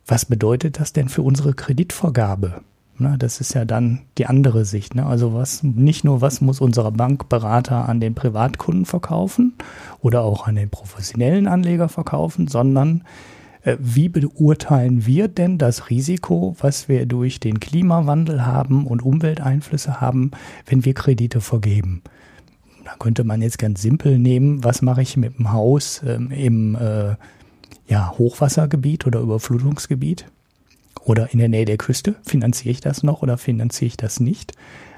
was 0.09 0.25
bedeutet 0.25 0.79
das 0.79 0.93
denn 0.93 1.09
für 1.09 1.21
unsere 1.21 1.53
Kreditvergabe? 1.53 2.61
Na, 2.97 3.15
das 3.15 3.39
ist 3.39 3.53
ja 3.53 3.63
dann 3.63 4.01
die 4.17 4.25
andere 4.25 4.65
Sicht. 4.65 4.93
Ne? 4.93 5.05
Also 5.05 5.33
was 5.33 5.63
nicht 5.63 6.03
nur, 6.03 6.19
was 6.19 6.41
muss 6.41 6.59
unser 6.59 6.91
Bankberater 6.91 7.87
an 7.87 8.01
den 8.01 8.13
Privatkunden 8.13 8.85
verkaufen 8.85 9.53
oder 10.01 10.23
auch 10.23 10.47
an 10.47 10.55
den 10.55 10.69
professionellen 10.69 11.47
Anleger 11.47 11.87
verkaufen, 11.87 12.49
sondern 12.49 13.05
äh, 13.63 13.77
wie 13.79 14.09
beurteilen 14.09 15.05
wir 15.05 15.29
denn 15.29 15.57
das 15.57 15.89
Risiko, 15.89 16.57
was 16.59 16.89
wir 16.89 17.05
durch 17.05 17.39
den 17.39 17.61
Klimawandel 17.61 18.45
haben 18.45 18.85
und 18.85 19.01
Umwelteinflüsse 19.01 20.01
haben, 20.01 20.31
wenn 20.65 20.83
wir 20.83 20.93
Kredite 20.93 21.39
vergeben? 21.39 22.01
Da 22.83 22.95
könnte 22.99 23.23
man 23.23 23.41
jetzt 23.41 23.59
ganz 23.59 23.81
simpel 23.81 24.19
nehmen, 24.19 24.63
was 24.63 24.81
mache 24.81 25.03
ich 25.03 25.15
mit 25.15 25.37
dem 25.37 25.53
Haus 25.53 26.01
ähm, 26.05 26.31
im 26.31 26.75
äh, 26.75 27.15
ja, 27.89 28.13
Hochwassergebiet 28.17 29.05
oder 29.07 29.19
Überflutungsgebiet 29.19 30.25
oder 31.03 31.33
in 31.33 31.39
der 31.39 31.49
Nähe 31.49 31.65
der 31.65 31.77
Küste. 31.77 32.15
Finanziere 32.23 32.71
ich 32.71 32.81
das 32.81 33.03
noch 33.03 33.23
oder 33.23 33.37
finanziere 33.37 33.87
ich 33.87 33.97
das 33.97 34.19
nicht? 34.19 34.53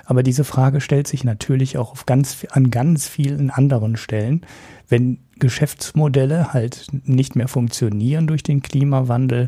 Aber 0.05 0.23
diese 0.23 0.43
Frage 0.43 0.81
stellt 0.81 1.07
sich 1.07 1.23
natürlich 1.23 1.77
auch 1.77 1.91
auf 1.93 2.05
ganz, 2.05 2.45
an 2.51 2.69
ganz 2.69 3.07
vielen 3.07 3.49
anderen 3.49 3.95
Stellen. 3.95 4.41
Wenn 4.89 5.19
Geschäftsmodelle 5.39 6.53
halt 6.53 6.87
nicht 7.05 7.37
mehr 7.37 7.47
funktionieren 7.47 8.27
durch 8.27 8.43
den 8.43 8.61
Klimawandel, 8.61 9.47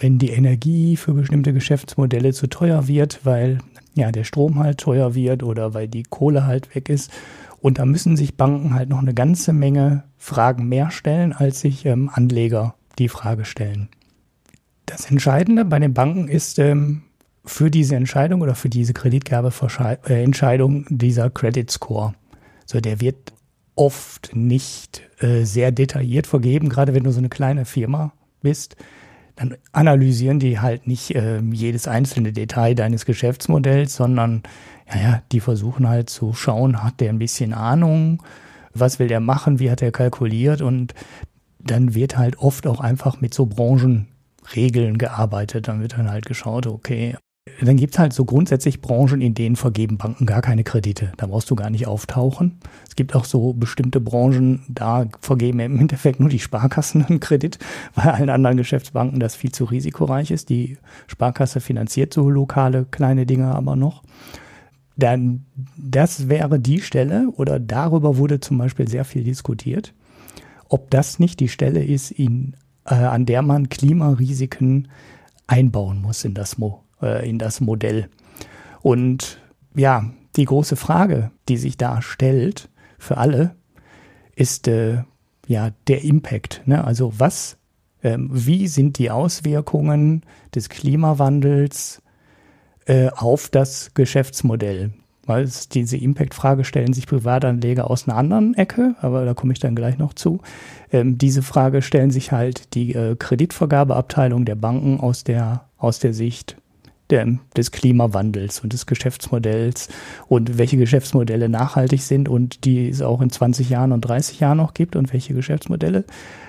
wenn 0.00 0.18
die 0.18 0.30
Energie 0.30 0.96
für 0.96 1.14
bestimmte 1.14 1.52
Geschäftsmodelle 1.52 2.32
zu 2.32 2.48
teuer 2.48 2.88
wird, 2.88 3.20
weil 3.22 3.58
ja 3.94 4.10
der 4.10 4.24
Strom 4.24 4.58
halt 4.58 4.78
teuer 4.78 5.14
wird 5.14 5.44
oder 5.44 5.72
weil 5.72 5.86
die 5.86 6.02
Kohle 6.02 6.46
halt 6.46 6.74
weg 6.74 6.88
ist 6.88 7.12
und 7.64 7.78
da 7.78 7.86
müssen 7.86 8.14
sich 8.14 8.36
Banken 8.36 8.74
halt 8.74 8.90
noch 8.90 8.98
eine 8.98 9.14
ganze 9.14 9.54
Menge 9.54 10.04
Fragen 10.18 10.68
mehr 10.68 10.90
stellen, 10.90 11.32
als 11.32 11.60
sich 11.60 11.86
ähm, 11.86 12.10
Anleger 12.12 12.74
die 12.98 13.08
Frage 13.08 13.46
stellen. 13.46 13.88
Das 14.84 15.10
Entscheidende 15.10 15.64
bei 15.64 15.78
den 15.78 15.94
Banken 15.94 16.28
ist 16.28 16.58
ähm, 16.58 17.04
für 17.42 17.70
diese 17.70 17.96
Entscheidung 17.96 18.42
oder 18.42 18.54
für 18.54 18.68
diese 18.68 18.92
Kreditgabeentscheidung 18.92 20.84
äh, 20.84 20.86
dieser 20.90 21.30
Credit 21.30 21.70
Score. 21.70 22.14
So, 22.66 22.82
der 22.82 23.00
wird 23.00 23.32
oft 23.76 24.36
nicht 24.36 25.00
äh, 25.20 25.44
sehr 25.44 25.72
detailliert 25.72 26.26
vergeben, 26.26 26.68
gerade 26.68 26.92
wenn 26.92 27.04
du 27.04 27.12
so 27.12 27.18
eine 27.18 27.30
kleine 27.30 27.64
Firma 27.64 28.12
bist 28.42 28.76
dann 29.36 29.56
analysieren 29.72 30.38
die 30.38 30.60
halt 30.60 30.86
nicht 30.86 31.14
äh, 31.14 31.40
jedes 31.40 31.88
einzelne 31.88 32.32
Detail 32.32 32.74
deines 32.74 33.04
Geschäftsmodells, 33.04 33.96
sondern 33.96 34.42
ja, 34.92 35.00
ja, 35.00 35.22
die 35.32 35.40
versuchen 35.40 35.88
halt 35.88 36.10
zu 36.10 36.32
schauen, 36.34 36.82
hat 36.82 37.00
der 37.00 37.10
ein 37.10 37.18
bisschen 37.18 37.52
Ahnung, 37.52 38.22
was 38.74 38.98
will 38.98 39.08
der 39.08 39.20
machen, 39.20 39.58
wie 39.58 39.70
hat 39.70 39.82
er 39.82 39.92
kalkuliert? 39.92 40.60
Und 40.60 40.94
dann 41.58 41.94
wird 41.94 42.18
halt 42.18 42.38
oft 42.38 42.66
auch 42.66 42.80
einfach 42.80 43.20
mit 43.20 43.32
so 43.32 43.46
Branchenregeln 43.46 44.98
gearbeitet. 44.98 45.68
Dann 45.68 45.80
wird 45.80 45.94
dann 45.94 46.10
halt 46.10 46.26
geschaut, 46.26 46.66
okay, 46.66 47.16
dann 47.60 47.76
gibt 47.76 47.94
es 47.94 47.98
halt 47.98 48.14
so 48.14 48.24
grundsätzlich 48.24 48.80
Branchen, 48.80 49.20
in 49.20 49.34
denen 49.34 49.56
vergeben 49.56 49.98
Banken 49.98 50.24
gar 50.24 50.40
keine 50.40 50.64
Kredite. 50.64 51.12
Da 51.18 51.26
brauchst 51.26 51.50
du 51.50 51.54
gar 51.54 51.68
nicht 51.68 51.86
auftauchen. 51.86 52.58
Es 52.88 52.96
gibt 52.96 53.14
auch 53.14 53.26
so 53.26 53.52
bestimmte 53.52 54.00
Branchen, 54.00 54.62
da 54.68 55.06
vergeben 55.20 55.60
im 55.60 55.78
Endeffekt 55.78 56.20
nur 56.20 56.30
die 56.30 56.38
Sparkassen 56.38 57.04
einen 57.04 57.20
Kredit, 57.20 57.58
weil 57.94 58.08
allen 58.08 58.30
anderen 58.30 58.56
Geschäftsbanken 58.56 59.20
das 59.20 59.36
viel 59.36 59.52
zu 59.52 59.64
risikoreich 59.64 60.30
ist. 60.30 60.48
Die 60.48 60.78
Sparkasse 61.06 61.60
finanziert 61.60 62.14
so 62.14 62.30
lokale 62.30 62.86
kleine 62.90 63.26
Dinge 63.26 63.54
aber 63.54 63.76
noch. 63.76 64.02
Dann, 64.96 65.44
das 65.76 66.28
wäre 66.28 66.58
die 66.58 66.80
Stelle 66.80 67.28
oder 67.36 67.58
darüber 67.58 68.16
wurde 68.16 68.40
zum 68.40 68.56
Beispiel 68.56 68.88
sehr 68.88 69.04
viel 69.04 69.24
diskutiert, 69.24 69.92
ob 70.68 70.90
das 70.90 71.18
nicht 71.18 71.40
die 71.40 71.48
Stelle 71.48 71.84
ist, 71.84 72.10
in, 72.10 72.56
äh, 72.86 72.94
an 72.94 73.26
der 73.26 73.42
man 73.42 73.68
Klimarisiken 73.68 74.88
einbauen 75.46 76.00
muss 76.00 76.24
in 76.24 76.32
das 76.32 76.58
Mo 76.58 76.83
äh, 77.04 77.28
in 77.28 77.38
das 77.38 77.60
Modell. 77.60 78.08
Und 78.82 79.38
ja, 79.74 80.04
die 80.36 80.44
große 80.44 80.76
Frage, 80.76 81.30
die 81.48 81.56
sich 81.56 81.76
da 81.76 82.02
stellt 82.02 82.68
für 82.98 83.18
alle, 83.18 83.54
ist 84.34 84.66
äh, 84.66 85.02
ja 85.46 85.70
der 85.86 86.02
Impact. 86.02 86.62
Ne? 86.66 86.84
Also 86.84 87.12
was 87.18 87.58
ähm, 88.04 88.28
wie 88.30 88.68
sind 88.68 88.98
die 88.98 89.10
Auswirkungen 89.10 90.22
des 90.54 90.68
Klimawandels 90.68 92.02
äh, 92.86 93.08
auf 93.08 93.48
das 93.48 93.92
Geschäftsmodell? 93.94 94.92
Weil 95.26 95.44
es, 95.44 95.70
diese 95.70 95.96
Impact-Frage 95.96 96.64
stellen 96.64 96.92
sich 96.92 97.06
Privatanleger 97.06 97.90
aus 97.90 98.06
einer 98.06 98.18
anderen 98.18 98.52
Ecke, 98.54 98.94
aber 99.00 99.24
da 99.24 99.32
komme 99.32 99.54
ich 99.54 99.58
dann 99.58 99.74
gleich 99.74 99.96
noch 99.96 100.12
zu. 100.12 100.40
Ähm, 100.92 101.16
diese 101.16 101.42
Frage 101.42 101.80
stellen 101.80 102.10
sich 102.10 102.30
halt 102.30 102.74
die 102.74 102.94
äh, 102.94 103.16
Kreditvergabeabteilung 103.16 104.44
der 104.44 104.56
Banken 104.56 105.00
aus 105.00 105.24
der, 105.24 105.64
aus 105.78 105.98
der 105.98 106.12
Sicht 106.12 106.58
der, 107.14 107.38
des 107.56 107.70
Klimawandels 107.70 108.60
und 108.60 108.72
des 108.72 108.86
Geschäftsmodells 108.86 109.88
und 110.28 110.58
welche 110.58 110.76
Geschäftsmodelle 110.76 111.48
nachhaltig 111.48 112.02
sind 112.02 112.28
und 112.28 112.64
die 112.64 112.88
es 112.88 113.02
auch 113.02 113.20
in 113.20 113.30
20 113.30 113.70
Jahren 113.70 113.92
und 113.92 114.02
30 114.02 114.40
Jahren 114.40 114.58
noch 114.58 114.74
gibt 114.74 114.96
und 114.96 115.12
welche 115.12 115.34
Geschäftsmodelle 115.34 116.04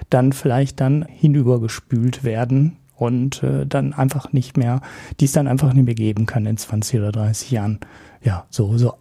dann 0.10 0.34
vielleicht 0.34 0.82
dann 0.82 1.06
hinübergespült 1.08 2.24
werden 2.24 2.78
und 2.96 3.44
äh, 3.44 3.66
dann 3.66 3.94
einfach 3.94 4.34
nicht 4.34 4.58
mehr, 4.58 4.82
die 5.20 5.26
es 5.26 5.34
dann 5.34 5.48
einfach 5.48 5.74
nicht 5.74 5.86
mehr 5.86 5.96
geben 5.96 6.26
kann 6.26 6.46
in 6.46 6.58
20 6.58 7.00
oder 7.00 7.12
30 7.12 7.52
Jahren. 7.52 7.80
Ja, 8.24 8.46
so, 8.50 8.78
so 8.78 8.94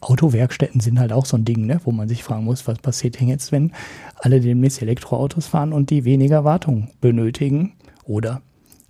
Autowerkstätten 0.00 0.80
sind 0.80 0.98
halt 0.98 1.12
auch 1.12 1.26
so 1.26 1.36
ein 1.36 1.44
Ding, 1.44 1.66
ne, 1.66 1.80
wo 1.84 1.92
man 1.92 2.08
sich 2.08 2.24
fragen 2.24 2.44
muss, 2.44 2.66
was 2.66 2.78
passiert 2.78 3.20
denn 3.20 3.28
jetzt, 3.28 3.52
wenn 3.52 3.72
alle 4.16 4.40
demnächst 4.40 4.82
Elektroautos 4.82 5.46
fahren 5.46 5.72
und 5.72 5.90
die 5.90 6.04
weniger 6.04 6.44
Wartung 6.44 6.88
benötigen 7.00 7.74
oder 8.04 8.42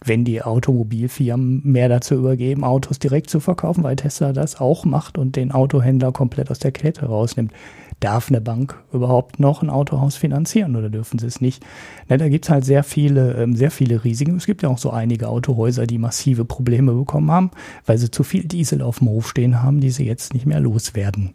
wenn 0.04 0.24
die 0.24 0.42
Automobilfirmen 0.42 1.60
mehr 1.64 1.88
dazu 1.88 2.14
übergeben, 2.14 2.64
Autos 2.64 2.98
direkt 2.98 3.30
zu 3.30 3.40
verkaufen, 3.40 3.84
weil 3.84 3.96
Tesla 3.96 4.32
das 4.32 4.60
auch 4.60 4.84
macht 4.84 5.18
und 5.18 5.36
den 5.36 5.52
Autohändler 5.52 6.12
komplett 6.12 6.50
aus 6.50 6.58
der 6.58 6.72
Kette 6.72 7.06
rausnimmt. 7.06 7.52
Darf 8.00 8.28
eine 8.28 8.40
Bank 8.40 8.82
überhaupt 8.92 9.38
noch 9.38 9.62
ein 9.62 9.70
Autohaus 9.70 10.16
finanzieren 10.16 10.74
oder 10.74 10.90
dürfen 10.90 11.20
sie 11.20 11.26
es 11.26 11.40
nicht? 11.40 11.64
Na, 12.08 12.16
da 12.16 12.28
gibt's 12.28 12.50
halt 12.50 12.64
sehr 12.64 12.82
viele, 12.82 13.34
ähm, 13.34 13.54
sehr 13.54 13.70
viele 13.70 14.02
Risiken. 14.02 14.36
Es 14.36 14.46
gibt 14.46 14.64
ja 14.64 14.68
auch 14.70 14.78
so 14.78 14.90
einige 14.90 15.28
Autohäuser, 15.28 15.86
die 15.86 15.98
massive 15.98 16.44
Probleme 16.44 16.92
bekommen 16.92 17.30
haben, 17.30 17.52
weil 17.86 17.98
sie 17.98 18.10
zu 18.10 18.24
viel 18.24 18.44
Diesel 18.44 18.82
auf 18.82 18.98
dem 18.98 19.08
Hof 19.08 19.28
stehen 19.28 19.62
haben, 19.62 19.80
die 19.80 19.90
sie 19.90 20.04
jetzt 20.04 20.34
nicht 20.34 20.46
mehr 20.46 20.58
loswerden. 20.58 21.30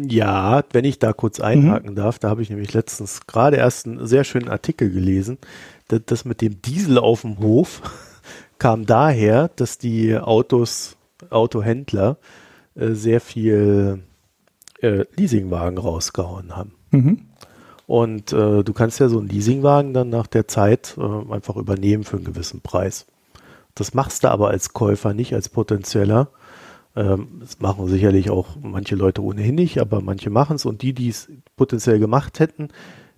Ja, 0.00 0.64
wenn 0.72 0.84
ich 0.84 0.98
da 0.98 1.12
kurz 1.12 1.40
einhaken 1.40 1.90
mhm. 1.90 1.96
darf, 1.96 2.18
da 2.18 2.28
habe 2.28 2.42
ich 2.42 2.50
nämlich 2.50 2.72
letztens 2.74 3.26
gerade 3.26 3.56
erst 3.56 3.86
einen 3.86 4.06
sehr 4.06 4.24
schönen 4.24 4.48
Artikel 4.48 4.90
gelesen 4.90 5.38
das, 5.88 6.00
das 6.06 6.24
mit 6.24 6.40
dem 6.40 6.60
Diesel 6.62 6.98
auf 6.98 7.22
dem 7.22 7.38
Hof 7.38 7.82
kam 8.58 8.86
daher, 8.86 9.48
dass 9.56 9.78
die 9.78 10.16
Autos, 10.16 10.96
Autohändler 11.30 12.18
äh, 12.74 12.92
sehr 12.92 13.20
viel 13.20 14.02
äh, 14.80 15.04
Leasingwagen 15.16 15.78
rausgehauen 15.78 16.56
haben. 16.56 16.72
Mhm. 16.90 17.22
Und 17.86 18.32
äh, 18.32 18.64
du 18.64 18.72
kannst 18.72 18.98
ja 18.98 19.08
so 19.08 19.18
einen 19.18 19.28
Leasingwagen 19.28 19.94
dann 19.94 20.08
nach 20.08 20.26
der 20.26 20.48
Zeit 20.48 20.96
äh, 20.98 21.32
einfach 21.32 21.56
übernehmen 21.56 22.04
für 22.04 22.16
einen 22.16 22.24
gewissen 22.24 22.60
Preis. 22.60 23.06
Das 23.74 23.94
machst 23.94 24.24
du 24.24 24.30
aber 24.30 24.48
als 24.48 24.72
Käufer 24.72 25.14
nicht, 25.14 25.34
als 25.34 25.48
potenzieller. 25.48 26.28
Ähm, 26.96 27.28
das 27.40 27.60
machen 27.60 27.86
sicherlich 27.86 28.30
auch 28.30 28.56
manche 28.60 28.96
Leute 28.96 29.22
ohnehin 29.22 29.54
nicht, 29.54 29.78
aber 29.80 30.00
manche 30.00 30.30
machen 30.30 30.56
es. 30.56 30.64
Und 30.64 30.82
die, 30.82 30.92
die 30.92 31.08
es 31.08 31.30
potenziell 31.56 31.98
gemacht 31.98 32.40
hätten, 32.40 32.68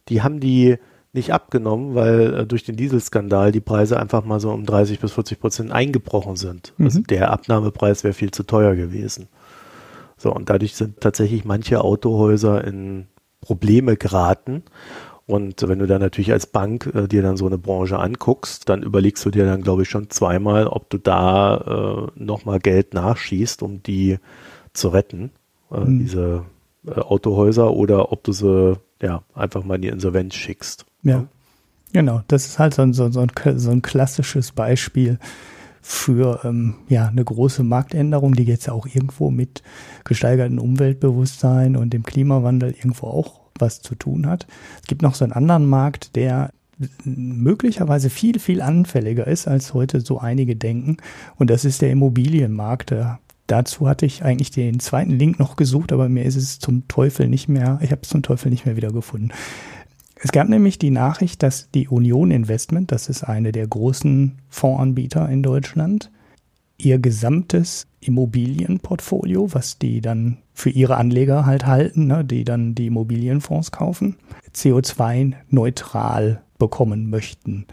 die 0.08 0.22
haben 0.22 0.40
die 0.40 0.76
nicht 1.12 1.32
abgenommen, 1.32 1.94
weil 1.94 2.34
äh, 2.34 2.46
durch 2.46 2.64
den 2.64 2.76
Dieselskandal 2.76 3.52
die 3.52 3.60
Preise 3.60 3.98
einfach 3.98 4.24
mal 4.24 4.40
so 4.40 4.50
um 4.50 4.66
30 4.66 5.00
bis 5.00 5.12
40 5.12 5.40
Prozent 5.40 5.72
eingebrochen 5.72 6.36
sind. 6.36 6.74
Mhm. 6.76 6.84
Also 6.84 7.00
der 7.00 7.30
Abnahmepreis 7.30 8.04
wäre 8.04 8.14
viel 8.14 8.30
zu 8.30 8.42
teuer 8.42 8.74
gewesen. 8.74 9.28
So, 10.16 10.34
und 10.34 10.50
dadurch 10.50 10.74
sind 10.74 11.00
tatsächlich 11.00 11.44
manche 11.44 11.80
Autohäuser 11.80 12.64
in 12.64 13.06
Probleme 13.40 13.96
geraten. 13.96 14.64
Und 15.28 15.68
wenn 15.68 15.78
du 15.78 15.86
dann 15.86 16.00
natürlich 16.00 16.32
als 16.32 16.46
Bank 16.46 16.90
äh, 16.94 17.06
dir 17.06 17.20
dann 17.20 17.36
so 17.36 17.46
eine 17.46 17.58
Branche 17.58 17.98
anguckst, 17.98 18.66
dann 18.70 18.82
überlegst 18.82 19.24
du 19.26 19.30
dir 19.30 19.44
dann, 19.44 19.60
glaube 19.60 19.82
ich, 19.82 19.90
schon 19.90 20.08
zweimal, 20.08 20.66
ob 20.66 20.88
du 20.88 20.96
da 20.96 22.08
äh, 22.16 22.22
nochmal 22.24 22.60
Geld 22.60 22.94
nachschießt, 22.94 23.62
um 23.62 23.82
die 23.82 24.16
zu 24.72 24.88
retten, 24.88 25.30
äh, 25.70 25.80
mhm. 25.80 25.98
diese 25.98 26.44
äh, 26.86 26.92
Autohäuser, 26.98 27.74
oder 27.74 28.10
ob 28.10 28.24
du 28.24 28.32
sie 28.32 28.78
ja 29.02 29.22
einfach 29.34 29.64
mal 29.64 29.74
in 29.74 29.82
die 29.82 29.88
Insolvenz 29.88 30.34
schickst. 30.34 30.86
Ja. 31.02 31.26
Genau, 31.92 32.22
das 32.28 32.46
ist 32.46 32.58
halt 32.58 32.72
so 32.72 32.80
ein, 32.80 32.94
so, 32.94 33.04
ein, 33.04 33.30
so 33.56 33.70
ein 33.70 33.82
klassisches 33.82 34.52
Beispiel 34.52 35.18
für 35.82 36.40
ähm, 36.44 36.76
ja, 36.88 37.08
eine 37.08 37.24
große 37.24 37.64
Marktänderung, 37.64 38.34
die 38.34 38.44
jetzt 38.44 38.70
auch 38.70 38.86
irgendwo 38.86 39.30
mit 39.30 39.62
gesteigertem 40.04 40.58
Umweltbewusstsein 40.58 41.76
und 41.76 41.90
dem 41.92 42.02
Klimawandel 42.02 42.70
irgendwo 42.70 43.08
auch 43.08 43.37
was 43.60 43.80
zu 43.80 43.94
tun 43.94 44.26
hat. 44.26 44.46
Es 44.80 44.86
gibt 44.86 45.02
noch 45.02 45.14
so 45.14 45.24
einen 45.24 45.32
anderen 45.32 45.66
Markt, 45.66 46.16
der 46.16 46.50
möglicherweise 47.04 48.10
viel, 48.10 48.38
viel 48.38 48.62
anfälliger 48.62 49.26
ist, 49.26 49.48
als 49.48 49.74
heute 49.74 50.00
so 50.00 50.18
einige 50.18 50.56
denken. 50.56 50.98
Und 51.36 51.50
das 51.50 51.64
ist 51.64 51.82
der 51.82 51.90
Immobilienmarkt. 51.90 52.94
Dazu 53.46 53.88
hatte 53.88 54.06
ich 54.06 54.22
eigentlich 54.22 54.50
den 54.50 54.78
zweiten 54.78 55.12
Link 55.12 55.38
noch 55.38 55.56
gesucht, 55.56 55.92
aber 55.92 56.08
mir 56.08 56.24
ist 56.24 56.36
es 56.36 56.58
zum 56.58 56.86
Teufel 56.86 57.28
nicht 57.28 57.48
mehr, 57.48 57.78
ich 57.82 57.90
habe 57.90 58.02
es 58.02 58.10
zum 58.10 58.22
Teufel 58.22 58.50
nicht 58.50 58.66
mehr 58.66 58.76
wiedergefunden. 58.76 59.32
Es 60.20 60.32
gab 60.32 60.48
nämlich 60.48 60.78
die 60.78 60.90
Nachricht, 60.90 61.42
dass 61.42 61.70
die 61.70 61.88
Union 61.88 62.30
Investment, 62.30 62.92
das 62.92 63.08
ist 63.08 63.24
eine 63.24 63.52
der 63.52 63.66
großen 63.66 64.38
Fondsanbieter 64.48 65.28
in 65.28 65.42
Deutschland, 65.42 66.10
ihr 66.76 66.98
gesamtes 66.98 67.86
Immobilienportfolio, 68.00 69.52
was 69.52 69.78
die 69.78 70.00
dann 70.00 70.38
für 70.58 70.70
ihre 70.70 70.96
Anleger 70.96 71.46
halt 71.46 71.66
halten, 71.66 72.08
ne, 72.08 72.24
die 72.24 72.42
dann 72.42 72.74
die 72.74 72.86
Immobilienfonds 72.86 73.70
kaufen, 73.70 74.16
CO2-neutral 74.52 76.42
bekommen 76.58 77.10
möchten. 77.10 77.64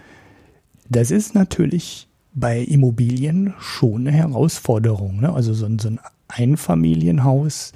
Das 0.88 1.10
ist 1.10 1.34
natürlich 1.34 2.08
bei 2.36 2.60
Immobilien 2.60 3.56
schon 3.58 4.08
eine 4.08 4.16
Herausforderung. 4.16 5.22
Ne? 5.22 5.34
Also 5.34 5.56
so 5.56 5.66
ein, 5.66 5.80
so 5.80 5.88
ein 5.88 6.00
Einfamilienhaus 6.28 7.74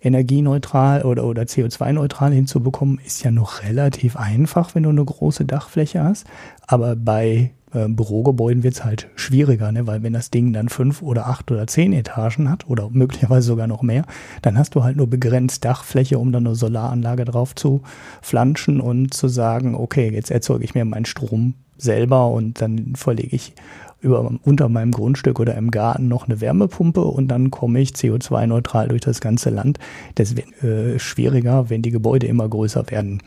energieneutral 0.00 1.02
oder, 1.02 1.24
oder 1.26 1.42
CO2-neutral 1.42 2.32
hinzubekommen, 2.32 2.98
ist 3.06 3.22
ja 3.22 3.30
noch 3.30 3.62
relativ 3.62 4.16
einfach, 4.16 4.74
wenn 4.74 4.82
du 4.82 4.88
eine 4.88 5.04
große 5.04 5.44
Dachfläche 5.44 6.02
hast. 6.02 6.26
Aber 6.66 6.96
bei 6.96 7.52
äh, 7.72 7.88
Bürogebäuden 7.88 8.62
wird 8.62 8.74
es 8.74 8.84
halt 8.84 9.08
schwieriger, 9.16 9.72
ne? 9.72 9.86
weil 9.86 10.02
wenn 10.02 10.12
das 10.12 10.30
Ding 10.30 10.52
dann 10.52 10.68
fünf 10.68 11.02
oder 11.02 11.26
acht 11.26 11.50
oder 11.50 11.66
zehn 11.66 11.92
Etagen 11.92 12.50
hat 12.50 12.68
oder 12.68 12.88
möglicherweise 12.90 13.46
sogar 13.48 13.66
noch 13.66 13.82
mehr, 13.82 14.04
dann 14.42 14.58
hast 14.58 14.74
du 14.74 14.82
halt 14.82 14.96
nur 14.96 15.06
begrenzt 15.06 15.64
Dachfläche, 15.64 16.18
um 16.18 16.32
dann 16.32 16.46
eine 16.46 16.56
Solaranlage 16.56 17.24
drauf 17.24 17.54
zu 17.54 17.82
flanschen 18.22 18.80
und 18.80 19.14
zu 19.14 19.28
sagen, 19.28 19.74
okay, 19.74 20.10
jetzt 20.12 20.30
erzeuge 20.30 20.64
ich 20.64 20.74
mir 20.74 20.84
meinen 20.84 21.04
Strom 21.04 21.54
selber 21.76 22.28
und 22.28 22.60
dann 22.60 22.94
verlege 22.96 23.34
ich 23.34 23.54
über, 24.00 24.32
unter 24.44 24.68
meinem 24.68 24.92
Grundstück 24.92 25.40
oder 25.40 25.54
im 25.54 25.70
Garten 25.70 26.08
noch 26.08 26.26
eine 26.26 26.40
Wärmepumpe 26.40 27.02
und 27.02 27.28
dann 27.28 27.50
komme 27.50 27.80
ich 27.80 27.90
CO2-neutral 27.90 28.88
durch 28.88 29.02
das 29.02 29.20
ganze 29.20 29.50
Land. 29.50 29.78
Das 30.14 30.36
wird 30.36 30.62
äh, 30.62 30.98
schwieriger, 30.98 31.70
wenn 31.70 31.82
die 31.82 31.90
Gebäude 31.90 32.26
immer 32.26 32.48
größer 32.48 32.90
werden. 32.90 33.22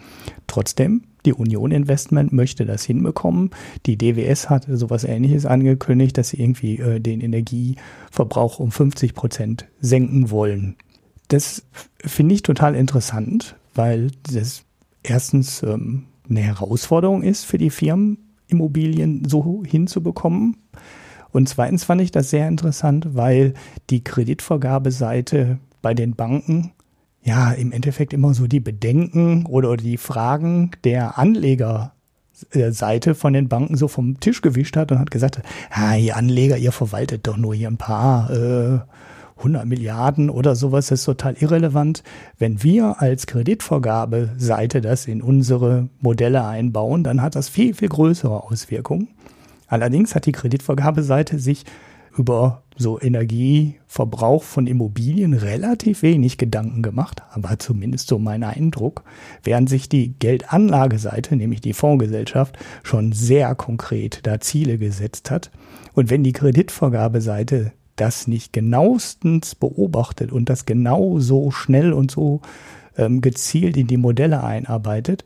Trotzdem, 0.47 1.03
die 1.25 1.33
Union 1.33 1.71
Investment 1.71 2.33
möchte 2.33 2.65
das 2.65 2.83
hinbekommen. 2.83 3.51
Die 3.85 3.97
DWS 3.97 4.49
hat 4.49 4.65
sowas 4.69 5.03
ähnliches 5.03 5.45
angekündigt, 5.45 6.17
dass 6.17 6.29
sie 6.29 6.41
irgendwie 6.41 6.79
äh, 6.79 6.99
den 6.99 7.21
Energieverbrauch 7.21 8.59
um 8.59 8.71
50 8.71 9.13
Prozent 9.13 9.65
senken 9.79 10.29
wollen. 10.29 10.75
Das 11.29 11.65
finde 12.03 12.35
ich 12.35 12.41
total 12.41 12.75
interessant, 12.75 13.55
weil 13.73 14.11
das 14.31 14.63
erstens 15.01 15.63
ähm, 15.63 16.05
eine 16.29 16.41
Herausforderung 16.41 17.23
ist 17.23 17.45
für 17.45 17.57
die 17.57 17.69
Firmen, 17.69 18.17
Immobilien 18.47 19.27
so 19.27 19.63
hinzubekommen. 19.65 20.57
Und 21.31 21.49
zweitens 21.49 21.83
fand 21.83 22.01
ich 22.01 22.11
das 22.11 22.29
sehr 22.29 22.47
interessant, 22.47 23.15
weil 23.15 23.53
die 23.89 24.03
Kreditvergabeseite 24.03 25.57
bei 25.81 25.93
den 25.93 26.15
Banken 26.15 26.71
ja 27.23 27.51
im 27.51 27.71
Endeffekt 27.71 28.13
immer 28.13 28.33
so 28.33 28.47
die 28.47 28.59
Bedenken 28.59 29.45
oder 29.45 29.77
die 29.77 29.97
Fragen 29.97 30.71
der 30.83 31.17
Anlegerseite 31.17 33.15
von 33.15 33.33
den 33.33 33.47
Banken 33.47 33.77
so 33.77 33.87
vom 33.87 34.19
Tisch 34.19 34.41
gewischt 34.41 34.75
hat 34.75 34.91
und 34.91 34.99
hat 34.99 35.11
gesagt, 35.11 35.41
ah, 35.71 35.95
ihr 35.95 36.17
Anleger, 36.17 36.57
ihr 36.57 36.71
verwaltet 36.71 37.25
doch 37.27 37.37
nur 37.37 37.55
hier 37.55 37.69
ein 37.69 37.77
paar 37.77 38.29
äh, 38.29 38.79
100 39.37 39.65
Milliarden 39.65 40.29
oder 40.29 40.55
sowas, 40.55 40.87
das 40.87 40.99
ist 40.99 41.05
total 41.05 41.35
irrelevant. 41.39 42.03
Wenn 42.37 42.63
wir 42.63 43.01
als 43.01 43.27
Kreditvergabeseite 43.27 44.81
das 44.81 45.05
in 45.05 45.21
unsere 45.21 45.89
Modelle 45.99 46.45
einbauen, 46.45 47.03
dann 47.03 47.21
hat 47.21 47.35
das 47.35 47.49
viel, 47.49 47.73
viel 47.73 47.89
größere 47.89 48.43
Auswirkungen. 48.43 49.09
Allerdings 49.67 50.13
hat 50.13 50.25
die 50.27 50.31
Kreditvergabeseite 50.31 51.39
sich 51.39 51.65
über 52.17 52.63
so 52.75 52.99
Energieverbrauch 52.99 54.43
von 54.43 54.67
Immobilien 54.67 55.33
relativ 55.33 56.01
wenig 56.01 56.37
Gedanken 56.37 56.81
gemacht, 56.81 57.21
aber 57.31 57.59
zumindest 57.59 58.07
so 58.07 58.17
mein 58.19 58.43
Eindruck, 58.43 59.03
während 59.43 59.69
sich 59.69 59.89
die 59.89 60.13
Geldanlageseite, 60.17 61.35
nämlich 61.35 61.61
die 61.61 61.73
Fondsgesellschaft, 61.73 62.57
schon 62.83 63.13
sehr 63.13 63.53
konkret 63.55 64.21
da 64.23 64.39
Ziele 64.39 64.77
gesetzt 64.77 65.29
hat. 65.29 65.51
Und 65.93 66.09
wenn 66.09 66.23
die 66.23 66.33
Kreditvergabeseite 66.33 67.73
das 67.95 68.27
nicht 68.27 68.53
genauestens 68.53 69.53
beobachtet 69.53 70.31
und 70.31 70.49
das 70.49 70.65
genau 70.65 71.19
so 71.19 71.51
schnell 71.51 71.93
und 71.93 72.09
so 72.09 72.41
ähm, 72.97 73.21
gezielt 73.21 73.77
in 73.77 73.87
die 73.87 73.97
Modelle 73.97 74.43
einarbeitet, 74.43 75.23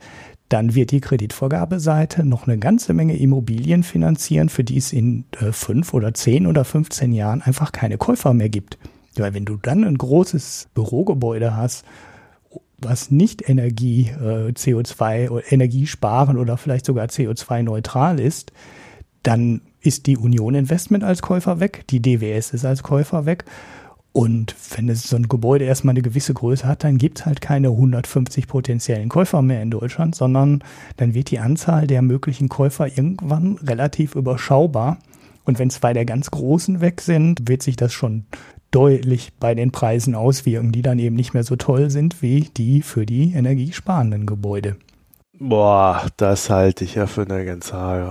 dann 0.49 0.75
wird 0.75 0.91
die 0.91 1.01
Kreditvorgabeseite 1.01 2.23
noch 2.23 2.47
eine 2.47 2.57
ganze 2.57 2.93
Menge 2.93 3.17
Immobilien 3.17 3.83
finanzieren, 3.83 4.49
für 4.49 4.63
die 4.63 4.77
es 4.77 4.93
in 4.93 5.25
äh, 5.39 5.51
fünf 5.51 5.93
oder 5.93 6.13
zehn 6.13 6.47
oder 6.47 6.63
15 6.63 7.11
Jahren 7.11 7.41
einfach 7.41 7.71
keine 7.71 7.97
Käufer 7.97 8.33
mehr 8.33 8.49
gibt. 8.49 8.77
Weil 9.15 9.33
wenn 9.33 9.45
du 9.45 9.57
dann 9.57 9.83
ein 9.83 9.97
großes 9.97 10.69
Bürogebäude 10.73 11.55
hast, 11.55 11.85
was 12.79 13.11
nicht 13.11 13.49
Energie, 13.49 14.11
äh, 14.21 14.51
CO2 14.51 15.29
oder 15.29 15.51
Energiesparen 15.51 16.37
oder 16.37 16.57
vielleicht 16.57 16.85
sogar 16.85 17.07
CO2-neutral 17.07 18.19
ist, 18.19 18.53
dann 19.23 19.61
ist 19.81 20.05
die 20.05 20.17
Union 20.17 20.55
Investment 20.55 21.03
als 21.03 21.21
Käufer 21.21 21.59
weg, 21.59 21.85
die 21.89 22.01
DWS 22.01 22.51
ist 22.53 22.65
als 22.65 22.83
Käufer 22.83 23.25
weg 23.25 23.45
und 24.13 24.55
wenn 24.75 24.89
es 24.89 25.03
so 25.03 25.15
ein 25.15 25.27
Gebäude 25.27 25.65
erstmal 25.65 25.93
eine 25.93 26.01
gewisse 26.01 26.33
Größe 26.33 26.67
hat, 26.67 26.83
dann 26.83 26.97
gibt 26.97 27.19
es 27.19 27.25
halt 27.25 27.39
keine 27.39 27.69
150 27.69 28.47
potenziellen 28.47 29.09
Käufer 29.09 29.41
mehr 29.41 29.61
in 29.61 29.69
Deutschland, 29.69 30.15
sondern 30.15 30.63
dann 30.95 31.13
wird 31.13 31.29
die 31.29 31.39
Anzahl 31.39 31.85
der 31.85 32.01
möglichen 32.01 32.49
Käufer 32.49 32.87
irgendwann 32.87 33.57
relativ 33.57 34.15
überschaubar. 34.15 34.97
Und 35.45 35.59
wenn 35.59 35.69
zwei 35.69 35.93
der 35.93 36.05
ganz 36.05 36.31
Großen 36.31 36.81
weg 36.81 37.01
sind, 37.01 37.47
wird 37.47 37.61
sich 37.61 37.75
das 37.75 37.93
schon 37.93 38.25
deutlich 38.71 39.33
bei 39.39 39.55
den 39.55 39.71
Preisen 39.71 40.15
auswirken, 40.15 40.71
die 40.71 40.81
dann 40.81 40.99
eben 40.99 41.15
nicht 41.15 41.33
mehr 41.33 41.43
so 41.43 41.55
toll 41.55 41.89
sind 41.89 42.21
wie 42.21 42.41
die 42.41 42.81
für 42.81 43.05
die 43.05 43.33
energiesparenden 43.33 44.25
Gebäude. 44.25 44.77
Boah, 45.39 46.07
das 46.17 46.49
halte 46.49 46.83
ich 46.83 46.95
ja 46.95 47.05
für 47.05 47.21
eine 47.21 47.45
ganz 47.45 47.71
äh, 47.71 48.05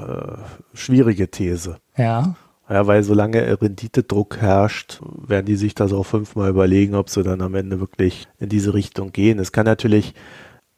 schwierige 0.73 1.29
These. 1.29 1.79
Ja. 1.97 2.37
Ja, 2.69 2.87
weil 2.89 3.05
solange 3.05 3.61
Renditedruck 3.63 4.39
herrscht, 4.39 5.01
werden 5.03 5.47
die 5.47 5.57
sich 5.57 5.75
das 5.75 5.93
auch 5.93 6.03
fünfmal 6.05 6.51
überlegen, 6.51 6.97
ob 6.97 7.09
sie 7.11 7.23
dann 7.23 7.41
am 7.41 7.55
Ende 7.55 7.79
wirklich 7.79 8.27
in 8.41 8.49
diese 8.49 8.75
Richtung 8.75 9.13
gehen. 9.13 9.39
Es 9.39 9.53
kann 9.53 9.67
natürlich 9.67 10.15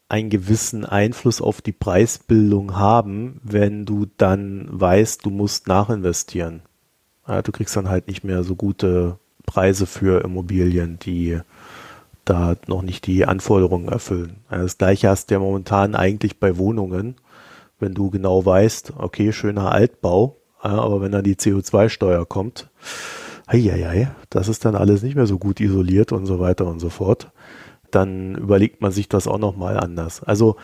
einen 0.07 0.29
gewissen 0.29 0.85
Einfluss 0.85 1.41
auf 1.41 1.61
die 1.61 1.71
Preisbildung 1.71 2.75
haben, 2.77 3.41
wenn 3.43 3.85
du 3.85 4.07
dann 4.17 4.67
weißt, 4.71 5.25
du 5.25 5.31
musst 5.31 5.67
nachinvestieren. 5.67 6.61
Ja, 7.27 7.41
du 7.41 7.51
kriegst 7.51 7.75
dann 7.75 7.89
halt 7.89 8.07
nicht 8.07 8.23
mehr 8.23 8.43
so 8.43 8.55
gute 8.55 9.17
Preise 9.45 9.87
für 9.87 10.23
Immobilien, 10.23 10.99
die 10.99 11.39
da 12.25 12.55
noch 12.67 12.83
nicht 12.83 13.07
die 13.07 13.25
Anforderungen 13.25 13.87
erfüllen. 13.87 14.37
Das 14.49 14.77
gleiche 14.77 15.09
hast 15.09 15.29
du 15.29 15.35
ja 15.35 15.39
momentan 15.39 15.95
eigentlich 15.95 16.39
bei 16.39 16.57
Wohnungen, 16.57 17.15
wenn 17.79 17.93
du 17.93 18.09
genau 18.09 18.45
weißt, 18.45 18.93
okay, 18.97 19.31
schöner 19.31 19.71
Altbau, 19.71 20.38
aber 20.59 21.01
wenn 21.01 21.11
dann 21.11 21.23
die 21.23 21.35
CO2-Steuer 21.35 22.25
kommt, 22.25 22.69
heieiei, 23.51 24.11
das 24.29 24.47
ist 24.47 24.65
dann 24.65 24.75
alles 24.75 25.01
nicht 25.01 25.15
mehr 25.15 25.27
so 25.27 25.37
gut 25.37 25.59
isoliert 25.59 26.11
und 26.11 26.25
so 26.25 26.39
weiter 26.39 26.67
und 26.67 26.79
so 26.79 26.89
fort. 26.89 27.31
Dann 27.91 28.35
überlegt 28.35 28.81
man 28.81 28.91
sich 28.91 29.09
das 29.09 29.27
auch 29.27 29.39
nochmal 29.39 29.79
anders. 29.79 30.23
Also 30.23 30.57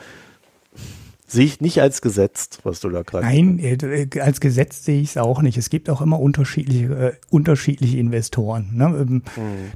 Sehe 1.28 1.46
ich 1.46 1.60
nicht 1.60 1.82
als 1.82 2.02
gesetzt, 2.02 2.60
was 2.64 2.80
du 2.82 2.90
da 2.90 3.02
gerade 3.02 3.26
Nein, 3.26 3.58
äh, 3.60 4.08
als 4.20 4.40
Gesetz 4.40 4.86
sehe 4.86 5.02
ich 5.02 5.10
es 5.10 5.18
auch 5.18 5.42
nicht. 5.42 5.58
Es 5.58 5.70
gibt 5.70 5.90
auch 5.90 6.02
immer 6.02 6.20
unterschiedliche, 6.20 6.94
äh, 6.94 7.14
unterschiedliche 7.32 7.98
Investoren. 7.98 8.70
Ne? 8.74 9.22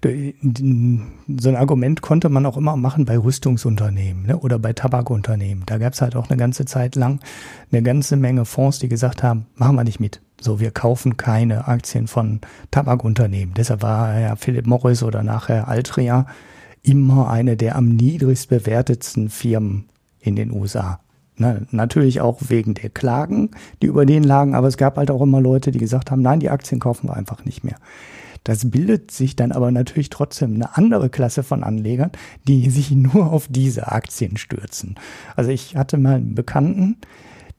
Mhm. 0.03 1.07
So 1.39 1.49
ein 1.49 1.55
Argument 1.55 2.01
konnte 2.01 2.29
man 2.29 2.45
auch 2.45 2.55
immer 2.55 2.75
machen 2.75 3.05
bei 3.05 3.17
Rüstungsunternehmen 3.17 4.27
ne? 4.27 4.37
oder 4.37 4.59
bei 4.59 4.73
Tabakunternehmen. 4.73 5.63
Da 5.65 5.79
gab 5.79 5.93
es 5.93 6.01
halt 6.01 6.15
auch 6.15 6.29
eine 6.29 6.37
ganze 6.37 6.65
Zeit 6.65 6.95
lang 6.95 7.19
eine 7.71 7.83
ganze 7.83 8.15
Menge 8.15 8.45
Fonds, 8.45 8.79
die 8.79 8.89
gesagt 8.89 9.23
haben, 9.23 9.45
machen 9.55 9.75
wir 9.75 9.83
nicht 9.83 9.99
mit. 9.99 10.21
So, 10.41 10.59
wir 10.59 10.71
kaufen 10.71 11.17
keine 11.17 11.67
Aktien 11.67 12.07
von 12.07 12.41
Tabakunternehmen. 12.71 13.53
Deshalb 13.53 13.81
war 13.81 14.17
ja 14.19 14.35
Philip 14.35 14.65
Morris 14.65 15.03
oder 15.03 15.23
nachher 15.23 15.67
Altria 15.67 16.27
immer 16.81 17.29
eine 17.29 17.57
der 17.57 17.75
am 17.75 17.89
niedrigst 17.89 18.49
bewertetsten 18.49 19.29
Firmen 19.29 19.89
in 20.21 20.35
den 20.35 20.51
USA. 20.51 20.99
Na, 21.41 21.61
natürlich 21.71 22.19
auch 22.19 22.37
wegen 22.49 22.73
der 22.73 22.89
Klagen, 22.89 23.51
die 23.81 23.87
über 23.87 24.05
den 24.05 24.23
lagen, 24.23 24.55
aber 24.55 24.67
es 24.67 24.75
gab 24.75 24.97
halt 24.97 25.09
auch 25.09 25.21
immer 25.21 25.39
Leute, 25.39 25.71
die 25.71 25.79
gesagt 25.79 26.11
haben, 26.11 26.21
nein, 26.21 26.41
die 26.41 26.49
Aktien 26.49 26.81
kaufen 26.81 27.07
wir 27.07 27.15
einfach 27.15 27.45
nicht 27.45 27.63
mehr. 27.63 27.77
Das 28.43 28.69
bildet 28.69 29.11
sich 29.11 29.37
dann 29.37 29.53
aber 29.53 29.71
natürlich 29.71 30.09
trotzdem 30.09 30.55
eine 30.55 30.75
andere 30.75 31.09
Klasse 31.09 31.43
von 31.43 31.63
Anlegern, 31.63 32.11
die 32.45 32.69
sich 32.69 32.91
nur 32.91 33.31
auf 33.31 33.47
diese 33.49 33.89
Aktien 33.89 34.35
stürzen. 34.35 34.95
Also 35.37 35.49
ich 35.49 35.77
hatte 35.77 35.97
mal 35.97 36.15
einen 36.15 36.35
Bekannten, 36.35 36.97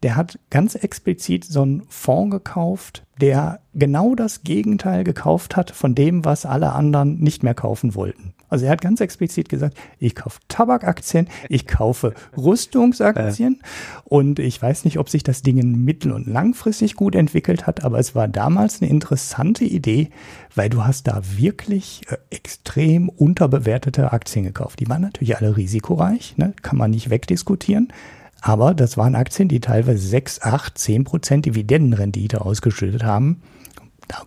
der 0.03 0.17
hat 0.17 0.39
ganz 0.51 0.75
explizit 0.75 1.45
so 1.45 1.63
einen 1.63 1.83
Fonds 1.89 2.33
gekauft, 2.33 3.05
der 3.19 3.61
genau 3.73 4.15
das 4.15 4.43
Gegenteil 4.43 5.05
gekauft 5.05 5.57
hat 5.57 5.71
von 5.71 5.95
dem, 5.95 6.25
was 6.27 6.45
alle 6.45 6.73
anderen 6.73 7.19
nicht 7.19 7.43
mehr 7.43 7.55
kaufen 7.55 7.95
wollten. 7.95 8.35
Also 8.51 8.67
er 8.67 8.73
hat 8.73 8.81
ganz 8.83 9.01
explizit 9.01 9.49
gesagt, 9.49 9.77
ich 9.99 10.15
kaufe 10.15 10.41
Tabakaktien, 10.49 11.29
ich 11.49 11.67
kaufe 11.67 12.15
Rüstungsaktien 12.37 13.63
und 14.05 14.39
ich 14.39 14.61
weiß 14.61 14.85
nicht, 14.85 14.99
ob 14.99 15.09
sich 15.09 15.23
das 15.23 15.43
Ding 15.43 15.61
mittel- 15.85 16.13
und 16.13 16.27
langfristig 16.27 16.95
gut 16.95 17.15
entwickelt 17.15 17.67
hat, 17.67 17.85
aber 17.85 17.99
es 17.99 18.15
war 18.15 18.29
damals 18.29 18.83
eine 18.83 18.91
interessante 18.91 19.65
Idee, 19.65 20.11
weil 20.55 20.69
du 20.69 20.85
hast 20.85 21.07
da 21.07 21.23
wirklich 21.37 22.03
äh, 22.09 22.17
extrem 22.31 23.09
unterbewertete 23.09 24.13
Aktien 24.13 24.45
gekauft. 24.45 24.81
Die 24.81 24.89
waren 24.89 25.03
natürlich 25.03 25.37
alle 25.37 25.57
risikoreich, 25.57 26.37
ne? 26.37 26.53
kann 26.63 26.77
man 26.77 26.91
nicht 26.91 27.11
wegdiskutieren. 27.11 27.93
Aber 28.41 28.75
das 28.75 28.97
waren 28.97 29.15
Aktien, 29.15 29.49
die 29.49 29.61
teilweise 29.61 30.07
6, 30.07 30.43
8, 30.43 30.77
10 30.77 31.05
Prozent 31.05 31.47
Dividendenrendite 31.47 32.41
ausgeschüttet 32.41 33.05
haben. 33.05 33.43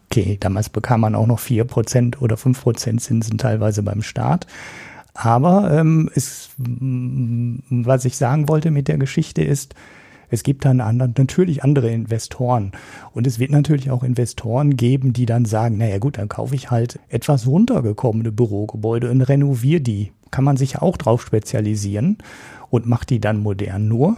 Okay, 0.06 0.38
damals 0.40 0.70
bekam 0.70 1.02
man 1.02 1.16
auch 1.16 1.28
noch 1.28 1.40
4% 1.40 2.20
oder 2.20 2.36
5% 2.36 2.98
Zinsen 2.98 3.38
teilweise 3.38 3.84
beim 3.84 4.02
Staat. 4.02 4.48
Aber 5.14 5.72
ähm, 5.72 6.10
es, 6.16 6.50
was 6.58 8.06
ich 8.06 8.18
sagen 8.18 8.50
wollte 8.50 8.72
mit 8.72 8.88
der 8.88 8.98
Geschichte 8.98 9.44
ist, 9.44 9.76
es 10.30 10.42
gibt 10.42 10.66
dann 10.66 10.82
anderen, 10.82 11.14
natürlich 11.16 11.64
andere 11.64 11.92
Investoren. 11.92 12.72
Und 13.12 13.28
es 13.28 13.38
wird 13.38 13.52
natürlich 13.52 13.92
auch 13.92 14.02
Investoren 14.02 14.76
geben, 14.76 15.14
die 15.14 15.28
dann 15.28 15.46
sagen, 15.46 15.78
naja 15.78 16.00
gut, 16.00 16.18
dann 16.18 16.28
kaufe 16.28 16.56
ich 16.56 16.72
halt 16.72 17.00
etwas 17.10 17.46
runtergekommene 17.46 18.32
Bürogebäude 18.32 19.12
und 19.12 19.22
renoviere 19.22 19.82
die. 19.82 20.12
Kann 20.32 20.44
man 20.44 20.58
sich 20.58 20.80
auch 20.80 20.98
drauf 20.98 21.22
spezialisieren 21.22 22.18
und 22.72 22.88
macht 22.88 23.12
die 23.12 23.20
dann 23.20 23.38
modern. 23.38 23.88
Nur, 23.88 24.18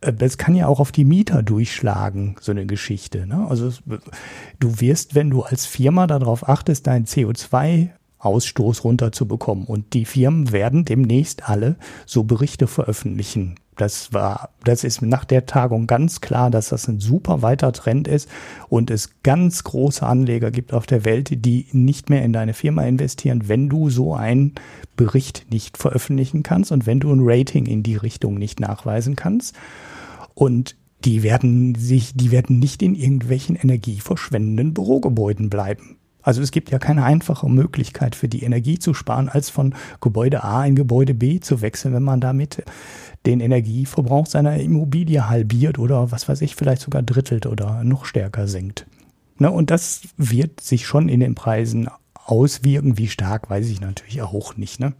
äh, 0.00 0.12
es 0.20 0.38
kann 0.38 0.54
ja 0.54 0.66
auch 0.66 0.80
auf 0.80 0.92
die 0.92 1.04
Mieter 1.04 1.42
durchschlagen, 1.42 2.36
so 2.40 2.52
eine 2.52 2.66
Geschichte. 2.66 3.26
Ne? 3.26 3.46
Also 3.48 3.72
du 4.58 4.80
wirst, 4.80 5.14
wenn 5.14 5.30
du 5.30 5.42
als 5.42 5.66
Firma 5.66 6.06
darauf 6.06 6.48
achtest, 6.48 6.86
deinen 6.86 7.06
CO2 7.06 7.90
Ausstoß 8.18 8.84
runterzubekommen. 8.84 9.66
Und 9.66 9.94
die 9.94 10.04
Firmen 10.04 10.52
werden 10.52 10.84
demnächst 10.84 11.48
alle 11.48 11.76
so 12.06 12.24
Berichte 12.24 12.66
veröffentlichen. 12.66 13.56
Das 13.76 14.14
war, 14.14 14.50
das 14.64 14.84
ist 14.84 15.02
nach 15.02 15.26
der 15.26 15.44
Tagung 15.44 15.86
ganz 15.86 16.22
klar, 16.22 16.50
dass 16.50 16.70
das 16.70 16.88
ein 16.88 16.98
super 16.98 17.42
weiter 17.42 17.72
Trend 17.72 18.08
ist 18.08 18.28
und 18.68 18.90
es 18.90 19.22
ganz 19.22 19.64
große 19.64 20.04
Anleger 20.04 20.50
gibt 20.50 20.72
auf 20.72 20.86
der 20.86 21.04
Welt, 21.04 21.44
die 21.44 21.66
nicht 21.72 22.08
mehr 22.08 22.24
in 22.24 22.32
deine 22.32 22.54
Firma 22.54 22.82
investieren, 22.84 23.48
wenn 23.48 23.68
du 23.68 23.90
so 23.90 24.14
einen 24.14 24.54
Bericht 24.96 25.46
nicht 25.50 25.76
veröffentlichen 25.76 26.42
kannst 26.42 26.72
und 26.72 26.86
wenn 26.86 27.00
du 27.00 27.12
ein 27.12 27.20
Rating 27.22 27.66
in 27.66 27.82
die 27.82 27.96
Richtung 27.96 28.38
nicht 28.38 28.60
nachweisen 28.60 29.14
kannst. 29.14 29.54
Und 30.34 30.76
die 31.04 31.22
werden 31.22 31.74
sich, 31.74 32.14
die 32.14 32.30
werden 32.30 32.58
nicht 32.58 32.82
in 32.82 32.94
irgendwelchen 32.94 33.56
energieverschwendenden 33.56 34.72
Bürogebäuden 34.72 35.50
bleiben. 35.50 35.95
Also 36.26 36.42
es 36.42 36.50
gibt 36.50 36.72
ja 36.72 36.80
keine 36.80 37.04
einfache 37.04 37.48
Möglichkeit 37.48 38.16
für 38.16 38.26
die 38.28 38.42
Energie 38.42 38.80
zu 38.80 38.94
sparen, 38.94 39.28
als 39.28 39.48
von 39.48 39.76
Gebäude 40.00 40.42
A 40.42 40.66
in 40.66 40.74
Gebäude 40.74 41.14
B 41.14 41.38
zu 41.38 41.60
wechseln, 41.60 41.94
wenn 41.94 42.02
man 42.02 42.20
damit 42.20 42.64
den 43.26 43.38
Energieverbrauch 43.38 44.26
seiner 44.26 44.56
Immobilie 44.56 45.28
halbiert 45.28 45.78
oder 45.78 46.10
was 46.10 46.28
weiß 46.28 46.40
ich, 46.40 46.56
vielleicht 46.56 46.82
sogar 46.82 47.04
drittelt 47.04 47.46
oder 47.46 47.84
noch 47.84 48.06
stärker 48.06 48.48
senkt. 48.48 48.86
Ne, 49.38 49.52
und 49.52 49.70
das 49.70 50.00
wird 50.16 50.60
sich 50.60 50.84
schon 50.84 51.08
in 51.08 51.20
den 51.20 51.36
Preisen 51.36 51.88
auswirken. 52.14 52.98
Wie 52.98 53.06
stark, 53.06 53.48
weiß 53.48 53.68
ich 53.68 53.80
natürlich 53.80 54.20
auch 54.20 54.56
nicht. 54.56 54.80
Ne? 54.80 54.94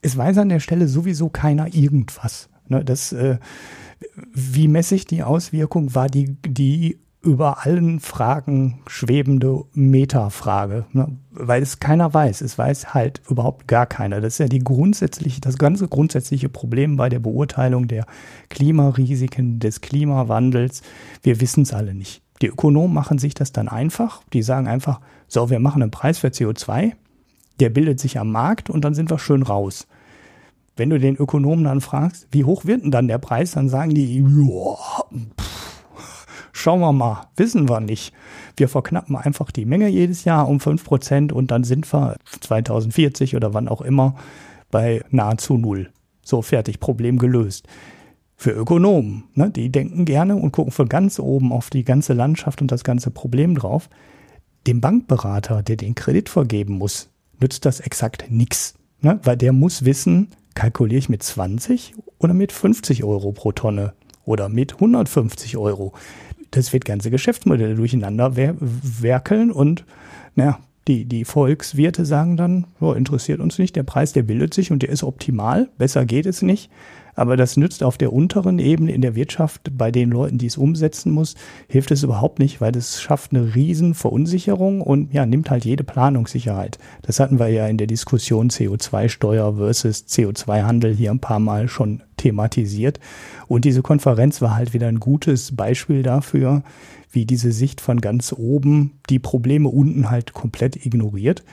Es 0.00 0.16
weiß 0.16 0.38
an 0.38 0.48
der 0.48 0.60
Stelle 0.60 0.88
sowieso 0.88 1.28
keiner 1.28 1.74
irgendwas. 1.74 2.48
Ne, 2.68 2.82
das, 2.82 3.12
äh, 3.12 3.36
wie 4.32 4.68
messe 4.68 4.94
ich 4.94 5.04
die 5.04 5.22
Auswirkung, 5.22 5.94
war 5.94 6.06
die, 6.06 6.38
die 6.42 7.00
über 7.26 7.66
allen 7.66 7.98
Fragen 7.98 8.78
schwebende 8.86 9.64
Metafrage, 9.74 10.86
ne? 10.92 11.18
weil 11.32 11.60
es 11.60 11.80
keiner 11.80 12.14
weiß. 12.14 12.40
Es 12.40 12.56
weiß 12.56 12.94
halt 12.94 13.20
überhaupt 13.28 13.66
gar 13.66 13.86
keiner. 13.86 14.20
Das 14.20 14.34
ist 14.34 14.38
ja 14.38 14.46
die 14.46 14.60
grundsätzliche, 14.60 15.40
das 15.40 15.58
ganze 15.58 15.88
grundsätzliche 15.88 16.48
Problem 16.48 16.96
bei 16.96 17.08
der 17.08 17.18
Beurteilung 17.18 17.88
der 17.88 18.06
Klimarisiken, 18.48 19.58
des 19.58 19.80
Klimawandels. 19.80 20.82
Wir 21.22 21.40
wissen 21.40 21.64
es 21.64 21.74
alle 21.74 21.94
nicht. 21.94 22.22
Die 22.42 22.46
Ökonomen 22.46 22.94
machen 22.94 23.18
sich 23.18 23.34
das 23.34 23.50
dann 23.50 23.68
einfach. 23.68 24.22
Die 24.32 24.42
sagen 24.42 24.68
einfach, 24.68 25.00
so, 25.26 25.50
wir 25.50 25.58
machen 25.58 25.82
einen 25.82 25.90
Preis 25.90 26.18
für 26.18 26.28
CO2, 26.28 26.92
der 27.58 27.70
bildet 27.70 27.98
sich 27.98 28.20
am 28.20 28.30
Markt 28.30 28.70
und 28.70 28.84
dann 28.84 28.94
sind 28.94 29.10
wir 29.10 29.18
schön 29.18 29.42
raus. 29.42 29.88
Wenn 30.76 30.90
du 30.90 31.00
den 31.00 31.16
Ökonomen 31.16 31.64
dann 31.64 31.80
fragst, 31.80 32.28
wie 32.30 32.44
hoch 32.44 32.66
wird 32.66 32.84
denn 32.84 32.90
dann 32.90 33.08
der 33.08 33.18
Preis, 33.18 33.52
dann 33.52 33.68
sagen 33.68 33.94
die, 33.94 34.18
ja, 34.18 35.04
schauen 36.56 36.80
wir 36.80 36.92
mal, 36.92 37.28
wissen 37.36 37.68
wir 37.68 37.80
nicht. 37.80 38.12
Wir 38.56 38.68
verknappen 38.68 39.16
einfach 39.16 39.50
die 39.50 39.64
Menge 39.64 39.88
jedes 39.88 40.24
Jahr 40.24 40.48
um 40.48 40.60
fünf 40.60 40.84
Prozent 40.84 41.32
und 41.32 41.50
dann 41.50 41.64
sind 41.64 41.92
wir 41.92 42.16
2040 42.40 43.36
oder 43.36 43.54
wann 43.54 43.68
auch 43.68 43.82
immer 43.82 44.16
bei 44.70 45.02
nahezu 45.10 45.58
null. 45.58 45.90
So 46.22 46.42
fertig, 46.42 46.80
Problem 46.80 47.18
gelöst. 47.18 47.68
Für 48.36 48.50
Ökonomen, 48.50 49.24
ne, 49.34 49.50
die 49.50 49.70
denken 49.70 50.04
gerne 50.04 50.36
und 50.36 50.52
gucken 50.52 50.72
von 50.72 50.88
ganz 50.88 51.18
oben 51.18 51.52
auf 51.52 51.70
die 51.70 51.84
ganze 51.84 52.12
Landschaft 52.12 52.60
und 52.60 52.70
das 52.70 52.84
ganze 52.84 53.10
Problem 53.10 53.54
drauf. 53.54 53.88
Dem 54.66 54.80
Bankberater, 54.80 55.62
der 55.62 55.76
den 55.76 55.94
Kredit 55.94 56.28
vergeben 56.28 56.78
muss, 56.78 57.08
nützt 57.40 57.64
das 57.64 57.80
exakt 57.80 58.30
nichts. 58.30 58.74
Ne? 59.00 59.20
Weil 59.22 59.36
der 59.36 59.52
muss 59.52 59.84
wissen, 59.84 60.28
kalkuliere 60.54 60.98
ich 60.98 61.08
mit 61.08 61.22
20 61.22 61.94
oder 62.18 62.34
mit 62.34 62.52
50 62.52 63.04
Euro 63.04 63.32
pro 63.32 63.52
Tonne 63.52 63.94
oder 64.24 64.48
mit 64.48 64.74
150 64.74 65.56
Euro. 65.56 65.92
Das 66.56 66.72
wird 66.72 66.86
ganze 66.86 67.10
Geschäftsmodelle 67.10 67.74
durcheinander 67.74 68.34
wer 68.34 68.54
werkeln 68.58 69.50
und 69.52 69.84
naja, 70.36 70.58
die, 70.88 71.04
die 71.04 71.26
Volkswirte 71.26 72.06
sagen 72.06 72.38
dann, 72.38 72.66
oh, 72.80 72.92
interessiert 72.92 73.40
uns 73.40 73.58
nicht, 73.58 73.76
der 73.76 73.82
Preis, 73.82 74.14
der 74.14 74.22
bildet 74.22 74.54
sich 74.54 74.70
und 74.72 74.82
der 74.82 74.88
ist 74.88 75.02
optimal, 75.02 75.68
besser 75.76 76.06
geht 76.06 76.24
es 76.24 76.40
nicht. 76.40 76.70
Aber 77.16 77.36
das 77.36 77.56
nützt 77.56 77.82
auf 77.82 77.96
der 77.96 78.12
unteren 78.12 78.58
Ebene 78.58 78.92
in 78.92 79.00
der 79.00 79.16
Wirtschaft 79.16 79.72
bei 79.76 79.90
den 79.90 80.10
Leuten, 80.10 80.36
die 80.36 80.46
es 80.46 80.58
umsetzen 80.58 81.10
muss, 81.10 81.34
hilft 81.66 81.90
es 81.90 82.02
überhaupt 82.02 82.38
nicht, 82.38 82.60
weil 82.60 82.72
das 82.72 83.00
schafft 83.00 83.32
eine 83.32 83.54
riesen 83.54 83.94
Verunsicherung 83.94 84.82
und 84.82 85.12
ja, 85.12 85.24
nimmt 85.24 85.50
halt 85.50 85.64
jede 85.64 85.82
Planungssicherheit. 85.82 86.78
Das 87.02 87.18
hatten 87.18 87.38
wir 87.38 87.48
ja 87.48 87.66
in 87.66 87.78
der 87.78 87.86
Diskussion 87.86 88.50
CO2-Steuer 88.50 89.56
versus 89.56 90.04
CO2-Handel 90.06 90.94
hier 90.94 91.10
ein 91.10 91.18
paar 91.18 91.40
Mal 91.40 91.68
schon 91.68 92.02
thematisiert. 92.18 93.00
Und 93.48 93.64
diese 93.64 93.82
Konferenz 93.82 94.42
war 94.42 94.54
halt 94.54 94.74
wieder 94.74 94.88
ein 94.88 95.00
gutes 95.00 95.56
Beispiel 95.56 96.02
dafür, 96.02 96.62
wie 97.10 97.24
diese 97.24 97.50
Sicht 97.50 97.80
von 97.80 98.02
ganz 98.02 98.34
oben 98.36 98.98
die 99.08 99.18
Probleme 99.18 99.70
unten 99.70 100.10
halt 100.10 100.34
komplett 100.34 100.84
ignoriert. 100.84 101.44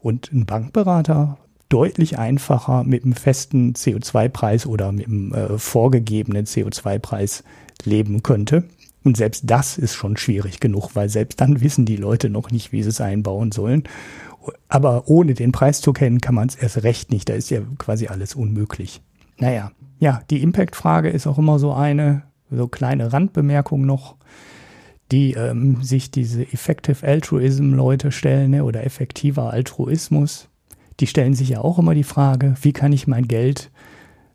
Und 0.00 0.30
ein 0.32 0.44
Bankberater 0.44 1.38
deutlich 1.68 2.18
einfacher 2.18 2.84
mit 2.84 3.04
einem 3.04 3.14
festen 3.14 3.72
CO2-Preis 3.74 4.66
oder 4.66 4.92
mit 4.92 5.06
einem 5.06 5.32
äh, 5.32 5.58
vorgegebenen 5.58 6.46
CO2-Preis 6.46 7.44
leben 7.84 8.22
könnte. 8.22 8.64
Und 9.04 9.16
selbst 9.16 9.44
das 9.46 9.78
ist 9.78 9.94
schon 9.94 10.16
schwierig 10.16 10.60
genug, 10.60 10.90
weil 10.94 11.08
selbst 11.08 11.40
dann 11.40 11.60
wissen 11.60 11.84
die 11.84 11.96
Leute 11.96 12.28
noch 12.28 12.50
nicht, 12.50 12.72
wie 12.72 12.82
sie 12.82 12.88
es 12.88 13.00
einbauen 13.00 13.52
sollen. 13.52 13.84
Aber 14.68 15.08
ohne 15.08 15.34
den 15.34 15.52
Preis 15.52 15.80
zu 15.80 15.92
kennen, 15.92 16.20
kann 16.20 16.34
man 16.34 16.48
es 16.48 16.54
erst 16.56 16.82
recht 16.82 17.10
nicht. 17.10 17.28
Da 17.28 17.34
ist 17.34 17.50
ja 17.50 17.60
quasi 17.78 18.08
alles 18.08 18.34
unmöglich. 18.34 19.00
Naja, 19.38 19.72
ja, 19.98 20.22
die 20.30 20.42
Impact-Frage 20.42 21.08
ist 21.08 21.26
auch 21.26 21.38
immer 21.38 21.58
so 21.58 21.72
eine, 21.72 22.22
so 22.50 22.68
kleine 22.68 23.12
Randbemerkung 23.12 23.86
noch, 23.86 24.16
die 25.12 25.34
ähm, 25.34 25.82
sich 25.82 26.10
diese 26.10 26.42
Effective 26.42 27.06
Altruism-Leute 27.06 28.10
stellen 28.12 28.52
ne, 28.52 28.64
oder 28.64 28.84
effektiver 28.84 29.52
Altruismus 29.52 30.48
die 31.00 31.06
stellen 31.06 31.34
sich 31.34 31.50
ja 31.50 31.60
auch 31.60 31.78
immer 31.78 31.94
die 31.94 32.04
Frage, 32.04 32.54
wie 32.62 32.72
kann 32.72 32.92
ich 32.92 33.06
mein 33.06 33.28
Geld 33.28 33.70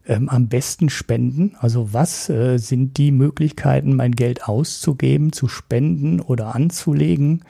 ähm, 0.05 0.29
am 0.29 0.47
besten 0.47 0.89
spenden? 0.89 1.55
Also 1.59 1.93
was 1.93 2.29
äh, 2.29 2.57
sind 2.57 2.97
die 2.97 3.11
Möglichkeiten, 3.11 3.95
mein 3.95 4.13
Geld 4.13 4.47
auszugeben, 4.47 5.33
zu 5.33 5.47
spenden 5.47 6.19
oder 6.19 6.55
anzulegen? 6.55 7.43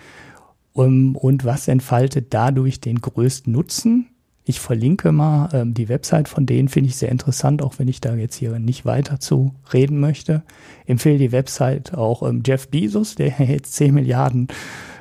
Um, 0.73 1.17
und 1.17 1.43
was 1.43 1.67
entfaltet 1.67 2.33
dadurch 2.33 2.79
den 2.79 3.01
größten 3.01 3.51
Nutzen? 3.51 4.07
Ich 4.51 4.59
verlinke 4.59 5.13
mal 5.13 5.47
ähm, 5.53 5.73
die 5.73 5.87
Website 5.87 6.27
von 6.27 6.45
denen, 6.45 6.67
finde 6.67 6.89
ich 6.89 6.97
sehr 6.97 7.07
interessant, 7.07 7.61
auch 7.61 7.79
wenn 7.79 7.87
ich 7.87 8.01
da 8.01 8.15
jetzt 8.15 8.35
hier 8.35 8.59
nicht 8.59 8.83
weiter 8.83 9.21
zu 9.21 9.55
reden 9.71 10.01
möchte. 10.01 10.43
Empfehle 10.85 11.17
die 11.17 11.31
Website 11.31 11.93
auch 11.93 12.21
ähm, 12.21 12.43
Jeff 12.45 12.67
Bezos, 12.67 13.15
der 13.15 13.29
jetzt 13.39 13.75
10 13.75 13.93
Milliarden 13.93 14.49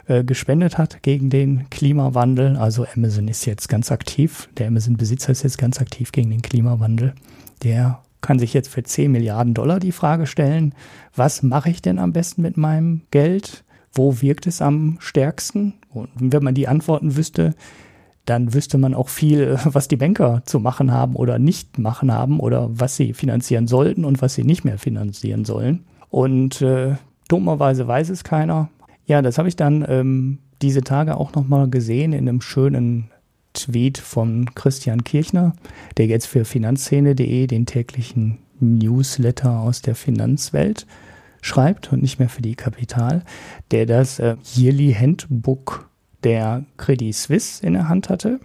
äh, 0.07 0.23
gespendet 0.23 0.79
hat 0.79 1.03
gegen 1.03 1.31
den 1.31 1.69
Klimawandel. 1.69 2.59
Also 2.59 2.87
Amazon 2.95 3.27
ist 3.27 3.45
jetzt 3.45 3.69
ganz 3.69 3.91
aktiv. 3.91 4.49
Der 4.57 4.69
Amazon-Besitzer 4.69 5.33
ist 5.33 5.43
jetzt 5.43 5.59
ganz 5.59 5.81
aktiv 5.81 6.13
gegen 6.13 6.31
den 6.31 6.43
Klimawandel. 6.43 7.15
Der 7.65 8.05
kann 8.21 8.39
sich 8.39 8.55
jetzt 8.55 8.69
für 8.69 8.85
10 8.85 9.11
Milliarden 9.11 9.53
Dollar 9.53 9.81
die 9.81 9.91
Frage 9.91 10.29
stellen, 10.29 10.77
was 11.17 11.43
mache 11.43 11.71
ich 11.71 11.83
denn 11.83 11.99
am 11.99 12.13
besten 12.13 12.43
mit 12.43 12.57
meinem 12.57 13.01
Geld? 13.11 13.65
Wo 13.93 14.23
wirkt 14.23 14.47
es 14.47 14.63
am 14.63 14.99
stärksten? 15.01 15.75
Und 15.93 16.09
wenn 16.15 16.45
man 16.45 16.55
die 16.55 16.69
Antworten 16.69 17.17
wüsste, 17.17 17.57
dann 18.27 18.55
wüsste 18.55 18.79
man 18.79 18.95
auch 18.95 19.09
viel, 19.09 19.59
was 19.65 19.89
die 19.89 19.97
Banker 19.97 20.43
zu 20.45 20.61
machen 20.61 20.93
haben 20.93 21.17
oder 21.17 21.39
nicht 21.39 21.79
machen 21.79 22.13
haben 22.13 22.41
oder 22.41 22.69
was 22.73 22.97
sie 22.97 23.13
finanzieren 23.13 23.67
sollten 23.67 24.05
und 24.05 24.23
was 24.23 24.35
sie 24.35 24.45
nicht 24.45 24.65
mehr 24.65 24.79
finanzieren 24.79 25.45
sollen. 25.45 25.85
Und 26.09 26.61
äh, 26.63 26.95
dummerweise 27.29 27.87
weiß 27.87 28.11
es 28.11 28.25
keiner. 28.25 28.69
Ja, 29.07 29.23
das 29.23 29.39
habe 29.39 29.49
ich 29.49 29.57
dann 29.57 29.85
ähm, 29.89 30.39
diese 30.63 30.83
Tage 30.83 31.17
auch 31.17 31.35
nochmal 31.35 31.69
gesehen 31.69 32.13
in 32.13 32.29
einem 32.29 32.41
schönen 32.41 33.11
Tweet 33.53 33.99
von 33.99 34.55
Christian 34.55 35.05
Kirchner, 35.05 35.55
der 35.97 36.07
jetzt 36.07 36.27
für 36.27 36.45
finanzszene.de 36.45 37.47
den 37.47 37.67
täglichen 37.67 38.39
Newsletter 38.61 39.59
aus 39.61 39.83
der 39.83 39.95
Finanzwelt 39.95 40.87
schreibt 41.43 41.93
und 41.93 42.03
nicht 42.03 42.19
mehr 42.19 42.29
für 42.29 42.43
die 42.43 42.55
Kapital, 42.55 43.25
der 43.71 43.87
das 43.87 44.19
äh, 44.19 44.37
Yearly 44.55 44.93
Handbook 44.93 45.90
der 46.25 46.65
Credit 46.77 47.15
Suisse 47.15 47.65
in 47.65 47.75
der 47.75 47.89
Hand 47.89 48.09
hatte 48.09 48.41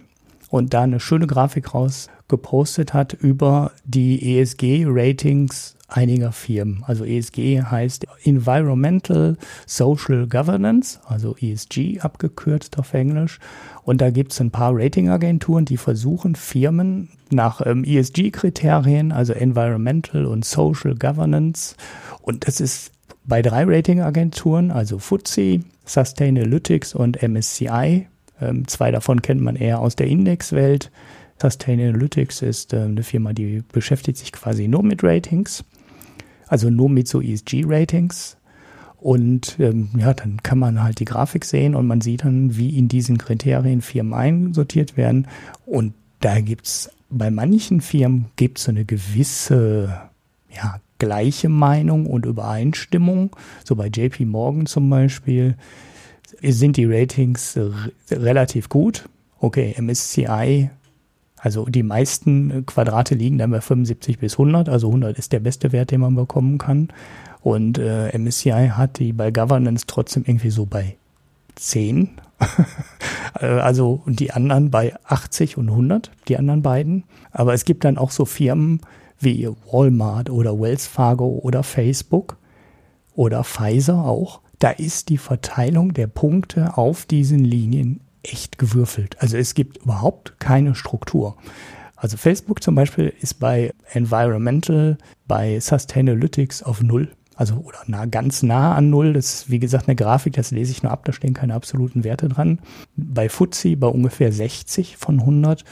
und 0.50 0.74
da 0.74 0.82
eine 0.82 1.00
schöne 1.00 1.26
Grafik 1.26 1.74
rausgepostet 1.74 2.94
hat 2.94 3.12
über 3.12 3.72
die 3.84 4.38
ESG-Ratings 4.38 5.76
einiger 5.88 6.32
Firmen. 6.32 6.82
Also 6.86 7.04
ESG 7.04 7.62
heißt 7.62 8.06
Environmental 8.24 9.36
Social 9.66 10.26
Governance, 10.26 11.00
also 11.06 11.36
ESG 11.36 12.00
abgekürzt 12.00 12.78
auf 12.78 12.92
Englisch. 12.94 13.38
Und 13.84 14.00
da 14.00 14.10
gibt 14.10 14.32
es 14.32 14.40
ein 14.40 14.50
paar 14.50 14.72
Ratingagenturen, 14.74 15.64
die 15.64 15.76
versuchen, 15.76 16.34
Firmen 16.34 17.10
nach 17.30 17.64
ähm, 17.64 17.84
ESG-Kriterien, 17.84 19.12
also 19.12 19.32
Environmental 19.32 20.26
und 20.26 20.44
Social 20.44 20.96
Governance. 20.96 21.76
Und 22.22 22.48
das 22.48 22.60
ist 22.60 22.92
bei 23.26 23.42
drei 23.42 23.64
Ratingagenturen, 23.64 24.70
also 24.70 24.98
FTSE, 24.98 25.60
Sustainalytics 25.84 26.94
und 26.94 27.22
MSCI. 27.22 28.06
Ähm, 28.40 28.68
zwei 28.68 28.90
davon 28.90 29.22
kennt 29.22 29.40
man 29.40 29.56
eher 29.56 29.80
aus 29.80 29.96
der 29.96 30.06
Indexwelt. 30.06 30.90
Sustainalytics 31.40 32.42
ist 32.42 32.72
äh, 32.72 32.80
eine 32.80 33.02
Firma, 33.02 33.32
die 33.32 33.62
beschäftigt 33.72 34.18
sich 34.18 34.32
quasi 34.32 34.68
nur 34.68 34.82
mit 34.82 35.02
Ratings 35.02 35.64
also 36.46 36.70
nur 36.70 36.88
mit 36.88 37.08
so 37.08 37.20
ESG-Ratings. 37.20 38.36
Und 38.98 39.56
ähm, 39.60 39.90
ja, 39.98 40.14
dann 40.14 40.42
kann 40.42 40.58
man 40.58 40.82
halt 40.82 41.00
die 41.00 41.04
Grafik 41.04 41.44
sehen 41.44 41.74
und 41.74 41.86
man 41.86 42.00
sieht 42.00 42.24
dann, 42.24 42.56
wie 42.56 42.76
in 42.76 42.88
diesen 42.88 43.18
Kriterien 43.18 43.82
Firmen 43.82 44.14
einsortiert 44.14 44.96
werden. 44.96 45.28
Und 45.64 45.94
da 46.20 46.40
gibt's 46.40 46.90
bei 47.08 47.30
manchen 47.30 47.80
Firmen 47.80 48.26
gibt's 48.36 48.64
so 48.64 48.70
eine 48.70 48.84
gewisse 48.84 50.08
ja, 50.50 50.80
gleiche 50.98 51.48
Meinung 51.48 52.06
und 52.06 52.26
Übereinstimmung. 52.26 53.34
So 53.64 53.76
bei 53.76 53.88
JP 53.88 54.24
Morgan 54.26 54.66
zum 54.66 54.88
Beispiel 54.88 55.56
sind 56.42 56.76
die 56.76 56.86
Ratings 56.86 57.58
relativ 58.10 58.68
gut. 58.68 59.08
Okay, 59.38 59.74
MSCI 59.78 60.70
also 61.46 61.66
die 61.66 61.84
meisten 61.84 62.66
Quadrate 62.66 63.14
liegen 63.14 63.38
dann 63.38 63.52
bei 63.52 63.60
75 63.60 64.18
bis 64.18 64.32
100. 64.32 64.68
Also 64.68 64.88
100 64.88 65.16
ist 65.16 65.32
der 65.32 65.38
beste 65.38 65.70
Wert, 65.70 65.92
den 65.92 66.00
man 66.00 66.16
bekommen 66.16 66.58
kann. 66.58 66.88
Und 67.40 67.78
äh, 67.78 68.16
MSCI 68.18 68.72
hat 68.72 68.98
die 68.98 69.12
bei 69.12 69.30
Governance 69.30 69.84
trotzdem 69.86 70.24
irgendwie 70.26 70.50
so 70.50 70.66
bei 70.66 70.96
10. 71.54 72.10
Äh, 73.38 73.46
also 73.46 74.00
und 74.06 74.20
die 74.20 74.32
anderen 74.32 74.70
bei 74.70 74.94
80 75.04 75.58
und 75.58 75.68
100, 75.68 76.10
die 76.28 76.38
anderen 76.38 76.62
beiden. 76.62 77.04
Aber 77.32 77.52
es 77.52 77.66
gibt 77.66 77.84
dann 77.84 77.98
auch 77.98 78.10
so 78.10 78.24
Firmen 78.24 78.80
wie 79.18 79.48
Walmart 79.70 80.30
oder 80.30 80.58
Wells 80.60 80.86
Fargo 80.86 81.40
oder 81.42 81.62
Facebook 81.62 82.36
oder 83.14 83.44
Pfizer 83.44 84.04
auch. 84.04 84.40
Da 84.58 84.70
ist 84.70 85.08
die 85.08 85.18
Verteilung 85.18 85.92
der 85.92 86.06
Punkte 86.06 86.76
auf 86.78 87.04
diesen 87.04 87.40
Linien 87.40 88.00
echt 88.22 88.58
gewürfelt. 88.58 89.16
Also 89.20 89.36
es 89.36 89.54
gibt 89.54 89.78
überhaupt 89.78 90.38
keine 90.38 90.74
Struktur. 90.74 91.36
Also 91.96 92.16
Facebook 92.16 92.62
zum 92.62 92.74
Beispiel 92.74 93.12
ist 93.20 93.40
bei 93.40 93.72
Environmental, 93.92 94.98
bei 95.26 95.58
Sustainalytics 95.60 96.62
auf 96.62 96.82
Null. 96.82 97.10
Also 97.34 97.56
oder 97.56 97.78
nah, 97.86 98.06
ganz 98.06 98.42
nah 98.42 98.74
an 98.74 98.90
Null. 98.90 99.12
Das 99.12 99.34
ist 99.34 99.50
wie 99.50 99.58
gesagt 99.58 99.88
eine 99.88 99.96
Grafik, 99.96 100.34
das 100.34 100.50
lese 100.50 100.72
ich 100.72 100.82
nur 100.82 100.92
ab, 100.92 101.04
da 101.04 101.12
stehen 101.12 101.34
keine 101.34 101.54
absoluten 101.54 102.04
Werte 102.04 102.28
dran. 102.28 102.60
Bei 102.96 103.28
FTSE 103.28 103.76
bei 103.76 103.88
ungefähr 103.88 104.32
60 104.32 104.96
von 104.96 105.20
100 105.20 105.64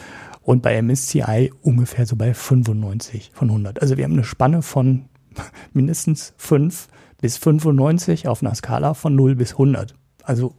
und 0.45 0.63
bei 0.63 0.81
MSCI 0.81 1.53
ungefähr 1.63 2.07
so 2.07 2.17
bei 2.17 2.35
95 2.35 3.31
von 3.35 3.49
100. 3.49 3.81
Also 3.83 3.97
wir 3.97 4.05
haben 4.05 4.13
eine 4.13 4.25
Spanne 4.25 4.63
von 4.63 5.07
mindestens 5.73 6.35
5 6.37 6.89
bis 7.21 7.39
95 7.39 8.29
auf 8.29 8.43
einer 8.43 8.55
Skala 8.55 8.95
von 8.95 9.17
0 9.17 9.35
bis 9.35 9.53
100. 9.53 9.95
Also 10.23 10.55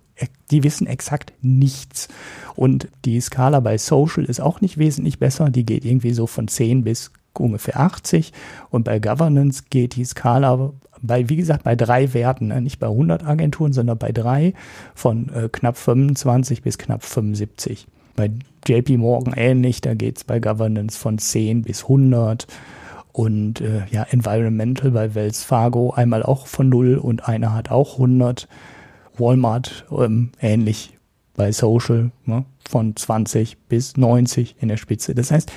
die 0.52 0.64
wissen 0.64 0.88
exakt 0.88 1.34
nichts. 1.42 2.08
Und 2.56 2.88
die 3.04 3.20
Skala 3.20 3.60
bei 3.60 3.78
Social 3.78 4.26
ist 4.26 4.42
auch 4.42 4.62
nicht 4.62 4.78
wesentlich 4.78 5.20
besser. 5.20 5.50
Die 5.50 5.66
geht 5.66 5.86
irgendwie 5.86 6.14
so 6.14 6.28
von 6.28 6.48
10 6.48 6.84
bis 6.84 7.12
ungefähr 7.34 7.80
80. 7.80 8.32
Und 8.70 8.84
bei 8.84 9.00
Governance 9.00 9.64
geht 9.70 9.96
die 9.96 10.06
Skala 10.06 10.72
bei, 11.02 11.30
wie 11.30 11.36
gesagt, 11.36 11.64
bei 11.64 11.76
drei 11.76 12.14
Werten, 12.14 12.48
ne? 12.48 12.62
nicht 12.62 12.80
bei 12.80 12.88
100 12.88 13.26
Agenturen, 13.26 13.74
sondern 13.74 13.98
bei 13.98 14.12
drei 14.12 14.54
von 14.96 15.30
äh, 15.34 15.50
knapp 15.52 15.78
25 15.78 16.62
bis 16.62 16.78
knapp 16.78 17.04
75. 17.04 17.88
Bei 18.16 18.32
JP 18.66 18.98
Morgan 18.98 19.34
ähnlich, 19.36 19.82
da 19.82 19.94
geht 19.94 20.18
es 20.18 20.24
bei 20.24 20.40
Governance 20.40 20.98
von 20.98 21.18
10 21.18 21.64
bis 21.64 21.84
100 21.84 22.48
und 23.12 23.62
äh, 23.62 23.86
ja, 23.92 24.04
Environmental 24.10 24.92
bei 24.92 25.16
Wells 25.16 25.44
Fargo 25.44 25.92
einmal 25.92 26.24
auch 26.24 26.48
von 26.48 26.70
0 26.70 26.96
und 26.96 27.28
einer 27.28 27.54
hat 27.54 27.72
auch 27.72 27.94
100. 27.94 28.48
Walmart 29.20 29.86
ähm, 29.92 30.32
ähnlich 30.40 30.98
bei 31.36 31.52
Social 31.52 32.12
ne, 32.26 32.46
von 32.68 32.96
20 32.96 33.58
bis 33.68 33.98
90 33.98 34.56
in 34.60 34.70
der 34.70 34.78
Spitze. 34.78 35.16
Das 35.16 35.32
heißt, 35.32 35.52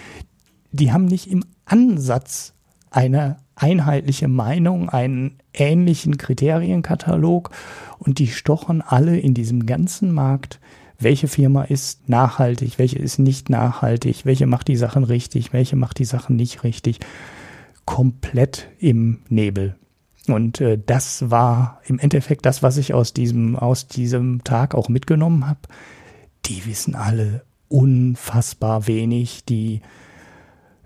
die 0.72 0.92
haben 0.92 1.06
nicht 1.06 1.30
im 1.30 1.44
Ansatz 1.64 2.54
eine 2.90 3.38
einheitliche 3.54 4.28
Meinung, 4.28 4.88
einen 4.88 5.38
ähnlichen 5.52 6.16
Kriterienkatalog 6.16 7.50
und 7.98 8.18
die 8.18 8.28
stochen 8.28 8.82
alle 8.82 9.18
in 9.18 9.34
diesem 9.34 9.66
ganzen 9.66 10.12
Markt 10.12 10.60
welche 10.98 11.28
Firma 11.28 11.62
ist 11.62 12.08
nachhaltig, 12.08 12.78
welche 12.78 12.98
ist 12.98 13.18
nicht 13.18 13.50
nachhaltig, 13.50 14.24
welche 14.24 14.46
macht 14.46 14.68
die 14.68 14.76
Sachen 14.76 15.04
richtig, 15.04 15.52
welche 15.52 15.76
macht 15.76 15.98
die 15.98 16.04
Sachen 16.04 16.36
nicht 16.36 16.64
richtig, 16.64 16.98
komplett 17.84 18.68
im 18.78 19.20
Nebel. 19.28 19.76
Und 20.26 20.60
äh, 20.60 20.78
das 20.84 21.30
war 21.30 21.80
im 21.86 21.98
Endeffekt 21.98 22.44
das, 22.44 22.62
was 22.62 22.76
ich 22.76 22.92
aus 22.94 23.14
diesem, 23.14 23.56
aus 23.56 23.86
diesem 23.86 24.42
Tag 24.44 24.74
auch 24.74 24.88
mitgenommen 24.88 25.46
habe. 25.46 25.60
Die 26.46 26.66
wissen 26.66 26.94
alle 26.94 27.44
unfassbar 27.68 28.86
wenig. 28.86 29.44
Die, 29.44 29.80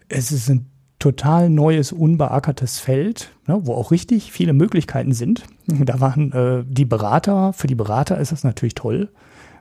es 0.09 0.31
ist 0.31 0.49
ein 0.49 0.71
total 0.99 1.51
neues, 1.51 1.91
unbeackertes 1.91 2.79
Feld, 2.79 3.33
ne, 3.49 3.61
wo 3.65 3.75
auch 3.75 3.91
richtig 3.91 4.31
viele 4.31 4.53
Möglichkeiten 4.53 5.13
sind. 5.13 5.45
Da 5.67 6.01
waren 6.01 6.33
äh, 6.33 6.65
die 6.69 6.85
Berater, 6.85 7.53
für 7.53 7.67
die 7.67 7.75
Berater 7.75 8.19
ist 8.19 8.31
das 8.31 8.45
natürlich 8.45 8.75
toll 8.75 9.09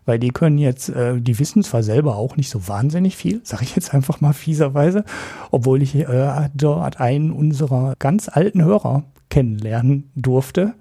weil 0.06 0.20
die 0.20 0.30
können 0.30 0.58
jetzt, 0.58 0.90
äh, 0.90 1.20
die 1.20 1.40
wissen 1.40 1.64
zwar 1.64 1.84
selber 1.84 2.16
auch 2.16 2.38
nicht 2.38 2.50
so 2.50 2.68
wahnsinnig 2.68 3.16
viel, 3.18 3.42
sage 3.44 3.64
ich 3.64 3.76
jetzt 3.76 3.94
einfach 3.94 4.22
mal 4.22 4.34
fieserweise, 4.34 5.04
obwohl 5.52 5.82
ich 5.82 5.96
äh, 5.96 6.50
dort 6.54 7.00
einen 7.00 7.32
unserer 7.32 7.96
ganz 8.00 8.30
alten 8.30 8.64
Hörer 8.64 9.04
kennenlernen 9.30 10.12
durfte, 10.16 10.74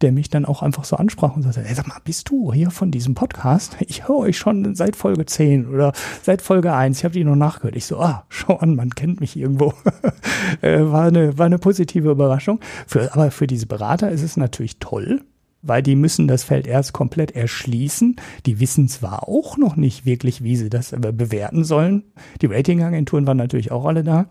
der 0.00 0.12
mich 0.12 0.30
dann 0.30 0.46
auch 0.46 0.62
einfach 0.62 0.84
so 0.84 0.96
ansprach 0.96 1.36
und 1.36 1.42
sagte, 1.42 1.62
hey, 1.62 1.74
sag 1.74 1.86
mal, 1.86 1.98
bist 2.04 2.30
du 2.30 2.52
hier 2.52 2.70
von 2.70 2.90
diesem 2.90 3.14
Podcast? 3.14 3.76
Ich 3.80 4.08
höre 4.08 4.16
euch 4.16 4.38
schon 4.38 4.74
seit 4.74 4.96
Folge 4.96 5.26
10 5.26 5.68
oder 5.68 5.92
seit 6.22 6.40
Folge 6.40 6.72
1, 6.72 6.98
ich 6.98 7.04
habe 7.04 7.12
die 7.12 7.24
noch 7.24 7.36
nachgehört. 7.36 7.76
Ich 7.76 7.84
so, 7.84 8.00
ah, 8.00 8.24
schau 8.30 8.56
an, 8.56 8.74
man 8.74 8.90
kennt 8.90 9.20
mich 9.20 9.36
irgendwo. 9.36 9.74
äh, 10.62 10.80
war, 10.80 11.04
eine, 11.04 11.36
war 11.36 11.46
eine 11.46 11.58
positive 11.58 12.10
Überraschung. 12.10 12.60
Für, 12.86 13.12
aber 13.12 13.30
für 13.30 13.46
diese 13.46 13.66
Berater 13.66 14.10
ist 14.10 14.22
es 14.22 14.38
natürlich 14.38 14.78
toll, 14.78 15.22
weil 15.62 15.82
die 15.82 15.96
müssen 15.96 16.28
das 16.28 16.42
Feld 16.42 16.66
erst 16.66 16.92
komplett 16.92 17.32
erschließen. 17.32 18.16
Die 18.46 18.60
wissen 18.60 18.88
zwar 18.88 19.28
auch 19.28 19.56
noch 19.56 19.76
nicht 19.76 20.06
wirklich, 20.06 20.42
wie 20.42 20.56
sie 20.56 20.70
das 20.70 20.90
bewerten 20.90 21.64
sollen. 21.64 22.04
Die 22.40 22.46
Ratingagenturen 22.46 23.26
waren 23.26 23.36
natürlich 23.36 23.70
auch 23.70 23.84
alle 23.84 24.02
da. 24.02 24.26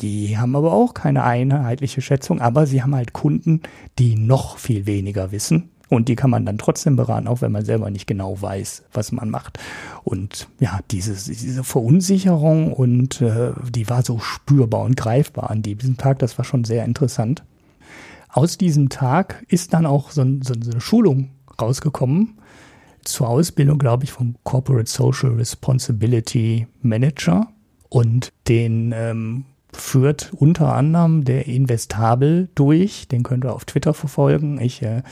Die 0.00 0.36
haben 0.36 0.56
aber 0.56 0.72
auch 0.72 0.94
keine 0.94 1.22
einheitliche 1.22 2.02
Schätzung, 2.02 2.40
aber 2.40 2.66
sie 2.66 2.82
haben 2.82 2.94
halt 2.94 3.12
Kunden, 3.12 3.62
die 3.98 4.16
noch 4.16 4.58
viel 4.58 4.86
weniger 4.86 5.32
wissen. 5.32 5.70
Und 5.88 6.08
die 6.08 6.16
kann 6.16 6.30
man 6.30 6.46
dann 6.46 6.56
trotzdem 6.56 6.96
beraten, 6.96 7.28
auch 7.28 7.42
wenn 7.42 7.52
man 7.52 7.66
selber 7.66 7.90
nicht 7.90 8.06
genau 8.06 8.40
weiß, 8.40 8.84
was 8.94 9.12
man 9.12 9.28
macht. 9.28 9.58
Und 10.04 10.48
ja, 10.58 10.80
dieses, 10.90 11.26
diese 11.26 11.64
Verunsicherung 11.64 12.72
und 12.72 13.20
äh, 13.20 13.52
die 13.70 13.90
war 13.90 14.02
so 14.02 14.18
spürbar 14.18 14.80
und 14.84 14.96
greifbar 14.96 15.50
an 15.50 15.60
diesem 15.60 15.98
Tag. 15.98 16.18
Das 16.18 16.38
war 16.38 16.46
schon 16.46 16.64
sehr 16.64 16.86
interessant 16.86 17.44
aus 18.32 18.58
diesem 18.58 18.88
Tag 18.88 19.44
ist 19.48 19.74
dann 19.74 19.86
auch 19.86 20.10
so, 20.10 20.24
so, 20.42 20.54
so 20.60 20.70
eine 20.70 20.80
Schulung 20.80 21.30
rausgekommen 21.60 22.38
zur 23.04 23.28
Ausbildung, 23.28 23.78
glaube 23.78 24.04
ich, 24.04 24.12
vom 24.12 24.36
Corporate 24.42 24.90
Social 24.90 25.32
Responsibility 25.32 26.66
Manager. 26.80 27.48
Und 27.88 28.32
den 28.48 28.92
ähm, 28.96 29.44
führt 29.72 30.32
unter 30.34 30.74
anderem 30.74 31.24
der 31.24 31.46
Investabel 31.46 32.48
durch. 32.54 33.06
Den 33.08 33.22
könnt 33.22 33.44
ihr 33.44 33.52
auf 33.52 33.66
Twitter 33.66 33.92
verfolgen. 33.92 34.60
Ich 34.60 34.82
äh, 34.82 35.02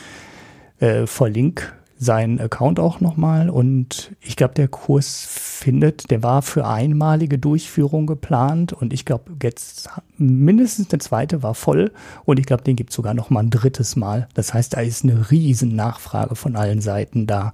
äh, 0.79 1.07
verlinke 1.07 1.73
seinen 2.03 2.41
Account 2.41 2.81
auch 2.81 3.01
nochmal 3.01 3.51
und 3.51 4.17
ich 4.23 4.35
glaube, 4.35 4.55
der 4.55 4.69
Kurs 4.69 5.27
findet, 5.29 6.11
der 6.11 6.23
war 6.23 6.41
für 6.41 6.67
einmalige 6.67 7.39
Durchführung 7.39 8.07
geplant 8.07 8.73
und 8.73 8.95
ich 8.95 9.05
glaube, 9.05 9.33
jetzt 9.43 9.91
mindestens 10.17 10.89
der 10.89 11.01
zweite 11.01 11.43
war 11.43 11.55
voll 11.55 11.93
und 12.25 12.41
ich 12.41 12.47
glaube, 12.47 12.63
den 12.63 12.75
gibt 12.75 12.89
es 12.89 12.97
sogar 12.97 13.13
nochmal 13.13 13.43
ein 13.43 13.51
drittes 13.51 13.97
Mal. 13.97 14.29
Das 14.33 14.55
heißt, 14.55 14.75
da 14.75 14.81
ist 14.81 15.05
eine 15.05 15.31
riesen 15.31 15.77
Nachfrage 15.77 16.37
von 16.37 16.57
allen 16.57 16.81
Seiten 16.81 17.27
da, 17.27 17.53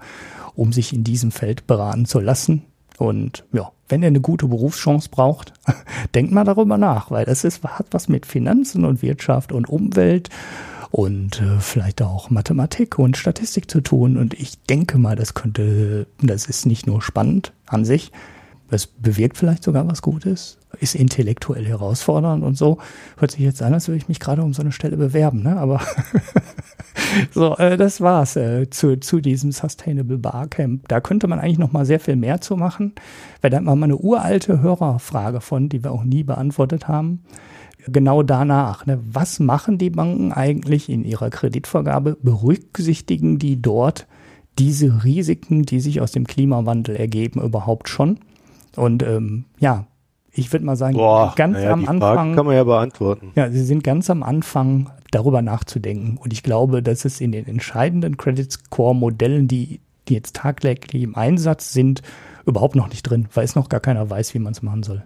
um 0.55 0.73
sich 0.73 0.93
in 0.93 1.03
diesem 1.03 1.33
Feld 1.33 1.67
beraten 1.67 2.07
zu 2.07 2.21
lassen. 2.21 2.63
Und 2.99 3.45
ja, 3.53 3.73
wenn 3.89 4.03
ihr 4.03 4.09
eine 4.09 4.21
gute 4.21 4.47
Berufschance 4.47 5.09
braucht, 5.11 5.55
denkt 6.15 6.31
mal 6.31 6.45
darüber 6.45 6.79
nach, 6.79 7.11
weil 7.11 7.25
das 7.25 7.43
ist, 7.43 7.65
hat 7.65 7.87
was 7.91 8.09
mit 8.09 8.27
Finanzen 8.27 8.85
und 8.85 9.03
Wirtschaft 9.03 9.51
und 9.51 9.69
Umwelt 9.69 10.31
und 10.91 11.41
äh, 11.41 11.61
vielleicht 11.61 12.03
auch 12.03 12.31
Mathematik 12.31 12.99
und 12.99 13.17
Statistik 13.17 13.71
zu 13.71 13.81
tun. 13.81 14.17
Und 14.17 14.35
ich 14.35 14.59
denke 14.65 14.99
mal, 14.99 15.17
das 15.17 15.35
könnte, 15.35 16.07
das 16.21 16.47
ist 16.47 16.67
nicht 16.67 16.87
nur 16.87 17.03
spannend 17.03 17.53
an 17.67 17.85
sich, 17.85 18.13
es 18.71 18.87
bewirkt 18.87 19.37
vielleicht 19.37 19.63
sogar 19.63 19.87
was 19.87 20.03
Gutes, 20.03 20.59
ist 20.81 20.97
intellektuell 20.97 21.65
herausfordernd 21.65 22.43
und 22.43 22.57
so. 22.59 22.79
Hört 23.17 23.31
sich 23.31 23.41
jetzt 23.41 23.63
an, 23.63 23.73
als 23.73 23.87
würde 23.87 23.99
ich 23.99 24.09
mich 24.09 24.19
gerade 24.19 24.43
um 24.43 24.53
so 24.55 24.63
eine 24.63 24.73
Stelle 24.73 24.97
bewerben, 24.97 25.43
ne? 25.43 25.57
Aber 25.57 25.81
so, 27.33 27.57
äh, 27.59 27.77
das 27.77 28.01
war's 28.01 28.35
äh, 28.35 28.69
zu, 28.69 28.99
zu 28.99 29.21
diesem 29.21 29.53
Sustainable 29.53 30.19
Barcamp. 30.19 30.89
Da 30.89 31.01
könnte 31.01 31.29
man 31.29 31.39
eigentlich 31.39 31.59
noch 31.59 31.73
mal 31.73 31.87
sehr 31.87 32.01
viel 32.01 32.17
mehr 32.17 32.41
zu 32.41 32.57
machen. 32.57 32.95
Weil 33.41 33.51
da 33.51 33.61
mal 33.61 33.81
eine 33.81 33.97
uralte 33.97 34.61
Hörerfrage 34.61 35.41
von, 35.41 35.69
die 35.69 35.85
wir 35.85 35.93
auch 35.93 36.05
nie 36.05 36.25
beantwortet 36.25 36.89
haben 36.89 37.23
genau 37.87 38.23
danach. 38.23 38.87
Ne? 38.87 39.01
Was 39.03 39.41
machen 39.41 39.79
die 39.79 39.91
Banken 39.91 40.33
eigentlich 40.33 40.89
in 40.89 41.05
ihrer 41.05 41.31
Kreditvergabe? 41.31 42.17
Berücksichtigen 42.23 43.39
die 43.39 43.61
dort 43.61 44.07
diese 44.59 45.05
Risiken, 45.05 45.65
die 45.65 45.81
sich 45.81 46.01
aus 46.01 46.13
dem 46.13 46.27
Klimawandel 46.27 46.97
ergeben, 46.97 47.43
überhaupt 47.43 47.89
schon? 47.89 48.19
Und 48.75 49.03
ähm, 49.03 49.45
ja, 49.59 49.87
ich 50.33 50.53
würde 50.53 50.67
mal 50.67 50.77
sagen, 50.77 50.97
Boah, 50.97 51.33
ganz 51.37 51.59
ja, 51.59 51.73
am 51.73 51.81
die 51.81 51.89
Anfang. 51.89 52.15
Frage 52.15 52.35
kann 52.35 52.47
man 52.47 52.55
ja 52.55 52.65
beantworten. 52.65 53.33
Ja, 53.35 53.51
sie 53.51 53.65
sind 53.65 53.83
ganz 53.83 54.11
am 54.11 54.23
Anfang 54.23 54.91
darüber 55.11 55.41
nachzudenken. 55.43 56.19
Und 56.19 56.33
ich 56.33 56.43
glaube, 56.43 56.83
dass 56.83 57.05
es 57.05 57.21
in 57.21 57.33
den 57.33 57.47
entscheidenden 57.47 58.17
Credit 58.17 58.51
Score 58.51 58.95
Modellen, 58.95 59.49
die, 59.49 59.81
die 60.09 60.15
jetzt 60.15 60.37
tagtäglich 60.37 61.03
im 61.03 61.17
Einsatz 61.17 61.73
sind, 61.73 62.03
überhaupt 62.45 62.77
noch 62.77 62.89
nicht 62.89 63.03
drin, 63.03 63.29
weil 63.35 63.45
es 63.45 63.55
noch 63.55 63.69
gar 63.69 63.81
keiner 63.81 64.09
weiß, 64.09 64.35
wie 64.35 64.39
man 64.39 64.53
es 64.53 64.63
machen 64.63 64.83
soll. 64.83 65.05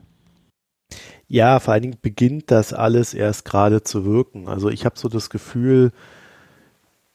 Ja, 1.32 1.60
vor 1.60 1.74
allen 1.74 1.82
Dingen 1.82 1.98
beginnt 2.02 2.50
das 2.50 2.72
alles 2.72 3.14
erst 3.14 3.44
gerade 3.44 3.84
zu 3.84 4.04
wirken. 4.04 4.48
Also 4.48 4.68
ich 4.68 4.84
habe 4.84 4.98
so 4.98 5.08
das 5.08 5.30
Gefühl, 5.30 5.92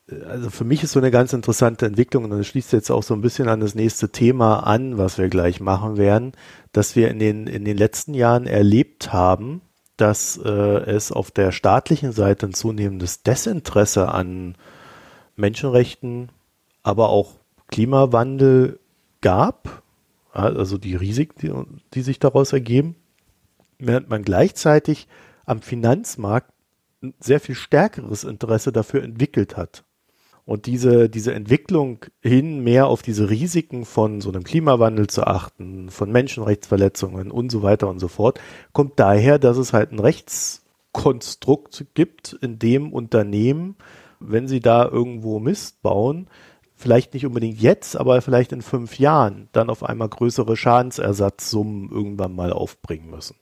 äh, 0.09 0.23
also 0.23 0.49
für 0.49 0.63
mich 0.63 0.83
ist 0.83 0.93
so 0.93 0.99
eine 0.99 1.11
ganz 1.11 1.33
interessante 1.33 1.85
Entwicklung 1.85 2.23
und 2.23 2.29
das 2.29 2.47
schließt 2.47 2.71
jetzt 2.71 2.91
auch 2.91 3.03
so 3.03 3.13
ein 3.13 3.19
bisschen 3.19 3.49
an 3.49 3.59
das 3.59 3.75
nächste 3.75 4.13
Thema 4.13 4.61
an, 4.61 4.97
was 4.97 5.17
wir 5.17 5.27
gleich 5.27 5.59
machen 5.59 5.97
werden, 5.97 6.31
dass 6.71 6.95
wir 6.95 7.09
in 7.09 7.19
den, 7.19 7.47
in 7.47 7.65
den 7.65 7.75
letzten 7.75 8.13
Jahren 8.13 8.47
erlebt 8.47 9.11
haben, 9.11 9.59
dass 9.97 10.37
äh, 10.37 10.49
es 10.49 11.11
auf 11.11 11.29
der 11.29 11.51
staatlichen 11.51 12.13
Seite 12.13 12.45
ein 12.45 12.53
zunehmendes 12.53 13.21
Desinteresse 13.23 14.07
an 14.07 14.55
Menschenrechten, 15.35 16.29
aber 16.83 17.09
auch 17.09 17.33
Klimawandel 17.67 18.79
gab, 19.19 19.83
also 20.31 20.77
die 20.77 20.95
Risiken, 20.95 21.35
die, 21.41 21.51
die 21.93 22.01
sich 22.01 22.19
daraus 22.19 22.53
ergeben 22.53 22.95
während 23.79 24.09
man 24.09 24.23
gleichzeitig 24.23 25.07
am 25.45 25.61
Finanzmarkt 25.61 26.51
ein 27.01 27.13
sehr 27.19 27.39
viel 27.39 27.55
stärkeres 27.55 28.23
Interesse 28.23 28.71
dafür 28.71 29.03
entwickelt 29.03 29.57
hat. 29.57 29.83
Und 30.45 30.67
diese, 30.67 31.09
diese 31.09 31.33
Entwicklung 31.33 32.05
hin 32.21 32.63
mehr 32.63 32.85
auf 32.85 33.01
diese 33.01 33.31
Risiken 33.31 33.83
von 33.83 34.21
so 34.21 34.29
einem 34.29 34.43
Klimawandel 34.43 35.07
zu 35.07 35.25
achten, 35.25 35.89
von 35.89 36.11
Menschenrechtsverletzungen 36.11 37.31
und 37.31 37.51
so 37.51 37.63
weiter 37.63 37.89
und 37.89 37.99
so 37.99 38.07
fort, 38.07 38.39
kommt 38.71 38.99
daher, 38.99 39.39
dass 39.39 39.57
es 39.57 39.73
halt 39.73 39.91
ein 39.91 39.99
Rechtskonstrukt 39.99 41.85
gibt, 41.95 42.33
in 42.33 42.59
dem 42.59 42.93
Unternehmen, 42.93 43.75
wenn 44.19 44.47
sie 44.47 44.59
da 44.59 44.87
irgendwo 44.87 45.39
Mist 45.39 45.81
bauen, 45.81 46.27
vielleicht 46.75 47.15
nicht 47.15 47.25
unbedingt 47.25 47.59
jetzt, 47.59 47.97
aber 47.97 48.21
vielleicht 48.21 48.51
in 48.51 48.61
fünf 48.61 48.99
Jahren 48.99 49.49
dann 49.51 49.71
auf 49.71 49.83
einmal 49.83 50.09
größere 50.09 50.55
Schadensersatzsummen 50.55 51.89
irgendwann 51.89 52.35
mal 52.35 52.53
aufbringen 52.53 53.09
müssen. 53.09 53.35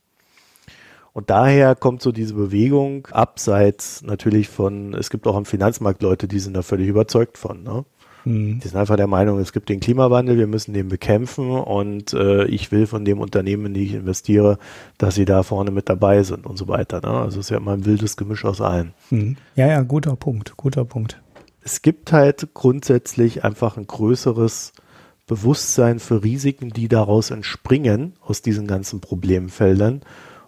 Und 1.14 1.30
daher 1.30 1.76
kommt 1.76 2.02
so 2.02 2.12
diese 2.12 2.34
Bewegung 2.34 3.08
abseits 3.12 4.02
natürlich 4.02 4.50
von, 4.50 4.96
es 4.96 5.12
gibt 5.12 5.28
auch 5.28 5.36
am 5.36 5.46
Finanzmarkt 5.46 6.02
Leute, 6.02 6.28
die 6.28 6.40
sind 6.40 6.56
da 6.56 6.64
völlig 6.64 6.88
überzeugt 6.88 7.38
von. 7.38 7.62
Ne? 7.62 7.86
Mhm. 8.26 8.60
Die 8.60 8.68
sind 8.68 8.78
einfach 8.78 8.96
der 8.96 9.08
Meinung, 9.08 9.40
es 9.40 9.54
gibt 9.54 9.70
den 9.70 9.80
Klimawandel, 9.80 10.38
wir 10.38 10.48
müssen 10.48 10.74
den 10.74 10.90
bekämpfen 10.90 11.52
und 11.52 12.14
äh, 12.14 12.46
ich 12.46 12.72
will 12.72 12.88
von 12.88 13.06
dem 13.06 13.20
Unternehmen, 13.20 13.68
in 13.68 13.74
die 13.76 13.84
ich 13.84 13.94
investiere, 13.94 14.58
dass 14.98 15.14
sie 15.14 15.26
da 15.26 15.44
vorne 15.44 15.70
mit 15.70 15.88
dabei 15.88 16.24
sind 16.24 16.48
und 16.48 16.58
so 16.58 16.68
weiter. 16.68 17.02
Ne? 17.02 17.10
Also 17.10 17.40
es 17.40 17.48
ist 17.48 17.50
ja 17.52 17.58
immer 17.58 17.74
ein 17.74 17.86
wildes 17.86 18.18
Gemisch 18.18 18.44
aus 18.44 18.60
allen. 18.60 18.94
Mhm. 19.12 19.38
Ja, 19.56 19.68
ja, 19.68 19.82
guter 19.82 20.16
Punkt, 20.16 20.58
guter 20.58 20.84
Punkt. 20.84 21.22
Es 21.62 21.82
gibt 21.84 22.12
halt 22.12 22.50
grundsätzlich 22.54 23.44
einfach 23.44 23.78
ein 23.78 23.88
größeres 23.88 24.74
Bewusstsein 25.28 26.00
für 26.00 26.24
Risiken, 26.24 26.72
die 26.72 26.90
daraus 26.90 27.32
entspringen, 27.32 28.14
aus 28.20 28.42
diesen 28.42 28.68
ganzen 28.68 29.00
Problemfeldern. 29.00 30.02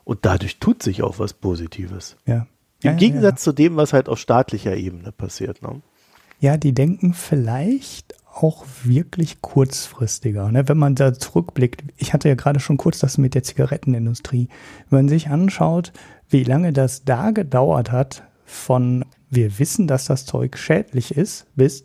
Und 0.06 0.20
dadurch 0.26 0.60
tut 0.60 0.82
sich 0.82 1.04
auch 1.04 1.20
was 1.20 1.34
Positives. 1.34 2.16
Ja. 2.26 2.48
Im 2.82 2.92
ja, 2.92 2.94
Gegensatz 2.94 3.42
ja. 3.42 3.52
zu 3.52 3.54
dem, 3.54 3.76
was 3.76 3.92
halt 3.92 4.08
auf 4.08 4.20
staatlicher 4.20 4.78
Ebene 4.78 5.12
passiert. 5.12 5.62
Ne? 5.62 5.82
Ja, 6.40 6.56
die 6.56 6.74
denken 6.74 7.14
vielleicht 7.14 8.16
auch 8.34 8.66
wirklich 8.84 9.42
kurzfristiger. 9.42 10.52
Ne? 10.52 10.68
Wenn 10.68 10.78
man 10.78 10.96
da 10.96 11.14
zurückblickt, 11.14 11.84
ich 11.98 12.14
hatte 12.14 12.30
ja 12.30 12.36
gerade 12.36 12.60
schon 12.60 12.78
kurz 12.78 13.00
das 13.00 13.18
mit 13.18 13.34
der 13.34 13.44
Zigarettenindustrie. 13.44 14.50
Wenn 14.90 15.00
man 15.00 15.10
sich 15.10 15.30
anschaut, 15.30 15.94
wie 16.30 16.44
lange 16.44 16.74
das 16.74 17.06
da 17.06 17.32
gedauert 17.32 17.92
hat, 17.92 18.24
von 18.46 19.06
wir 19.30 19.58
wissen, 19.58 19.88
dass 19.88 20.06
das 20.06 20.26
Zeug 20.26 20.58
schädlich 20.58 21.16
ist, 21.16 21.48
bis 21.56 21.84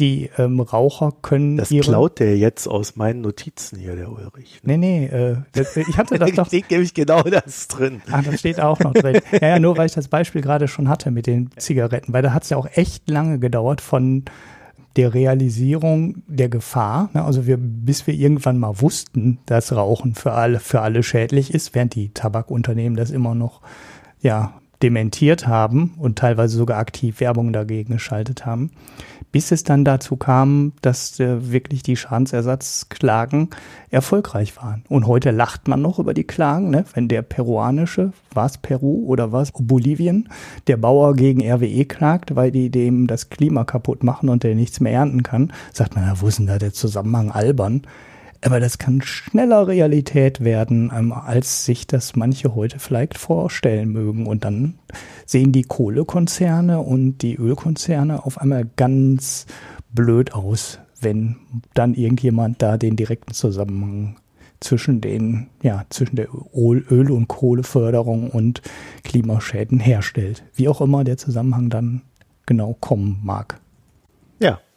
die 0.00 0.30
ähm, 0.38 0.60
Raucher 0.60 1.12
können 1.22 1.56
Das 1.56 1.70
ihre... 1.70 1.84
klaut 1.84 2.20
der 2.20 2.36
jetzt 2.36 2.66
aus 2.66 2.96
meinen 2.96 3.20
Notizen 3.20 3.78
hier, 3.78 3.96
der 3.96 4.10
Ulrich. 4.10 4.60
Nee, 4.62 4.76
nee, 4.76 5.06
äh, 5.06 5.36
das, 5.52 5.76
ich 5.76 5.96
hatte 5.96 6.18
das 6.18 6.30
Da 6.30 6.36
doch... 6.42 6.46
steht 6.46 6.70
nämlich 6.70 6.94
genau 6.94 7.22
das 7.22 7.68
drin. 7.68 8.02
Ah, 8.10 8.22
das 8.22 8.40
steht 8.40 8.60
auch 8.60 8.78
noch 8.80 8.92
drin. 8.92 9.20
Ja, 9.40 9.48
ja, 9.48 9.58
nur 9.58 9.76
weil 9.76 9.86
ich 9.86 9.94
das 9.94 10.08
Beispiel 10.08 10.42
gerade 10.42 10.68
schon 10.68 10.88
hatte 10.88 11.10
mit 11.10 11.26
den 11.26 11.50
Zigaretten, 11.56 12.12
weil 12.12 12.22
da 12.22 12.32
hat 12.32 12.44
es 12.44 12.50
ja 12.50 12.56
auch 12.56 12.68
echt 12.74 13.08
lange 13.08 13.38
gedauert 13.38 13.80
von 13.80 14.24
der 14.96 15.14
Realisierung 15.14 16.22
der 16.26 16.48
Gefahr, 16.48 17.10
ne, 17.12 17.24
also 17.24 17.46
wir, 17.46 17.56
bis 17.56 18.06
wir 18.08 18.14
irgendwann 18.14 18.58
mal 18.58 18.80
wussten, 18.80 19.38
dass 19.46 19.72
Rauchen 19.72 20.16
für 20.16 20.32
alle, 20.32 20.58
für 20.58 20.80
alle 20.80 21.04
schädlich 21.04 21.54
ist, 21.54 21.74
während 21.76 21.94
die 21.94 22.08
Tabakunternehmen 22.08 22.96
das 22.96 23.12
immer 23.12 23.36
noch, 23.36 23.60
ja, 24.20 24.54
dementiert 24.82 25.46
haben 25.46 25.94
und 25.98 26.18
teilweise 26.18 26.56
sogar 26.56 26.78
aktiv 26.78 27.20
Werbung 27.20 27.52
dagegen 27.52 27.92
geschaltet 27.92 28.46
haben, 28.46 28.70
bis 29.32 29.52
es 29.52 29.62
dann 29.62 29.84
dazu 29.84 30.16
kam, 30.16 30.72
dass 30.82 31.20
äh, 31.20 31.50
wirklich 31.52 31.82
die 31.82 31.96
Schadensersatzklagen 31.96 33.50
erfolgreich 33.90 34.56
waren. 34.56 34.84
Und 34.88 35.06
heute 35.06 35.30
lacht 35.30 35.68
man 35.68 35.82
noch 35.82 35.98
über 35.98 36.14
die 36.14 36.24
Klagen, 36.24 36.70
ne? 36.70 36.84
wenn 36.94 37.08
der 37.08 37.22
peruanische, 37.22 38.12
war 38.32 38.46
es 38.46 38.58
Peru 38.58 39.04
oder 39.06 39.32
was 39.32 39.52
Bolivien, 39.52 40.28
der 40.66 40.76
Bauer 40.76 41.14
gegen 41.14 41.40
RWE 41.42 41.84
klagt, 41.84 42.36
weil 42.36 42.50
die 42.50 42.70
dem 42.70 43.06
das 43.06 43.30
Klima 43.30 43.64
kaputt 43.64 44.02
machen 44.02 44.28
und 44.28 44.42
der 44.42 44.54
nichts 44.54 44.80
mehr 44.80 44.92
ernten 44.92 45.22
kann, 45.22 45.52
sagt 45.72 45.94
man, 45.94 46.04
na, 46.06 46.20
wo 46.20 46.28
ist 46.28 46.38
denn 46.38 46.46
da 46.46 46.58
der 46.58 46.72
Zusammenhang 46.72 47.30
albern? 47.30 47.82
Aber 48.40 48.60
das 48.60 48.78
kann 48.78 49.02
schneller 49.02 49.66
Realität 49.66 50.44
werden, 50.44 50.92
ähm, 50.94 51.12
als 51.12 51.64
sich 51.64 51.86
das 51.86 52.14
manche 52.14 52.54
heute 52.54 52.78
vielleicht 52.78 53.18
vorstellen 53.18 53.90
mögen. 53.90 54.26
Und 54.26 54.44
dann 54.44 54.78
sehen 55.26 55.52
die 55.52 55.64
Kohlekonzerne 55.64 56.80
und 56.80 57.18
die 57.18 57.34
Ölkonzerne 57.34 58.24
auf 58.24 58.38
einmal 58.38 58.68
ganz 58.76 59.46
blöd 59.90 60.34
aus, 60.34 60.78
wenn 61.00 61.36
dann 61.74 61.94
irgendjemand 61.94 62.62
da 62.62 62.76
den 62.76 62.96
direkten 62.96 63.34
Zusammenhang 63.34 64.16
zwischen 64.60 65.00
den, 65.00 65.48
ja, 65.62 65.84
zwischen 65.90 66.16
der 66.16 66.28
Öl-, 66.54 66.84
Öl 66.90 67.10
und 67.10 67.28
Kohleförderung 67.28 68.30
und 68.30 68.62
Klimaschäden 69.04 69.80
herstellt. 69.80 70.44
Wie 70.54 70.68
auch 70.68 70.80
immer 70.80 71.04
der 71.04 71.16
Zusammenhang 71.16 71.70
dann 71.70 72.02
genau 72.46 72.76
kommen 72.80 73.20
mag. 73.22 73.60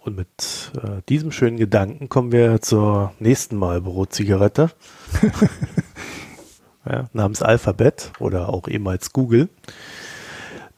Und 0.04 0.18
mit 0.18 0.72
äh, 0.82 1.02
diesem 1.10 1.32
schönen 1.32 1.58
Gedanken 1.58 2.10
kommen 2.10 2.32
wir 2.32 2.60
zur 2.60 3.14
nächsten 3.20 3.56
Marlboro-Zigarette. 3.56 4.72
ja, 6.90 7.08
namens 7.14 7.44
Alphabet 7.44 8.12
oder 8.20 8.50
auch 8.50 8.68
ehemals 8.68 9.14
Google. 9.14 9.50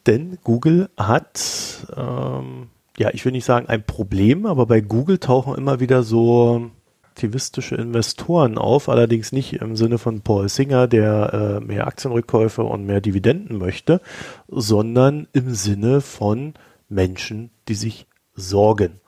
Denn 0.05 0.37
Google 0.43 0.89
hat, 0.97 1.87
ähm, 1.95 2.67
ja, 2.97 3.11
ich 3.13 3.23
will 3.23 3.31
nicht 3.31 3.45
sagen 3.45 3.67
ein 3.67 3.85
Problem, 3.85 4.45
aber 4.45 4.65
bei 4.65 4.81
Google 4.81 5.19
tauchen 5.19 5.55
immer 5.55 5.79
wieder 5.79 6.03
so 6.03 6.71
aktivistische 7.03 7.75
Investoren 7.75 8.57
auf, 8.57 8.89
allerdings 8.89 9.31
nicht 9.31 9.53
im 9.53 9.77
Sinne 9.77 9.99
von 9.99 10.19
Paul 10.21 10.49
Singer, 10.49 10.87
der 10.87 11.61
äh, 11.61 11.63
mehr 11.63 11.87
Aktienrückkäufe 11.87 12.63
und 12.63 12.85
mehr 12.85 12.99
Dividenden 12.99 13.57
möchte, 13.57 14.01
sondern 14.49 15.27
im 15.31 15.53
Sinne 15.53 16.01
von 16.01 16.55
Menschen, 16.89 17.51
die 17.69 17.75
sich 17.75 18.07
sorgen. 18.35 18.99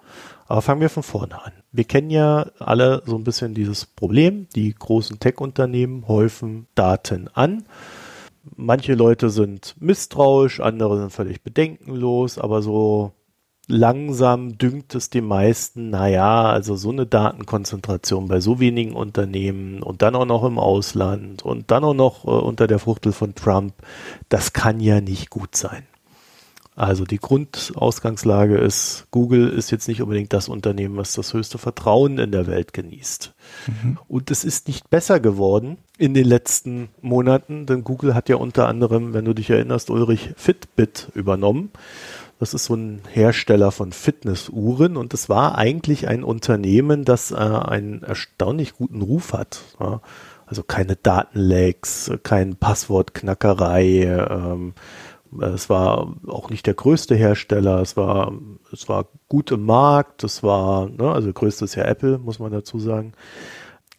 Aber 0.48 0.62
fangen 0.62 0.82
wir 0.82 0.90
von 0.90 1.04
vorne 1.04 1.44
an. 1.44 1.54
Wir 1.72 1.86
kennen 1.86 2.10
ja 2.10 2.52
alle 2.60 3.02
so 3.06 3.16
ein 3.16 3.24
bisschen 3.24 3.54
dieses 3.54 3.86
Problem. 3.86 4.48
Die 4.56 4.74
großen 4.74 5.20
Tech-Unternehmen 5.20 6.08
häufen 6.08 6.68
Daten 6.76 7.30
an. 7.34 7.66
Manche 8.56 8.94
Leute 8.94 9.32
sind 9.32 9.76
misstrauisch, 9.80 10.60
andere 10.60 11.00
sind 11.00 11.12
völlig 11.12 11.42
bedenkenlos, 11.42 12.38
aber 12.38 12.62
so 12.62 13.14
langsam 13.68 14.60
dünkt 14.60 14.94
es 14.94 15.10
die 15.10 15.22
meisten, 15.22 15.90
naja, 15.90 16.44
also 16.52 16.76
so 16.76 16.92
eine 16.92 17.08
Datenkonzentration 17.08 18.28
bei 18.28 18.40
so 18.40 18.60
wenigen 18.60 18.94
Unternehmen 18.94 19.82
und 19.82 20.04
dann 20.04 20.16
auch 20.16 20.26
noch 20.26 20.44
im 20.44 20.60
Ausland 20.60 21.44
und 21.44 21.72
dann 21.72 21.84
auch 21.84 21.96
noch 21.96 22.26
äh, 22.26 22.30
unter 22.30 22.68
der 22.68 22.78
Fuchtel 22.78 23.12
von 23.12 23.34
Trump, 23.34 23.74
das 24.30 24.54
kann 24.54 24.80
ja 24.80 25.02
nicht 25.02 25.32
gut 25.32 25.56
sein. 25.56 25.88
Also 26.76 27.06
die 27.06 27.20
Grundausgangslage 27.20 28.58
ist, 28.58 29.08
Google 29.10 29.48
ist 29.48 29.72
jetzt 29.72 29.88
nicht 29.88 30.02
unbedingt 30.02 30.34
das 30.34 30.50
Unternehmen, 30.50 30.98
was 30.98 31.14
das 31.14 31.34
höchste 31.34 31.58
Vertrauen 31.58 32.18
in 32.18 32.32
der 32.32 32.48
Welt 32.48 32.74
genießt. 32.74 33.34
Mhm. 33.68 33.98
Und 34.10 34.30
es 34.30 34.44
ist 34.44 34.68
nicht 34.68 34.90
besser 34.90 35.22
geworden 35.22 35.78
in 35.98 36.14
den 36.14 36.26
letzten 36.26 36.90
Monaten, 37.02 37.66
denn 37.66 37.86
Google 37.86 38.14
hat 38.14 38.28
ja 38.28 38.36
unter 38.36 38.68
anderem, 38.68 39.14
wenn 39.14 39.24
du 39.24 39.34
dich 39.34 39.50
erinnerst, 39.50 39.90
Ulrich 39.90 40.32
Fitbit 40.36 41.08
übernommen. 41.14 41.72
Das 42.40 42.54
ist 42.54 42.66
so 42.66 42.76
ein 42.76 43.02
Hersteller 43.10 43.72
von 43.72 43.94
Fitnessuhren 43.94 44.98
und 44.98 45.14
es 45.14 45.30
war 45.30 45.58
eigentlich 45.58 46.10
ein 46.10 46.26
Unternehmen, 46.26 47.06
das 47.06 47.32
äh, 47.32 47.36
einen 47.36 48.04
erstaunlich 48.04 48.74
guten 48.74 49.02
Ruf 49.02 49.32
hat. 49.32 49.62
Ja. 49.80 50.02
Also 50.48 50.62
keine 50.62 50.96
Datenlags, 50.96 52.12
keine 52.22 52.54
Passwortknackerei, 52.56 54.04
ähm, 54.30 54.74
es 55.42 55.70
war 55.70 56.16
auch 56.28 56.50
nicht 56.50 56.66
der 56.68 56.74
größte 56.74 57.16
Hersteller, 57.16 57.82
es 57.82 57.98
war, 57.98 58.34
es 58.72 58.88
war 58.88 59.08
gut 59.28 59.52
im 59.52 59.66
Markt, 59.66 60.24
es 60.24 60.44
war, 60.44 60.90
ne, 60.90 61.12
also 61.12 61.32
größte 61.32 61.66
ist 61.66 61.76
ja 61.76 61.84
Apple, 61.84 62.18
muss 62.18 62.40
man 62.40 62.52
dazu 62.52 62.80
sagen. 62.80 63.14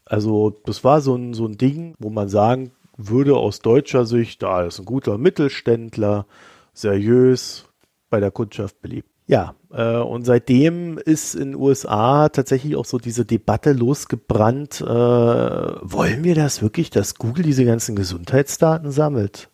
Also 0.04 0.54
das 0.64 0.84
war 0.84 1.00
so 1.00 1.14
ein, 1.16 1.34
so 1.34 1.46
ein 1.46 1.58
Ding, 1.58 1.94
wo 1.98 2.10
man 2.10 2.28
sagen 2.28 2.70
würde 2.96 3.36
aus 3.36 3.60
deutscher 3.60 4.06
Sicht, 4.06 4.42
da 4.42 4.56
ah, 4.56 4.62
ist 4.64 4.78
ein 4.78 4.84
guter 4.84 5.18
Mittelständler, 5.18 6.26
seriös, 6.72 7.66
bei 8.08 8.20
der 8.20 8.30
Kundschaft 8.30 8.80
beliebt. 8.80 9.08
Ja, 9.26 9.56
äh, 9.72 9.96
und 9.96 10.24
seitdem 10.24 10.98
ist 10.98 11.34
in 11.34 11.52
den 11.52 11.54
USA 11.56 12.28
tatsächlich 12.28 12.76
auch 12.76 12.84
so 12.84 12.98
diese 12.98 13.24
Debatte 13.24 13.72
losgebrannt, 13.72 14.80
äh, 14.80 14.84
wollen 14.84 16.22
wir 16.22 16.36
das 16.36 16.62
wirklich, 16.62 16.90
dass 16.90 17.16
Google 17.16 17.44
diese 17.44 17.64
ganzen 17.64 17.96
Gesundheitsdaten 17.96 18.92
sammelt? 18.92 19.50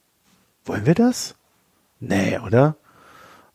Wollen 0.65 0.85
wir 0.85 0.95
das? 0.95 1.35
Nee, 2.03 2.37
oder? 2.45 2.77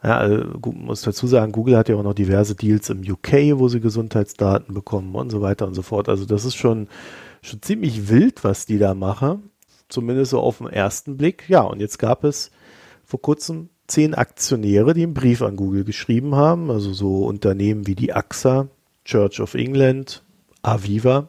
Ja, 0.01 0.17
also, 0.19 0.45
muss 0.71 1.01
dazu 1.01 1.27
sagen, 1.27 1.51
Google 1.51 1.75
hat 1.75 1.89
ja 1.89 1.95
auch 1.97 2.03
noch 2.03 2.13
diverse 2.13 2.55
Deals 2.55 2.89
im 2.89 3.01
UK, 3.01 3.57
wo 3.59 3.67
sie 3.67 3.81
Gesundheitsdaten 3.81 4.73
bekommen 4.73 5.13
und 5.15 5.31
so 5.31 5.41
weiter 5.41 5.67
und 5.67 5.73
so 5.73 5.81
fort. 5.81 6.07
Also 6.07 6.25
das 6.25 6.45
ist 6.45 6.55
schon, 6.55 6.87
schon 7.41 7.61
ziemlich 7.61 8.07
wild, 8.07 8.43
was 8.45 8.65
die 8.65 8.77
da 8.77 8.93
machen. 8.93 9.49
Zumindest 9.89 10.31
so 10.31 10.39
auf 10.39 10.59
den 10.59 10.67
ersten 10.67 11.17
Blick. 11.17 11.49
Ja, 11.49 11.61
und 11.61 11.81
jetzt 11.81 11.97
gab 11.99 12.23
es 12.23 12.51
vor 13.03 13.21
kurzem 13.21 13.69
zehn 13.87 14.13
Aktionäre, 14.13 14.93
die 14.93 15.03
einen 15.03 15.13
Brief 15.13 15.41
an 15.41 15.57
Google 15.57 15.83
geschrieben 15.83 16.35
haben. 16.35 16.71
Also 16.71 16.93
so 16.93 17.25
Unternehmen 17.25 17.85
wie 17.85 17.95
die 17.95 18.13
AXA, 18.13 18.67
Church 19.03 19.41
of 19.41 19.55
England, 19.55 20.23
Aviva. 20.61 21.27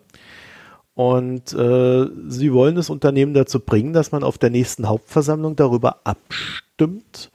Und 0.94 1.52
äh, 1.52 2.06
sie 2.28 2.52
wollen 2.52 2.76
das 2.76 2.90
Unternehmen 2.90 3.34
dazu 3.34 3.58
bringen, 3.58 3.92
dass 3.92 4.12
man 4.12 4.22
auf 4.22 4.38
der 4.38 4.50
nächsten 4.50 4.88
Hauptversammlung 4.88 5.56
darüber 5.56 6.00
abstimmt 6.04 6.67
abgestimmt, 6.78 7.30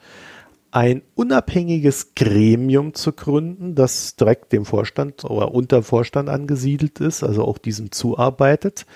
ein 0.72 1.04
unabhängiges 1.14 2.16
Gremium 2.16 2.96
zu 2.96 3.14
gründen, 3.14 3.76
das 3.76 4.16
direkt 4.16 4.52
dem 4.52 4.66
Vorstand 4.66 5.24
oder 5.24 5.54
unter 5.54 5.84
Vorstand 5.84 6.30
angesiedelt 6.30 7.00
ist, 7.00 7.24
also 7.24 7.44
auch 7.44 7.60
diesem 7.60 7.92
zuarbeitet 7.92 8.88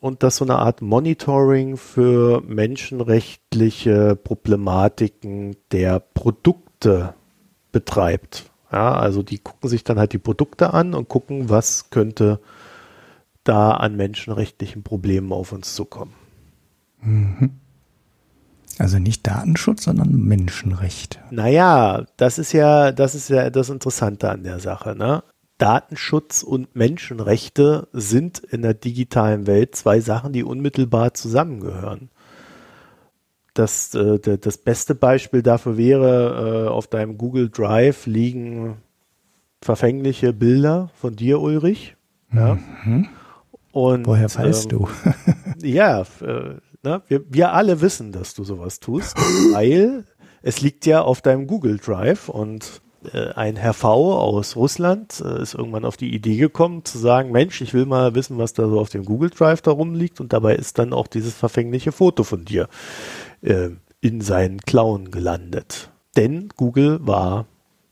und 0.00 0.24
das 0.24 0.36
so 0.36 0.44
eine 0.44 0.56
Art 0.56 0.82
Monitoring 0.82 1.76
für 1.76 2.42
menschenrechtliche 2.42 4.16
Problematiken 4.16 5.56
der 5.70 6.00
Produkte 6.00 7.14
betreibt. 7.70 8.50
Ja, 8.72 8.94
also 8.94 9.22
die 9.22 9.38
gucken 9.38 9.70
sich 9.70 9.84
dann 9.84 10.00
halt 10.00 10.12
die 10.12 10.18
Produkte 10.18 10.74
an 10.74 10.94
und 10.94 11.08
gucken, 11.08 11.48
was 11.48 11.90
könnte 11.90 12.40
da 13.44 13.70
an 13.72 13.94
menschenrechtlichen 13.94 14.82
Problemen 14.82 15.32
auf 15.32 15.52
uns 15.52 15.76
zukommen. 15.76 16.14
Mhm. 17.00 17.60
Also 18.78 18.98
nicht 18.98 19.26
Datenschutz, 19.26 19.84
sondern 19.84 20.12
Menschenrecht. 20.12 21.20
Naja, 21.30 22.04
das 22.16 22.38
ist 22.38 22.52
ja, 22.52 22.92
das 22.92 23.14
ist 23.14 23.28
ja 23.30 23.50
das 23.50 23.70
Interessante 23.70 24.30
an 24.30 24.42
der 24.42 24.58
Sache, 24.58 24.96
ne? 24.96 25.22
Datenschutz 25.58 26.42
und 26.42 26.74
Menschenrechte 26.74 27.88
sind 27.92 28.38
in 28.38 28.62
der 28.62 28.74
digitalen 28.74 29.46
Welt 29.46 29.76
zwei 29.76 30.00
Sachen, 30.00 30.32
die 30.32 30.42
unmittelbar 30.42 31.14
zusammengehören. 31.14 32.10
Das, 33.54 33.94
äh, 33.94 34.18
das 34.18 34.58
beste 34.58 34.96
Beispiel 34.96 35.42
dafür 35.42 35.76
wäre, 35.76 36.66
äh, 36.66 36.68
auf 36.68 36.88
deinem 36.88 37.16
Google 37.16 37.50
Drive 37.50 38.06
liegen 38.06 38.78
verfängliche 39.62 40.32
Bilder 40.32 40.90
von 41.00 41.14
dir, 41.14 41.40
Ulrich. 41.40 41.96
Ja? 42.32 42.58
Mhm. 42.84 43.08
Und, 43.70 44.06
Woher 44.06 44.32
weißt 44.32 44.72
ähm, 44.72 44.78
du? 44.78 44.88
ja, 45.66 46.02
äh, 46.20 46.56
na, 46.84 47.02
wir, 47.08 47.24
wir 47.28 47.52
alle 47.52 47.80
wissen, 47.80 48.12
dass 48.12 48.34
du 48.34 48.44
sowas 48.44 48.78
tust, 48.78 49.16
weil 49.52 50.04
es 50.42 50.60
liegt 50.60 50.86
ja 50.86 51.02
auf 51.02 51.22
deinem 51.22 51.46
Google 51.46 51.78
Drive 51.78 52.28
und 52.28 52.82
äh, 53.12 53.32
ein 53.32 53.56
Herr 53.56 53.72
V 53.72 54.18
aus 54.18 54.56
Russland 54.56 55.22
äh, 55.24 55.42
ist 55.42 55.54
irgendwann 55.54 55.84
auf 55.84 55.96
die 55.96 56.14
Idee 56.14 56.36
gekommen 56.36 56.84
zu 56.84 56.98
sagen, 56.98 57.32
Mensch, 57.32 57.60
ich 57.60 57.74
will 57.74 57.86
mal 57.86 58.14
wissen, 58.14 58.38
was 58.38 58.52
da 58.52 58.68
so 58.68 58.78
auf 58.78 58.90
dem 58.90 59.04
Google 59.04 59.30
Drive 59.30 59.62
da 59.62 59.70
rumliegt 59.70 60.20
und 60.20 60.32
dabei 60.32 60.54
ist 60.54 60.78
dann 60.78 60.92
auch 60.92 61.06
dieses 61.06 61.34
verfängliche 61.34 61.92
Foto 61.92 62.22
von 62.22 62.44
dir 62.44 62.68
äh, 63.40 63.70
in 64.00 64.20
seinen 64.20 64.60
Klauen 64.60 65.10
gelandet. 65.10 65.90
Denn 66.16 66.50
Google 66.56 66.98
war 67.02 67.46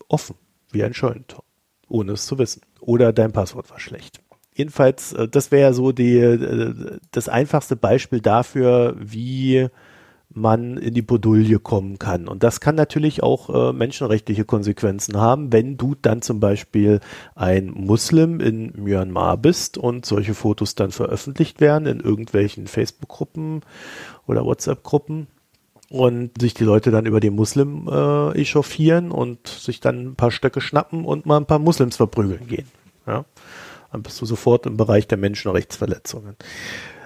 offen, 0.09 0.37
wie 0.71 0.85
ein 0.85 0.95
Scheunentor, 0.95 1.43
ohne 1.89 2.13
es 2.13 2.27
zu 2.27 2.39
wissen. 2.39 2.61
Oder 2.81 3.13
dein 3.13 3.33
Passwort 3.33 3.71
war 3.71 3.81
schlecht. 3.81 4.21
Jedenfalls, 4.55 5.13
äh, 5.13 5.29
das 5.29 5.51
wäre 5.51 5.75
so 5.75 5.93
die, 5.93 6.19
äh, 6.19 6.99
das 7.11 7.29
einfachste 7.29 7.77
Beispiel 7.77 8.21
dafür, 8.21 8.97
wie 8.99 9.69
man 10.35 10.77
in 10.79 10.95
die 10.95 11.03
Bredouille 11.03 11.59
kommen 11.59 11.99
kann. 11.99 12.29
Und 12.29 12.43
das 12.43 12.61
kann 12.61 12.75
natürlich 12.75 13.23
auch 13.23 13.51
äh, 13.51 13.73
menschenrechtliche 13.73 14.45
Konsequenzen 14.45 15.19
haben, 15.19 15.53
wenn 15.53 15.77
du 15.77 15.95
dann 16.01 16.23
zum 16.23 16.41
Beispiel 16.41 17.01
ein 17.35 17.71
Muslim 17.75 18.41
in 18.41 18.73
Myanmar 18.77 19.37
bist 19.37 19.79
und 19.79 20.07
solche 20.07 20.35
Fotos 20.35 20.75
dann 20.75 20.91
veröffentlicht 20.91 21.61
werden 21.61 21.87
in 21.87 22.01
irgendwelchen 22.01 22.67
Facebook-Gruppen 22.67 23.61
oder 24.27 24.45
WhatsApp-Gruppen 24.45 25.27
und 25.91 26.41
sich 26.41 26.55
die 26.55 26.65
Leute 26.65 26.91
dann 26.91 27.07
über 27.07 27.21
den 27.21 27.35
Muslim 27.35 27.89
äh, 27.89 28.41
echauffieren 28.41 29.11
und 29.11 29.47
sich 29.47 29.81
dann 29.81 30.07
ein 30.07 30.15
paar 30.15 30.31
Stöcke 30.31 30.61
schnappen 30.61 31.05
und 31.05 31.27
mal 31.27 31.37
ein 31.37 31.47
paar 31.47 31.59
Muslims 31.59 31.97
verprügeln 31.97 32.47
gehen. 32.47 32.67
Ja? 33.07 33.25
Dann 33.93 34.03
bist 34.03 34.21
du 34.21 34.27
sofort 34.27 34.67
im 34.67 34.77
Bereich 34.77 35.07
der 35.07 35.19
Menschenrechtsverletzungen. 35.19 36.37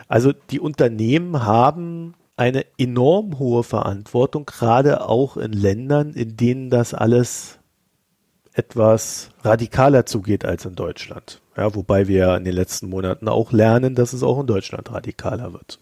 Also 0.08 0.32
die 0.32 0.60
Unternehmen 0.60 1.44
haben 1.44 2.14
eine 2.36 2.64
enorm 2.78 3.38
hohe 3.38 3.64
Verantwortung, 3.64 4.46
gerade 4.46 5.06
auch 5.08 5.36
in 5.36 5.52
Ländern, 5.52 6.12
in 6.12 6.36
denen 6.36 6.70
das 6.70 6.94
alles 6.94 7.58
etwas 8.52 9.30
radikaler 9.42 10.06
zugeht 10.06 10.44
als 10.44 10.64
in 10.64 10.74
Deutschland. 10.74 11.40
Ja, 11.56 11.74
wobei 11.74 12.08
wir 12.08 12.36
in 12.36 12.44
den 12.44 12.54
letzten 12.54 12.88
Monaten 12.88 13.28
auch 13.28 13.52
lernen, 13.52 13.94
dass 13.94 14.12
es 14.12 14.22
auch 14.22 14.40
in 14.40 14.46
Deutschland 14.46 14.90
radikaler 14.92 15.52
wird. 15.52 15.80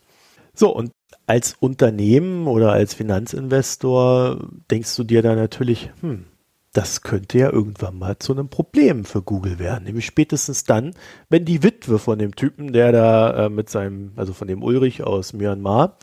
So, 0.55 0.74
und 0.74 0.92
als 1.26 1.57
Unternehmen 1.59 2.46
oder 2.46 2.72
als 2.72 2.94
Finanzinvestor 2.94 4.38
denkst 4.70 4.94
du 4.96 5.05
dir 5.05 5.22
da 5.22 5.34
natürlich, 5.34 5.90
hm, 6.00 6.26
das 6.75 7.03
könnte 7.03 7.39
ja 7.39 7.51
irgendwann 7.51 7.99
mal 7.99 8.18
zu 8.18 8.33
einem 8.33 8.49
Problem 8.49 9.05
für 9.05 9.22
Google 9.22 9.61
werden. 9.61 9.85
Nämlich 9.85 10.07
spätestens 10.07 10.64
dann, 10.64 10.95
wenn 11.29 11.45
die 11.45 11.62
Witwe 11.62 12.01
von 12.01 12.18
dem 12.18 12.35
Typen, 12.35 12.72
der 12.72 12.91
da 12.91 13.47
äh, 13.47 13.49
mit 13.49 13.70
seinem, 13.70 14.12
also 14.16 14.33
von 14.33 14.49
dem 14.49 14.62
Ulrich 14.62 15.05
aus 15.05 15.33
Myanmar, 15.33 15.99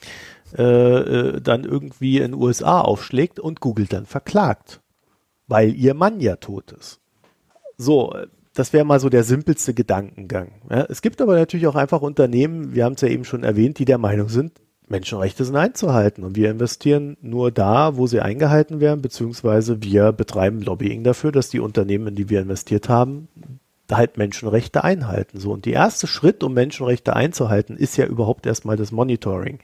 äh, 0.58 0.64
äh, 0.64 1.42
dann 1.42 1.66
irgendwie 1.66 2.18
in 2.18 2.32
den 2.32 2.42
USA 2.42 2.80
aufschlägt 2.80 3.40
und 3.40 3.60
Google 3.60 3.86
dann 3.86 4.06
verklagt, 4.06 4.82
weil 5.48 5.76
ihr 5.76 5.94
Mann 5.94 6.22
ja 6.22 6.38
tot 6.38 6.72
ist. 6.72 7.02
So, 7.78 8.16
das 8.54 8.72
wäre 8.72 8.86
mal 8.86 9.02
so 9.02 9.10
der 9.10 9.26
simpelste 9.26 9.74
Gedankengang. 9.74 10.54
Ja, 10.70 10.86
es 10.90 11.02
gibt 11.02 11.22
aber 11.22 11.36
natürlich 11.36 11.68
auch 11.68 11.76
einfach 11.76 12.02
Unternehmen, 12.02 12.74
wir 12.74 12.86
haben 12.86 12.94
es 12.94 13.02
ja 13.02 13.10
eben 13.10 13.26
schon 13.26 13.44
erwähnt, 13.44 13.78
die 13.78 13.86
der 13.86 13.98
Meinung 13.98 14.30
sind, 14.30 14.54
Menschenrechte 14.92 15.44
sind 15.44 15.56
einzuhalten 15.56 16.24
und 16.24 16.36
wir 16.36 16.52
investieren 16.52 17.18
nur 17.22 17.52
da, 17.52 17.98
wo 17.98 18.06
sie 18.06 18.20
eingehalten 18.20 18.80
werden, 18.80 19.02
beziehungsweise 19.02 19.82
wir 19.82 20.12
betreiben 20.12 20.62
Lobbying 20.62 21.04
dafür, 21.04 21.32
dass 21.32 21.50
die 21.50 21.60
Unternehmen, 21.60 22.08
in 22.08 22.16
die 22.16 22.30
wir 22.30 22.42
investiert 22.42 22.90
haben, 22.90 23.28
halt 23.90 24.18
Menschenrechte 24.18 24.84
einhalten. 24.84 25.40
So 25.40 25.52
und 25.52 25.66
der 25.66 25.74
erste 25.74 26.08
Schritt, 26.08 26.44
um 26.44 26.54
Menschenrechte 26.54 27.16
einzuhalten, 27.16 27.76
ist 27.76 27.98
ja 27.98 28.06
überhaupt 28.06 28.46
erstmal 28.46 28.78
das 28.78 28.92
Monitoring. 28.92 29.60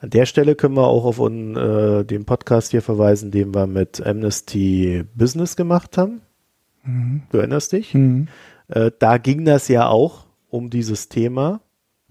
An 0.00 0.10
der 0.10 0.26
Stelle 0.26 0.54
können 0.54 0.76
wir 0.76 0.86
auch 0.86 1.04
auf 1.04 1.18
un, 1.18 1.56
äh, 1.56 2.04
den 2.04 2.26
Podcast 2.26 2.72
hier 2.72 2.82
verweisen, 2.82 3.30
den 3.30 3.54
wir 3.54 3.66
mit 3.66 4.04
Amnesty 4.04 5.04
Business 5.14 5.56
gemacht 5.56 5.96
haben. 5.96 6.20
Mhm. 6.84 7.22
Du 7.30 7.38
erinnerst 7.38 7.72
dich? 7.72 7.94
Mhm. 7.94 8.28
Äh, 8.68 8.90
da 8.98 9.18
ging 9.18 9.44
das 9.44 9.68
ja 9.68 9.88
auch 9.88 10.26
um 10.50 10.70
dieses 10.70 11.08
Thema. 11.08 11.60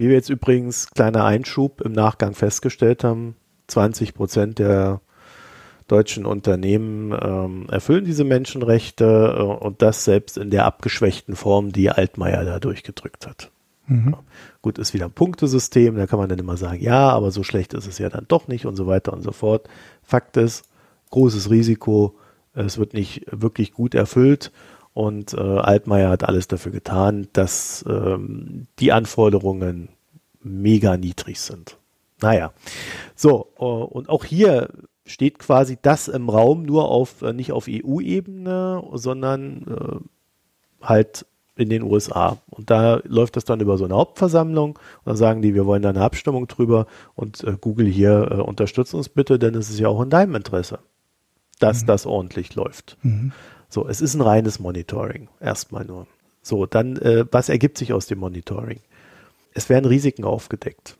Wie 0.03 0.09
wir 0.09 0.15
jetzt 0.15 0.29
übrigens, 0.29 0.89
kleiner 0.89 1.23
Einschub, 1.23 1.79
im 1.79 1.93
Nachgang 1.93 2.33
festgestellt 2.33 3.05
haben, 3.05 3.37
20 3.67 4.13
Prozent 4.13 4.59
der 4.59 4.99
deutschen 5.87 6.25
Unternehmen 6.25 7.17
ähm, 7.17 7.67
erfüllen 7.69 8.03
diese 8.03 8.25
Menschenrechte 8.25 9.05
äh, 9.37 9.41
und 9.41 9.81
das 9.81 10.03
selbst 10.03 10.37
in 10.37 10.49
der 10.49 10.65
abgeschwächten 10.65 11.37
Form, 11.37 11.71
die 11.71 11.89
Altmaier 11.89 12.43
da 12.43 12.59
durchgedrückt 12.59 13.25
hat. 13.25 13.49
Mhm. 13.87 14.17
Gut, 14.61 14.77
ist 14.77 14.93
wieder 14.93 15.05
ein 15.05 15.13
Punktesystem, 15.13 15.95
da 15.95 16.05
kann 16.05 16.19
man 16.19 16.27
dann 16.27 16.39
immer 16.39 16.57
sagen, 16.57 16.81
ja, 16.81 17.09
aber 17.09 17.31
so 17.31 17.43
schlecht 17.43 17.73
ist 17.73 17.87
es 17.87 17.97
ja 17.97 18.09
dann 18.09 18.25
doch 18.27 18.49
nicht 18.49 18.65
und 18.65 18.75
so 18.75 18.87
weiter 18.87 19.13
und 19.13 19.21
so 19.21 19.31
fort. 19.31 19.69
Fakt 20.01 20.35
ist, 20.35 20.65
großes 21.11 21.49
Risiko, 21.49 22.19
es 22.53 22.77
wird 22.77 22.93
nicht 22.93 23.25
wirklich 23.31 23.71
gut 23.71 23.95
erfüllt 23.95 24.51
und 24.93 25.33
äh, 25.33 25.39
Altmaier 25.39 26.09
hat 26.09 26.23
alles 26.23 26.47
dafür 26.47 26.71
getan, 26.71 27.27
dass 27.33 27.83
ähm, 27.87 28.67
die 28.79 28.91
Anforderungen 28.91 29.89
mega 30.41 30.97
niedrig 30.97 31.39
sind. 31.39 31.77
Naja, 32.21 32.53
so, 33.15 33.47
äh, 33.57 33.63
und 33.63 34.09
auch 34.09 34.23
hier 34.23 34.69
steht 35.05 35.39
quasi 35.39 35.77
das 35.81 36.07
im 36.07 36.29
Raum 36.29 36.63
nur 36.63 36.89
auf, 36.89 37.21
äh, 37.21 37.33
nicht 37.33 37.51
auf 37.51 37.67
EU-Ebene, 37.67 38.83
sondern 38.93 39.67
äh, 39.67 40.85
halt 40.85 41.25
in 41.55 41.69
den 41.69 41.83
USA. 41.83 42.37
Und 42.49 42.69
da 42.69 43.01
läuft 43.03 43.35
das 43.35 43.45
dann 43.45 43.59
über 43.59 43.77
so 43.77 43.85
eine 43.85 43.95
Hauptversammlung 43.95 44.71
und 44.77 45.05
dann 45.05 45.17
sagen 45.17 45.41
die, 45.41 45.53
wir 45.53 45.65
wollen 45.65 45.81
da 45.81 45.89
eine 45.89 46.01
Abstimmung 46.01 46.47
drüber 46.47 46.87
und 47.15 47.43
äh, 47.43 47.57
Google 47.59 47.87
hier 47.87 48.29
äh, 48.31 48.35
unterstützt 48.35 48.93
uns 48.93 49.09
bitte, 49.09 49.37
denn 49.37 49.55
es 49.55 49.69
ist 49.69 49.79
ja 49.79 49.87
auch 49.87 50.01
in 50.01 50.09
deinem 50.09 50.35
Interesse, 50.35 50.79
dass 51.59 51.83
mhm. 51.83 51.87
das 51.87 52.05
ordentlich 52.05 52.55
läuft. 52.55 52.97
Mhm. 53.03 53.33
So, 53.73 53.87
es 53.87 54.01
ist 54.01 54.13
ein 54.13 54.21
reines 54.21 54.59
Monitoring, 54.59 55.29
erstmal 55.39 55.83
nur. 55.83 56.05
So, 56.43 56.67
dann, 56.67 56.95
äh, 56.97 57.25
was 57.31 57.49
ergibt 57.49 57.79
sich 57.79 57.91
aus 57.91 58.05
dem 58.05 58.19
Monitoring? 58.19 58.81
Es 59.55 59.67
werden 59.67 59.85
Risiken 59.85 60.25
aufgedeckt. 60.25 60.95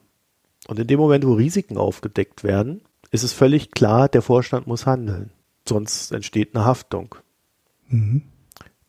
Und 0.68 0.80
in 0.80 0.88
dem 0.88 1.00
Moment, 1.00 1.24
wo 1.24 1.34
Risiken 1.34 1.78
aufgedeckt 1.78 2.44
werden, 2.44 2.82
ist 3.12 3.22
es 3.22 3.32
völlig 3.32 3.70
klar, 3.70 4.10
der 4.10 4.24
Vorstand 4.24 4.66
muss 4.66 4.88
handeln. 4.88 5.30
Sonst 5.70 6.12
entsteht 6.14 6.56
eine 6.56 6.66
Haftung. 6.66 7.14
Mhm. 7.90 8.24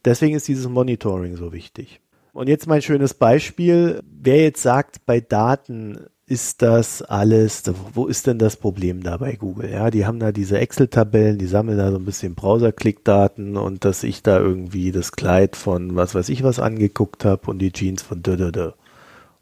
Deswegen 0.03 0.35
ist 0.35 0.49
dieses 0.49 0.67
Monitoring 0.67 1.37
so 1.37 1.53
wichtig. 1.53 2.01
Und 2.33 2.49
jetzt 2.49 2.67
mein 2.67 2.81
schönes 2.81 3.13
Beispiel. 3.13 4.03
Wer 4.11 4.45
jetzt 4.45 4.63
sagt, 4.63 5.05
bei 5.05 5.21
Daten 5.21 6.07
ist 6.27 6.63
das 6.63 7.03
alles, 7.03 7.65
wo 7.93 8.07
ist 8.07 8.27
denn 8.27 8.39
das 8.39 8.57
Problem 8.57 9.03
da 9.03 9.19
bei 9.19 9.37
Google? 9.37 9.71
Ja, 9.71 9.91
die 9.91 10.07
haben 10.07 10.19
da 10.19 10.33
diese 10.33 10.59
Excel-Tabellen, 10.59 11.37
die 11.39 11.47
sammeln 11.47 11.77
da 11.77 11.91
so 11.91 11.99
ein 11.99 12.05
bisschen 12.05 12.35
Browser-Klickdaten 12.35 13.57
und 13.57 13.85
dass 13.85 14.03
ich 14.03 14.23
da 14.23 14.39
irgendwie 14.39 14.91
das 14.91 15.13
Kleid 15.13 15.55
von 15.57 15.97
was 15.97 16.15
weiß 16.15 16.31
ich 16.31 16.43
was 16.43 16.61
angeguckt 16.61 17.25
habe 17.25 17.51
und 17.51 17.59
die 17.59 17.73
Jeans 17.73 18.03
von 18.03 18.23
dödödö. 18.23 18.73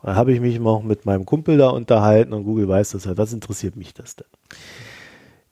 Da 0.02 0.16
habe 0.16 0.32
ich 0.32 0.40
mich 0.40 0.60
auch 0.60 0.82
mit 0.82 1.06
meinem 1.06 1.24
Kumpel 1.24 1.56
da 1.56 1.68
unterhalten 1.68 2.32
und 2.32 2.44
Google 2.44 2.66
weiß 2.66 2.90
das 2.90 3.06
halt. 3.06 3.18
Was 3.18 3.32
interessiert 3.32 3.76
mich 3.76 3.94
das 3.94 4.16
denn? 4.16 4.26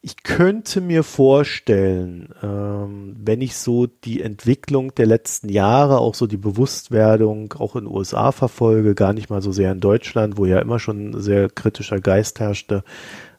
Ich 0.03 0.23
könnte 0.23 0.81
mir 0.81 1.03
vorstellen, 1.03 2.35
ähm, 2.43 3.17
wenn 3.19 3.43
ich 3.43 3.57
so 3.57 3.87
die 3.87 4.23
Entwicklung 4.23 4.95
der 4.95 5.05
letzten 5.05 5.51
Jahre, 5.51 5.99
auch 5.99 6.15
so 6.15 6.27
die 6.27 6.39
Bewusstwerdung 6.39 7.53
auch 7.59 7.77
in 7.77 7.85
den 7.85 7.95
USA 7.95 8.33
verfolge, 8.33 8.95
gar 8.95 9.13
nicht 9.13 9.29
mal 9.29 9.43
so 9.43 9.53
sehr 9.53 9.73
in 9.73 9.81
Deutschland, 9.81 10.39
wo 10.39 10.47
ja 10.47 10.59
immer 10.59 10.79
schon 10.79 11.21
sehr 11.21 11.51
kritischer 11.51 12.01
Geist 12.01 12.41
herrschte, 12.41 12.83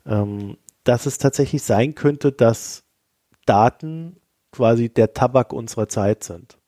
ähm, 0.05 0.57
dass 0.83 1.07
es 1.07 1.17
tatsächlich 1.17 1.63
sein 1.63 1.95
könnte, 1.95 2.31
dass 2.31 2.83
Daten 3.47 4.17
quasi 4.51 4.89
der 4.89 5.13
Tabak 5.13 5.53
unserer 5.53 5.87
Zeit 5.87 6.23
sind. 6.23 6.59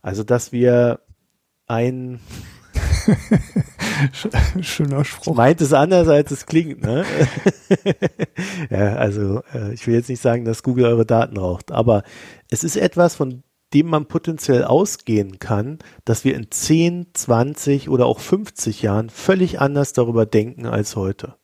Also, 0.00 0.22
dass 0.22 0.52
wir 0.52 1.00
ein 1.66 2.20
Schöner 4.60 5.04
Spruch. 5.04 5.34
Meint 5.34 5.60
es 5.60 5.72
anders, 5.72 6.08
als 6.08 6.30
es 6.30 6.46
klingt, 6.46 6.82
ne? 6.82 7.04
ja, 8.70 8.96
also 8.96 9.42
äh, 9.54 9.72
ich 9.72 9.86
will 9.86 9.94
jetzt 9.94 10.08
nicht 10.08 10.22
sagen, 10.22 10.44
dass 10.44 10.62
Google 10.62 10.86
eure 10.86 11.06
Daten 11.06 11.36
raucht, 11.36 11.72
aber 11.72 12.02
es 12.50 12.64
ist 12.64 12.76
etwas, 12.76 13.14
von 13.14 13.42
dem 13.74 13.86
man 13.86 14.06
potenziell 14.06 14.64
ausgehen 14.64 15.38
kann, 15.38 15.78
dass 16.04 16.24
wir 16.24 16.34
in 16.34 16.50
10, 16.50 17.08
20 17.14 17.88
oder 17.88 18.06
auch 18.06 18.20
50 18.20 18.82
Jahren 18.82 19.08
völlig 19.08 19.60
anders 19.60 19.92
darüber 19.92 20.26
denken 20.26 20.66
als 20.66 20.96
heute. 20.96 21.36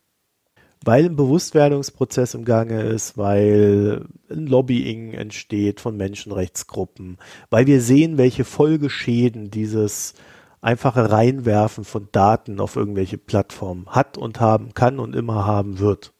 Weil 0.84 1.06
ein 1.06 1.16
Bewusstwerdungsprozess 1.16 2.34
im 2.34 2.44
Gange 2.44 2.82
ist, 2.82 3.18
weil 3.18 4.04
ein 4.30 4.46
Lobbying 4.46 5.12
entsteht 5.12 5.80
von 5.80 5.96
Menschenrechtsgruppen, 5.96 7.18
weil 7.50 7.66
wir 7.66 7.80
sehen, 7.80 8.16
welche 8.16 8.44
Folgeschäden 8.44 9.50
dieses 9.50 10.14
einfache 10.60 11.10
Reinwerfen 11.10 11.84
von 11.84 12.08
Daten 12.12 12.60
auf 12.60 12.76
irgendwelche 12.76 13.18
Plattformen 13.18 13.86
hat 13.88 14.18
und 14.18 14.40
haben 14.40 14.74
kann 14.74 14.98
und 14.98 15.14
immer 15.14 15.46
haben 15.46 15.78
wird. 15.78 16.12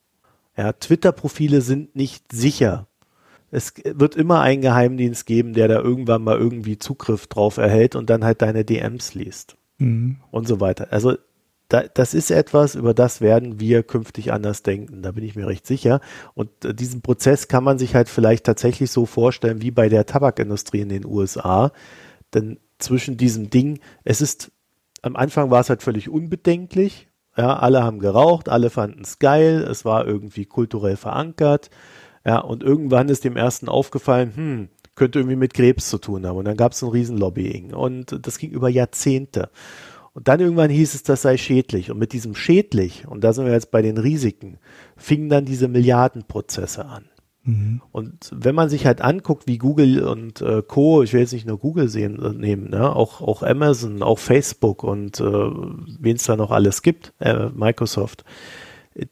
Ja, 0.57 0.73
Twitter-Profile 0.73 1.61
sind 1.61 1.95
nicht 1.97 2.33
sicher. 2.33 2.87
Es 3.51 3.73
wird 3.85 4.17
immer 4.17 4.41
einen 4.41 4.61
Geheimdienst 4.61 5.25
geben, 5.27 5.55
der 5.55 5.69
da 5.69 5.81
irgendwann 5.81 6.23
mal 6.23 6.37
irgendwie 6.37 6.79
Zugriff 6.79 7.27
drauf 7.27 7.57
erhält 7.57 7.97
und 7.97 8.11
dann 8.11 8.25
halt 8.25 8.43
deine 8.43 8.65
DMs 8.65 9.15
liest. 9.15 9.57
Mhm. 9.79 10.19
Und 10.31 10.47
so 10.47 10.61
weiter. 10.61 10.89
Also 10.91 11.17
da, 11.69 11.83
das 11.83 12.15
ist 12.15 12.31
etwas, 12.31 12.75
über 12.75 12.95
das 12.95 13.21
werden 13.21 13.61
wir 13.61 13.83
künftig 13.83 14.33
anders 14.33 14.63
denken. 14.63 15.03
Da 15.03 15.13
bin 15.13 15.25
ich 15.25 15.37
mir 15.37 15.47
recht 15.47 15.67
sicher. 15.67 16.01
Und 16.35 16.65
äh, 16.65 16.75
diesen 16.75 17.03
Prozess 17.03 17.49
kann 17.49 17.65
man 17.65 17.79
sich 17.79 17.95
halt 17.95 18.09
vielleicht 18.09 18.45
tatsächlich 18.45 18.91
so 18.91 19.07
vorstellen 19.07 19.63
wie 19.63 19.71
bei 19.71 19.89
der 19.89 20.07
Tabakindustrie 20.07 20.81
in 20.81 20.89
den 20.89 21.05
USA. 21.05 21.73
Denn 22.35 22.59
zwischen 22.79 23.17
diesem 23.17 23.51
Ding, 23.51 23.81
es 24.05 24.21
ist, 24.21 24.53
am 25.03 25.17
Anfang 25.17 25.51
war 25.51 25.61
es 25.61 25.71
halt 25.71 25.83
völlig 25.83 26.09
unbedenklich. 26.09 27.09
Ja, 27.37 27.57
alle 27.59 27.85
haben 27.85 28.01
geraucht, 28.01 28.49
alle 28.49 28.69
fanden 28.69 29.03
es 29.03 29.21
geil, 29.21 29.65
es 29.71 29.85
war 29.85 30.07
irgendwie 30.07 30.45
kulturell 30.45 30.97
verankert. 30.97 31.71
Ja, 32.25 32.41
und 32.41 32.63
irgendwann 32.63 33.09
ist 33.09 33.25
dem 33.25 33.37
ersten 33.37 33.69
aufgefallen, 33.69 34.33
hm, 34.35 34.69
könnte 34.97 35.21
irgendwie 35.21 35.37
mit 35.37 35.55
Krebs 35.55 35.89
zu 35.89 35.99
tun 35.99 36.27
haben. 36.27 36.37
Und 36.37 36.45
dann 36.45 36.57
gab 36.57 36.73
es 36.73 36.83
ein 36.83 36.91
Riesenlobbying. 36.91 37.73
Und 37.73 38.27
das 38.27 38.39
ging 38.39 38.51
über 38.51 38.69
Jahrzehnte. 38.69 39.51
Und 40.13 40.27
dann 40.27 40.41
irgendwann 40.41 40.71
hieß 40.71 40.95
es, 40.95 41.05
das 41.05 41.23
sei 41.23 41.37
schädlich. 41.37 41.91
Und 41.91 41.99
mit 41.99 42.13
diesem 42.13 42.35
schädlich, 42.35 43.07
und 43.07 43.23
da 43.23 43.33
sind 43.33 43.47
wir 43.47 43.53
jetzt 43.53 43.71
bei 43.71 43.83
den 43.83 43.99
Risiken, 43.99 44.59
fingen 44.97 45.29
dann 45.29 45.45
diese 45.45 45.69
Milliardenprozesse 45.69 46.85
an. 46.85 47.05
Mhm. 47.49 47.81
Und 47.93 48.31
wenn 48.31 48.55
man 48.55 48.69
sich 48.69 48.85
halt 48.85 49.01
anguckt, 49.01 49.47
wie 49.47 49.57
Google 49.57 50.05
und 50.05 50.43
äh, 50.43 50.63
Co., 50.63 51.03
ich 51.03 51.15
will 51.15 51.21
jetzt 51.21 51.33
nicht 51.33 51.47
nur 51.47 51.59
Google 51.59 51.89
sehen, 51.89 52.23
äh, 52.23 52.35
nehmen, 52.35 52.69
ne? 52.69 52.95
auch, 52.95 53.23
auch 53.23 53.43
Amazon, 53.43 54.03
auch 54.03 54.19
Facebook 54.19 54.85
und 54.85 55.19
äh, 55.19 55.25
wen 55.25 56.17
es 56.17 56.25
da 56.25 56.37
noch 56.37 56.51
alles 56.51 56.83
gibt, 56.83 57.15
äh, 57.21 57.49
Microsoft, 57.49 58.25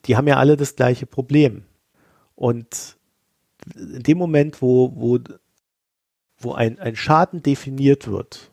die 0.04 0.16
haben 0.18 0.28
ja 0.28 0.36
alle 0.36 0.58
das 0.58 0.76
gleiche 0.76 1.06
Problem. 1.06 1.62
Und 2.34 2.98
in 3.74 4.02
dem 4.02 4.18
Moment, 4.18 4.60
wo, 4.60 4.92
wo, 4.94 5.18
wo 6.38 6.52
ein, 6.52 6.78
ein 6.78 6.94
Schaden 6.94 7.42
definiert 7.42 8.06
wird, 8.06 8.50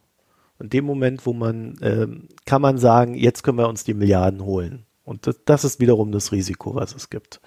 in 0.62 0.70
dem 0.70 0.86
Moment, 0.86 1.26
wo 1.26 1.34
man, 1.34 1.78
äh, 1.82 2.08
kann 2.46 2.62
man 2.62 2.78
sagen, 2.78 3.16
jetzt 3.16 3.44
können 3.44 3.58
wir 3.58 3.68
uns 3.68 3.84
die 3.84 3.94
Milliarden 3.94 4.46
holen. 4.46 4.86
Und 5.04 5.28
das, 5.28 5.40
das 5.44 5.66
ist 5.66 5.82
wiederum 5.82 6.14
das 6.14 6.32
Risiko, 6.32 6.74
was 6.76 6.96
es 6.96 7.10
gibt. 7.10 7.42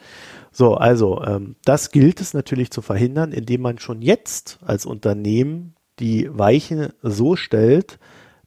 So, 0.57 0.75
also 0.75 1.23
ähm, 1.23 1.57
das 1.67 1.91
gilt 1.91 2.23
es 2.23 2.33
natürlich 2.33 2.71
zu 2.71 2.81
verhindern, 2.81 3.33
indem 3.33 3.61
man 3.61 3.79
schon 3.79 4.01
jetzt 4.01 4.59
als 4.65 4.87
Unternehmen 4.87 5.75
die 5.99 6.31
Weichen 6.33 6.95
so 7.03 7.37
stellt, 7.37 7.99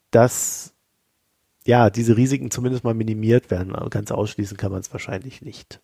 dass 0.09 0.73
ja 1.67 1.91
diese 1.91 2.17
Risiken 2.17 2.49
zumindest 2.49 2.83
mal 2.83 2.95
minimiert 2.95 3.51
werden. 3.51 3.75
Aber 3.75 3.91
ganz 3.91 4.09
ausschließen 4.09 4.57
kann 4.57 4.71
man 4.71 4.81
es 4.81 4.91
wahrscheinlich 4.91 5.43
nicht. 5.43 5.81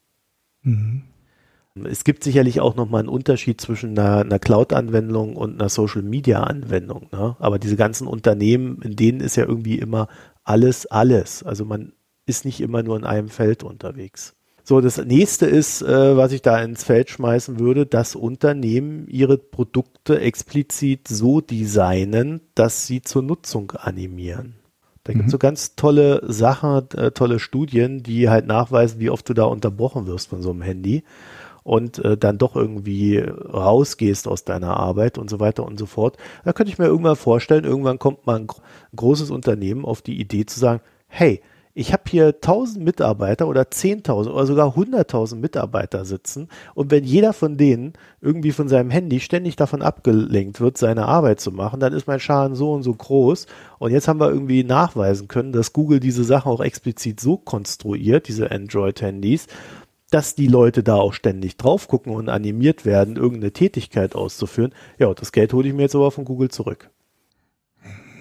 Mhm. 0.63 1.03
Es 1.83 2.03
gibt 2.03 2.23
sicherlich 2.23 2.59
auch 2.59 2.75
nochmal 2.75 3.01
einen 3.01 3.09
Unterschied 3.09 3.61
zwischen 3.61 3.91
einer, 3.91 4.21
einer 4.21 4.39
Cloud-Anwendung 4.39 5.35
und 5.35 5.61
einer 5.61 5.69
Social-Media-Anwendung. 5.69 7.09
Ne? 7.11 7.35
Aber 7.37 7.59
diese 7.59 7.75
ganzen 7.75 8.07
Unternehmen, 8.07 8.81
in 8.81 8.95
denen 8.95 9.19
ist 9.19 9.35
ja 9.35 9.45
irgendwie 9.45 9.77
immer 9.77 10.07
alles, 10.43 10.87
alles. 10.87 11.43
Also 11.43 11.65
man 11.65 11.93
ist 12.25 12.45
nicht 12.45 12.61
immer 12.61 12.81
nur 12.81 12.97
in 12.97 13.03
einem 13.03 13.29
Feld 13.29 13.61
unterwegs. 13.61 14.35
So, 14.67 14.81
das 14.81 14.97
nächste 14.97 15.45
ist, 15.45 15.83
äh, 15.83 16.17
was 16.17 16.31
ich 16.31 16.41
da 16.41 16.59
ins 16.59 16.83
Feld 16.83 17.11
schmeißen 17.11 17.59
würde, 17.59 17.85
dass 17.85 18.15
Unternehmen 18.15 19.07
ihre 19.07 19.37
Produkte 19.37 20.19
explizit 20.19 21.07
so 21.07 21.39
designen, 21.39 22.41
dass 22.55 22.87
sie 22.87 23.03
zur 23.03 23.21
Nutzung 23.21 23.73
animieren. 23.73 24.55
Da 25.03 25.13
gibt 25.13 25.25
es 25.25 25.27
mhm. 25.27 25.31
so 25.33 25.37
ganz 25.37 25.75
tolle 25.75 26.23
Sachen, 26.25 26.89
äh, 26.95 27.11
tolle 27.11 27.37
Studien, 27.37 28.01
die 28.01 28.27
halt 28.27 28.47
nachweisen, 28.47 28.99
wie 28.99 29.11
oft 29.11 29.29
du 29.29 29.35
da 29.35 29.43
unterbrochen 29.43 30.07
wirst 30.07 30.29
von 30.29 30.41
so 30.41 30.49
einem 30.49 30.63
Handy 30.63 31.03
und 31.61 31.99
äh, 31.99 32.17
dann 32.17 32.39
doch 32.39 32.55
irgendwie 32.55 33.19
rausgehst 33.19 34.27
aus 34.27 34.45
deiner 34.45 34.77
Arbeit 34.77 35.19
und 35.19 35.29
so 35.29 35.39
weiter 35.39 35.63
und 35.63 35.77
so 35.77 35.85
fort. 35.85 36.17
Da 36.43 36.53
könnte 36.53 36.71
ich 36.71 36.79
mir 36.79 36.85
irgendwann 36.85 37.17
vorstellen, 37.17 37.65
irgendwann 37.65 37.99
kommt 37.99 38.25
mal 38.25 38.37
ein, 38.37 38.47
ein 38.47 38.95
großes 38.95 39.29
Unternehmen 39.29 39.85
auf 39.85 40.01
die 40.01 40.19
Idee 40.19 40.47
zu 40.47 40.59
sagen, 40.59 40.81
hey, 41.07 41.43
ich 41.77 41.91
habe 41.91 42.03
hier 42.07 42.27
1000 42.27 42.83
Mitarbeiter 42.83 43.47
oder 43.47 43.63
10.000 43.63 44.29
oder 44.31 44.45
sogar 44.45 44.75
100.000 44.77 45.35
Mitarbeiter 45.35 46.05
sitzen 46.05 46.47
und 46.73 46.89
wenn 46.89 47.03
jeder 47.03 47.33
von 47.33 47.57
denen 47.57 47.93
irgendwie 48.21 48.53
von 48.53 48.69
seinem 48.69 48.89
Handy 48.89 49.19
ständig 49.19 49.57
davon 49.57 49.81
abgelenkt 49.81 50.61
wird, 50.61 50.77
seine 50.77 51.05
Arbeit 51.05 51.41
zu 51.41 51.51
machen, 51.51 51.81
dann 51.81 51.93
ist 51.93 52.07
mein 52.07 52.21
Schaden 52.21 52.55
so 52.55 52.71
und 52.71 52.83
so 52.83 52.93
groß 52.93 53.45
und 53.77 53.91
jetzt 53.91 54.07
haben 54.07 54.21
wir 54.21 54.29
irgendwie 54.29 54.63
nachweisen 54.63 55.27
können, 55.27 55.51
dass 55.51 55.73
Google 55.73 55.99
diese 55.99 56.23
Sachen 56.23 56.49
auch 56.49 56.61
explizit 56.61 57.19
so 57.19 57.37
konstruiert, 57.37 58.29
diese 58.29 58.49
Android-Handys, 58.51 59.47
dass 60.11 60.33
die 60.33 60.47
Leute 60.47 60.81
da 60.81 60.95
auch 60.95 61.13
ständig 61.13 61.57
drauf 61.57 61.89
gucken 61.89 62.15
und 62.15 62.29
animiert 62.29 62.85
werden, 62.85 63.17
irgendeine 63.17 63.51
Tätigkeit 63.51 64.15
auszuführen. 64.15 64.73
Ja, 64.97 65.13
das 65.13 65.33
Geld 65.33 65.51
hole 65.51 65.67
ich 65.67 65.73
mir 65.73 65.83
jetzt 65.83 65.95
aber 65.95 66.11
von 66.11 66.23
Google 66.23 66.49
zurück. 66.49 66.89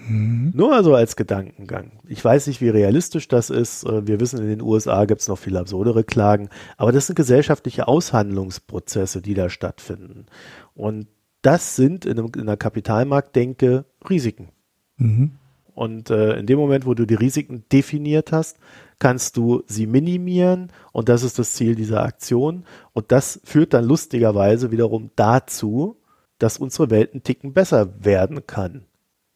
Mhm. 0.07 0.51
Nur 0.53 0.73
also 0.73 0.95
als 0.95 1.15
Gedankengang. 1.15 1.91
Ich 2.07 2.23
weiß 2.23 2.47
nicht, 2.47 2.61
wie 2.61 2.69
realistisch 2.69 3.27
das 3.27 3.49
ist. 3.49 3.83
Äh, 3.83 4.07
wir 4.07 4.19
wissen, 4.19 4.39
in 4.39 4.47
den 4.47 4.61
USA 4.61 5.05
gibt 5.05 5.21
es 5.21 5.27
noch 5.27 5.37
viel 5.37 5.57
absurdere 5.57 6.03
Klagen, 6.03 6.49
aber 6.77 6.91
das 6.91 7.07
sind 7.07 7.15
gesellschaftliche 7.15 7.87
Aushandlungsprozesse, 7.87 9.21
die 9.21 9.33
da 9.33 9.49
stattfinden. 9.49 10.25
Und 10.73 11.07
das 11.41 11.75
sind 11.75 12.05
in, 12.05 12.17
einem, 12.19 12.31
in 12.35 12.41
einer 12.41 12.57
Kapitalmarktdenke 12.57 13.85
Risiken. 14.09 14.49
Mhm. 14.97 15.31
Und 15.73 16.09
äh, 16.09 16.37
in 16.39 16.45
dem 16.45 16.57
Moment, 16.57 16.85
wo 16.85 16.93
du 16.93 17.05
die 17.05 17.15
Risiken 17.15 17.65
definiert 17.71 18.31
hast, 18.31 18.57
kannst 18.97 19.35
du 19.35 19.63
sie 19.67 19.87
minimieren 19.87 20.71
und 20.93 21.09
das 21.09 21.21
ist 21.21 21.37
das 21.37 21.53
Ziel 21.53 21.75
dieser 21.75 22.03
Aktion. 22.03 22.63
Und 22.93 23.11
das 23.11 23.41
führt 23.43 23.73
dann 23.73 23.83
lustigerweise 23.83 24.71
wiederum 24.71 25.11
dazu, 25.17 25.97
dass 26.39 26.57
unsere 26.57 26.89
Welt 26.89 27.13
einen 27.13 27.23
Ticken 27.23 27.53
besser 27.53 28.03
werden 28.03 28.47
kann. 28.47 28.85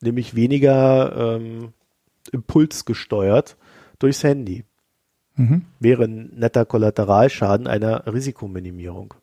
Nämlich 0.02 0.36
weniger 0.36 1.38
ähm, 1.38 1.74
impulsgesteuert 2.32 3.58
durchs 4.00 4.24
Handy. 4.24 4.64
Mhm. 5.36 5.66
Wäre 5.80 6.04
ein 6.04 6.32
netter 6.36 6.66
Kollateralschaden 6.66 7.68
einer 7.68 8.06
Risikominimierung. 8.12 9.14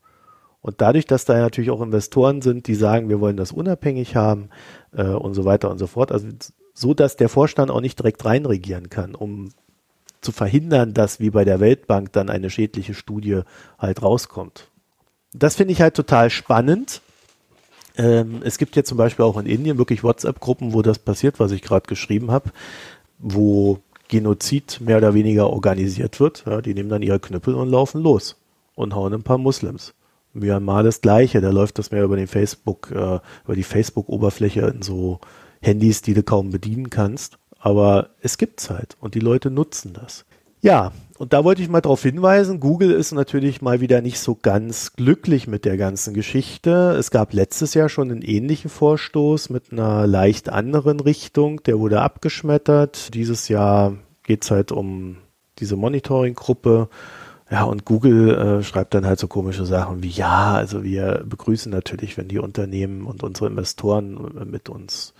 Und 0.61 0.81
dadurch, 0.81 1.05
dass 1.05 1.25
da 1.25 1.39
natürlich 1.39 1.71
auch 1.71 1.81
Investoren 1.81 2.43
sind, 2.43 2.67
die 2.67 2.75
sagen, 2.75 3.09
wir 3.09 3.21
wollen 3.21 3.37
das 3.37 3.53
unabhängig 3.53 4.17
haben 4.17 4.49
äh, 4.93 5.05
und 5.05 5.35
so 5.35 5.45
weiter 5.45 5.71
und 5.71 5.79
so 5.79 5.87
fort, 5.87 6.11
also 6.11 6.27
so, 6.75 6.93
dass 6.93 7.17
der 7.17 7.29
Vorstand 7.29 7.71
auch 7.71 7.81
nicht 7.81 7.99
direkt 7.99 8.25
reinregieren 8.25 8.91
kann, 8.91 9.15
um 9.15 9.51
zu 10.21 10.33
verhindern, 10.33 10.93
dass 10.93 11.21
wie 11.21 11.31
bei 11.31 11.45
der 11.45 11.61
Weltbank 11.61 12.13
dann 12.13 12.29
eine 12.29 12.51
schädliche 12.51 12.95
Studie 12.95 13.43
halt 13.79 14.03
rauskommt. 14.03 14.69
Das 15.33 15.55
finde 15.55 15.73
ich 15.73 15.81
halt 15.81 15.95
total 15.95 16.31
spannend. 16.31 17.01
Ähm, 17.97 18.41
es 18.45 18.59
gibt 18.59 18.77
ja 18.77 18.85
zum 18.85 18.99
Beispiel 18.99 19.25
auch 19.25 19.39
in 19.39 19.47
Indien 19.47 19.79
wirklich 19.79 20.05
WhatsApp-Gruppen, 20.05 20.73
wo 20.73 20.83
das 20.83 20.99
passiert, 20.99 21.41
was 21.41 21.53
ich 21.53 21.63
gerade 21.63 21.87
geschrieben 21.87 22.31
habe, 22.31 22.51
wo 23.19 23.79
Genozid 24.09 24.81
mehr 24.81 24.99
oder 24.99 25.15
weniger 25.15 25.51
organisiert 25.51 26.21
wird. 26.21 26.45
Ja, 26.47 26.61
die 26.61 26.75
nehmen 26.75 26.89
dann 26.89 27.03
ihre 27.03 27.21
Knüppel 27.21 27.55
und 27.55 27.71
laufen 27.71 28.03
los 28.03 28.37
und 28.75 28.95
hauen 28.95 29.15
ein 29.15 29.23
paar 29.23 29.39
Muslims. 29.39 29.95
Myanmar 30.33 30.83
das 30.83 31.01
Gleiche, 31.01 31.41
da 31.41 31.51
läuft 31.51 31.79
das 31.79 31.91
mehr 31.91 32.05
über 32.05 32.17
den 32.17 32.27
Facebook, 32.27 32.91
äh, 32.91 33.21
über 33.45 33.55
die 33.55 33.63
Facebook-Oberfläche 33.63 34.61
in 34.61 34.83
so 34.83 35.19
Handys, 35.63 36.03
die 36.03 36.15
du 36.15 36.23
kaum 36.23 36.51
bedienen 36.51 36.91
kannst. 36.91 37.39
Aber 37.59 38.11
es 38.21 38.39
gibt's 38.39 38.71
halt 38.71 38.97
und 39.01 39.15
die 39.15 39.21
Leute 39.21 39.51
nutzen 39.51 39.93
das. 39.95 40.25
Ja, 40.67 40.91
und 41.17 41.33
da 41.33 41.45
wollte 41.45 41.63
ich 41.63 41.69
mal 41.69 41.81
darauf 41.81 42.03
hinweisen, 42.03 42.59
Google 42.59 42.91
ist 42.91 43.13
natürlich 43.13 43.63
mal 43.63 43.81
wieder 43.81 44.01
nicht 44.01 44.19
so 44.19 44.35
ganz 44.35 44.95
glücklich 44.95 45.47
mit 45.47 45.65
der 45.65 45.77
ganzen 45.77 46.13
Geschichte. 46.13 46.97
Es 46.99 47.13
gab 47.13 47.33
letztes 47.33 47.75
Jahr 47.75 47.89
schon 47.89 48.11
einen 48.11 48.21
ähnlichen 48.21 48.69
Vorstoß 48.69 49.49
mit 49.51 49.71
einer 49.71 50.09
leicht 50.09 50.49
anderen 50.49 50.99
Richtung, 50.99 51.63
der 51.63 51.79
wurde 51.79 52.01
abgeschmettert. 52.01 53.15
Dieses 53.15 53.47
Jahr 53.47 53.95
geht's 54.25 54.51
halt 54.51 54.73
um 54.73 55.19
diese 55.61 55.77
Monitoring-Gruppe. 55.77 56.89
Ja, 57.49 57.63
und 57.63 57.85
Google 57.85 58.35
äh, 58.35 58.63
schreibt 58.65 58.93
dann 58.95 59.07
halt 59.07 59.21
so 59.21 59.29
komische 59.29 59.67
Sachen 59.67 60.03
wie, 60.03 60.09
ja, 60.09 60.55
also 60.55 60.83
wir 60.83 61.23
begrüßen 61.25 61.71
natürlich, 61.71 62.19
wenn 62.19 62.27
die 62.27 62.41
Unternehmen 62.41 63.07
und 63.07 63.23
unsere 63.23 63.47
Investoren 63.47 64.51
mit 64.51 64.69
uns 64.69 65.15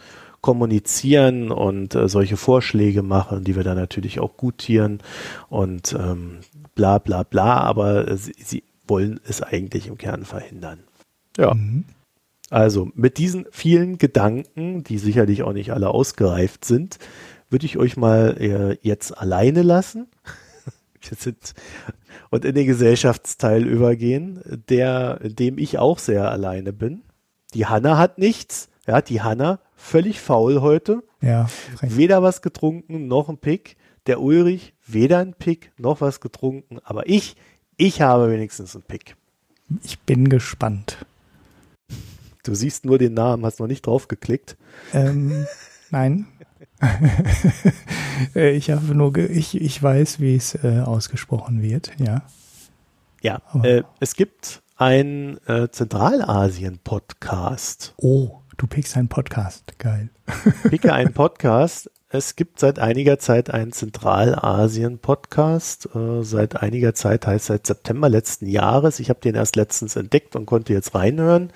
kommunizieren 0.47 1.51
und 1.51 1.97
äh, 1.97 2.09
solche 2.09 2.37
Vorschläge 2.37 3.03
machen, 3.03 3.43
die 3.43 3.57
wir 3.57 3.65
dann 3.65 3.77
natürlich 3.77 4.21
auch 4.21 4.37
gutieren 4.37 5.01
und 5.49 5.93
ähm, 5.99 6.39
bla 6.77 6.99
bla 6.99 7.25
bla, 7.25 7.57
aber 7.63 8.07
äh, 8.07 8.17
sie, 8.17 8.37
sie, 8.39 8.63
wollen 8.87 9.19
es 9.27 9.43
eigentlich 9.43 9.89
im 9.89 9.99
Kern 9.99 10.25
verhindern. 10.25 10.79
Ja. 11.37 11.55
Mhm. 11.55 11.83
Also 12.49 12.89
mit 12.95 13.19
diesen 13.19 13.47
vielen 13.51 13.99
Gedanken, 13.99 14.85
die 14.85 14.99
sicherlich 14.99 15.43
auch 15.43 15.53
nicht 15.53 15.73
alle 15.73 15.89
ausgereift 15.89 16.65
sind, 16.65 17.01
würde 17.51 17.67
ich 17.67 17.77
euch 17.77 17.97
mal 17.97 18.37
äh, 18.39 18.79
jetzt 18.83 19.19
alleine 19.19 19.63
lassen 19.63 20.07
und 22.31 22.45
in 22.45 22.55
den 22.55 22.67
Gesellschaftsteil 22.69 23.67
übergehen, 23.67 24.41
der, 24.69 25.19
dem 25.25 25.59
ich 25.59 25.79
auch 25.79 25.99
sehr 25.99 26.31
alleine 26.31 26.73
bin. 26.73 27.03
Die 27.53 27.67
Hanna 27.67 27.99
hat 27.99 28.19
nichts. 28.19 28.69
Ja, 28.87 29.01
die 29.03 29.21
Hanna 29.21 29.59
völlig 29.77 30.21
faul 30.21 30.61
heute. 30.61 31.03
Ja. 31.21 31.49
Recht. 31.81 31.97
Weder 31.97 32.23
was 32.23 32.43
getrunken 32.43 33.07
noch 33.07 33.29
ein 33.29 33.39
Pick. 33.39 33.77
Der 34.07 34.21
Ulrich 34.21 34.75
weder 34.87 35.19
ein 35.19 35.35
Pick 35.35 35.73
noch 35.79 36.01
was 36.01 36.21
getrunken. 36.21 36.79
Aber 36.83 37.09
ich, 37.09 37.37
ich 37.77 38.03
habe 38.03 38.31
wenigstens 38.31 38.75
ein 38.75 38.83
Pick. 38.83 39.17
Ich 39.83 40.01
bin 40.01 40.29
gespannt. 40.29 41.05
Du 42.45 42.55
siehst 42.55 42.85
nur 42.85 42.99
den 42.99 43.15
Namen, 43.15 43.45
hast 43.45 43.59
noch 43.59 43.67
nicht 43.67 43.87
drauf 43.87 44.07
geklickt. 44.09 44.57
Ähm, 44.93 45.47
nein. 45.91 46.27
Ich 48.35 48.71
habe 48.71 48.95
nur, 48.95 49.15
ich, 49.19 49.61
ich 49.61 49.83
weiß, 49.83 50.21
wie 50.21 50.37
es 50.37 50.55
äh, 50.55 50.81
ausgesprochen 50.81 51.61
wird, 51.61 51.93
ja. 51.99 52.23
Ja, 53.23 53.43
äh, 53.63 53.83
es 54.01 54.15
gibt 54.15 54.63
ein 54.77 55.37
äh, 55.47 55.69
Zentralasien-Podcast. 55.71 57.93
Oh, 57.99 58.41
du 58.57 58.67
pickst 58.67 58.97
einen 58.97 59.09
Podcast, 59.09 59.79
geil. 59.79 60.09
Picke 60.69 60.93
einen 60.93 61.13
Podcast. 61.13 61.89
Es 62.09 62.37
gibt 62.37 62.61
seit 62.61 62.79
einiger 62.79 63.19
Zeit 63.19 63.51
einen 63.51 63.73
Zentralasien-Podcast. 63.73 65.89
Äh, 65.95 66.23
seit 66.23 66.63
einiger 66.63 66.95
Zeit 66.95 67.27
heißt 67.27 67.47
seit 67.47 67.67
September 67.67 68.09
letzten 68.09 68.47
Jahres. 68.47 69.01
Ich 69.01 69.11
habe 69.11 69.21
den 69.21 69.35
erst 69.35 69.57
letztens 69.57 69.97
entdeckt 69.97 70.37
und 70.37 70.47
konnte 70.47 70.73
jetzt 70.73 70.95
reinhören. 70.95 71.53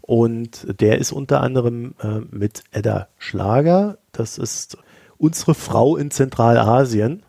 Und 0.00 0.80
der 0.80 0.98
ist 0.98 1.12
unter 1.12 1.40
anderem 1.40 1.94
äh, 2.00 2.20
mit 2.30 2.62
Edda 2.70 3.08
Schlager. 3.18 3.98
Das 4.12 4.38
ist 4.38 4.78
unsere 5.18 5.54
Frau 5.54 5.96
in 5.96 6.10
Zentralasien, 6.10 7.22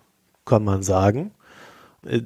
kann 0.45 0.63
man 0.63 0.83
sagen. 0.83 1.31
Äh, 2.05 2.21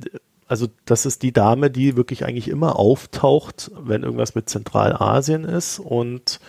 also 0.47 0.67
das 0.85 1.05
ist 1.05 1.23
die 1.23 1.33
Dame, 1.33 1.71
die 1.71 1.97
wirklich 1.97 2.25
eigentlich 2.25 2.49
immer 2.49 2.77
auftaucht, 2.77 3.71
wenn 3.79 4.03
irgendwas 4.03 4.35
mit 4.35 4.49
Zentralasien 4.49 5.43
ist. 5.43 5.79
Und 5.79 6.39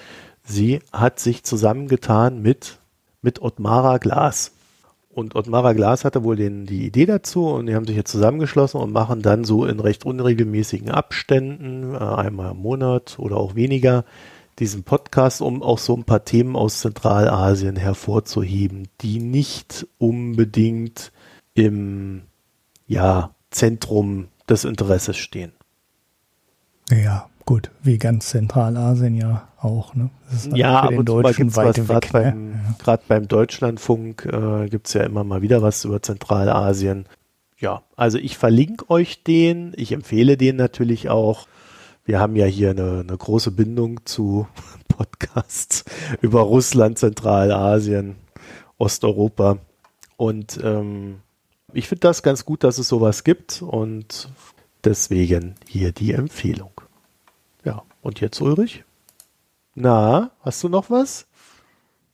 sie 0.46 0.80
hat 0.92 1.20
sich 1.20 1.44
zusammengetan 1.44 2.40
mit, 2.40 2.78
mit 3.22 3.42
Ottmara 3.42 3.98
Glas. 3.98 4.52
Und 5.10 5.34
Ottmara 5.34 5.72
Glas 5.72 6.04
hatte 6.04 6.24
wohl 6.24 6.36
den, 6.36 6.66
die 6.66 6.86
Idee 6.86 7.06
dazu 7.06 7.48
und 7.48 7.66
die 7.66 7.74
haben 7.74 7.86
sich 7.86 7.96
jetzt 7.96 8.12
zusammengeschlossen 8.12 8.80
und 8.80 8.92
machen 8.92 9.22
dann 9.22 9.44
so 9.44 9.64
in 9.64 9.80
recht 9.80 10.04
unregelmäßigen 10.04 10.90
Abständen, 10.90 11.94
äh, 11.94 11.98
einmal 11.98 12.52
im 12.52 12.58
Monat 12.58 13.18
oder 13.18 13.36
auch 13.38 13.54
weniger, 13.54 14.04
diesen 14.58 14.84
Podcast, 14.84 15.42
um 15.42 15.62
auch 15.62 15.78
so 15.78 15.94
ein 15.94 16.04
paar 16.04 16.24
Themen 16.24 16.56
aus 16.56 16.80
Zentralasien 16.80 17.76
hervorzuheben, 17.76 18.88
die 19.00 19.18
nicht 19.18 19.86
unbedingt 19.98 21.12
im, 21.54 22.22
ja, 22.86 23.34
Zentrum 23.50 24.28
des 24.48 24.64
Interesses 24.64 25.16
stehen. 25.16 25.52
Ja, 26.90 27.28
gut, 27.46 27.70
wie 27.82 27.96
ganz 27.96 28.28
Zentralasien 28.28 29.14
ja 29.14 29.48
auch. 29.58 29.94
Ne? 29.94 30.10
ja, 30.52 30.80
aber 30.80 31.02
Deutschen 31.02 31.54
weit 31.56 31.88
weg. 31.88 32.02
Gerade 32.02 32.08
beim, 32.12 32.52
ja. 32.84 32.92
ja. 32.92 32.98
beim 33.08 33.28
Deutschlandfunk 33.28 34.26
äh, 34.26 34.68
gibt 34.68 34.88
es 34.88 34.92
ja 34.92 35.04
immer 35.04 35.24
mal 35.24 35.40
wieder 35.40 35.62
was 35.62 35.84
über 35.84 36.02
Zentralasien. 36.02 37.06
Ja, 37.58 37.82
also 37.96 38.18
ich 38.18 38.36
verlinke 38.36 38.90
euch 38.90 39.22
den. 39.22 39.72
Ich 39.76 39.92
empfehle 39.92 40.36
den 40.36 40.56
natürlich 40.56 41.08
auch. 41.08 41.46
Wir 42.04 42.20
haben 42.20 42.36
ja 42.36 42.44
hier 42.44 42.70
eine, 42.70 43.04
eine 43.06 43.16
große 43.16 43.50
Bindung 43.52 44.04
zu 44.04 44.46
Podcasts 44.88 45.84
über 46.20 46.42
Russland, 46.42 46.98
Zentralasien, 46.98 48.16
Osteuropa. 48.76 49.58
Und 50.16 50.58
ähm, 50.62 51.20
ich 51.72 51.88
finde 51.88 52.00
das 52.00 52.22
ganz 52.22 52.44
gut, 52.44 52.64
dass 52.64 52.78
es 52.78 52.88
sowas 52.88 53.24
gibt 53.24 53.62
und 53.62 54.30
deswegen 54.84 55.54
hier 55.68 55.92
die 55.92 56.12
Empfehlung. 56.12 56.70
Ja, 57.66 57.82
und 58.00 58.20
jetzt 58.20 58.40
Ulrich? 58.40 58.84
Na, 59.74 60.30
hast 60.42 60.62
du 60.62 60.68
noch 60.68 60.88
was? 60.88 61.26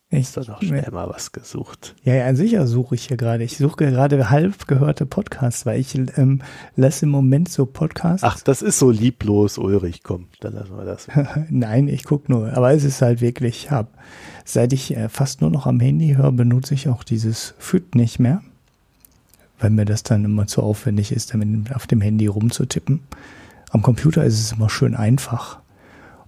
Ich 0.09 0.35
habe 0.35 0.47
doch 0.47 0.63
schnell 0.63 0.91
mal 0.91 1.09
was 1.11 1.33
gesucht. 1.33 1.95
Ja, 2.05 2.15
ja, 2.15 2.35
sicher 2.35 2.67
suche 2.67 2.95
ich 2.95 3.09
hier 3.09 3.19
gerade. 3.19 3.45
Ich 3.45 3.59
suche 3.59 3.77
gerade 3.77 4.31
halb 4.31 4.67
gehörte 4.67 5.05
Podcasts, 5.07 5.65
weil 5.67 5.79
ich 5.79 5.95
ähm, 5.95 6.41
lasse 6.75 7.05
im 7.05 7.11
Moment 7.11 7.51
so 7.51 7.67
Podcasts. 7.67 8.25
Ach, 8.25 8.41
das 8.41 8.63
ist 8.63 8.79
so 8.79 8.91
lieblos, 8.91 9.59
Ulrich. 9.59 10.03
Komm, 10.03 10.29
dann 10.41 10.55
lassen 10.55 10.77
wir 10.77 10.85
das. 10.85 11.09
Nein, 11.51 11.89
ich 11.89 12.05
gucke 12.05 12.33
nur. 12.33 12.55
Aber 12.55 12.73
es 12.73 12.85
ist 12.85 13.03
halt 13.03 13.21
wirklich, 13.21 13.71
hab, 13.71 13.89
seit 14.47 14.73
ich 14.73 14.97
äh, 14.97 15.11
fast 15.11 15.43
nur 15.43 15.51
noch 15.51 15.67
am 15.67 15.81
Handy 15.81 16.15
höre, 16.15 16.33
benutze 16.33 16.73
ich 16.73 16.89
auch 16.89 17.05
dieses 17.05 17.55
Füt 17.59 17.95
nicht 17.95 18.19
mehr 18.19 18.43
weil 19.63 19.71
mir 19.71 19.85
das 19.85 20.03
dann 20.03 20.25
immer 20.25 20.49
zu 20.49 20.61
aufwendig 20.61 21.13
ist, 21.13 21.33
damit 21.33 21.73
auf 21.73 21.87
dem 21.87 22.01
Handy 22.01 22.27
rumzutippen. 22.27 22.99
Am 23.73 23.83
Computer 23.83 24.23
ist 24.23 24.39
es 24.39 24.53
immer 24.53 24.69
schön 24.69 24.95
einfach. 24.95 25.59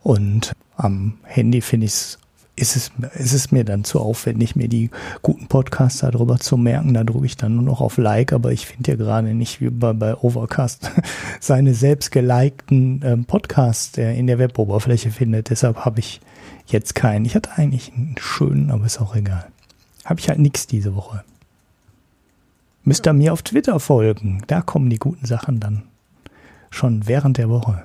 Und 0.02 0.52
am 0.76 1.14
Handy 1.24 1.60
finde 1.60 1.86
ich 1.86 1.92
es, 1.92 2.18
ist 2.56 2.76
es, 2.76 2.92
ist 3.18 3.34
es 3.34 3.52
mir 3.52 3.64
dann 3.64 3.84
zu 3.84 4.00
aufwendig, 4.00 4.56
mir 4.56 4.68
die 4.68 4.90
guten 5.20 5.46
Podcasts 5.46 6.00
darüber 6.00 6.38
zu 6.38 6.56
merken. 6.56 6.94
Da 6.94 7.04
drücke 7.04 7.26
ich 7.26 7.36
dann 7.36 7.56
nur 7.56 7.64
noch 7.64 7.82
auf 7.82 7.98
Like, 7.98 8.32
aber 8.32 8.50
ich 8.50 8.66
finde 8.66 8.92
ja 8.92 8.96
gerade 8.96 9.34
nicht 9.34 9.60
wie 9.60 9.68
bei, 9.68 9.92
bei 9.92 10.16
Overcast 10.16 10.90
seine 11.40 11.74
selbst 11.74 12.10
gelikten 12.12 13.02
ähm, 13.04 13.24
Podcasts, 13.26 13.92
der 13.92 14.14
in 14.14 14.26
der 14.26 14.38
Weboberfläche 14.38 15.10
findet. 15.10 15.50
Deshalb 15.50 15.84
habe 15.84 16.00
ich 16.00 16.20
jetzt 16.66 16.94
keinen. 16.94 17.26
Ich 17.26 17.34
hatte 17.34 17.50
eigentlich 17.56 17.92
einen 17.92 18.16
schönen, 18.18 18.70
aber 18.70 18.86
ist 18.86 19.02
auch 19.02 19.14
egal. 19.14 19.48
Habe 20.06 20.20
ich 20.20 20.30
halt 20.30 20.38
nichts 20.38 20.66
diese 20.66 20.94
Woche. 20.94 21.24
Müsst 22.84 23.06
ihr 23.06 23.12
mir 23.12 23.34
auf 23.34 23.42
Twitter 23.42 23.80
folgen. 23.80 24.42
Da 24.46 24.62
kommen 24.62 24.88
die 24.88 24.98
guten 24.98 25.26
Sachen 25.26 25.60
dann. 25.60 25.82
Schon 26.74 27.06
während 27.06 27.38
der 27.38 27.48
Woche. 27.50 27.84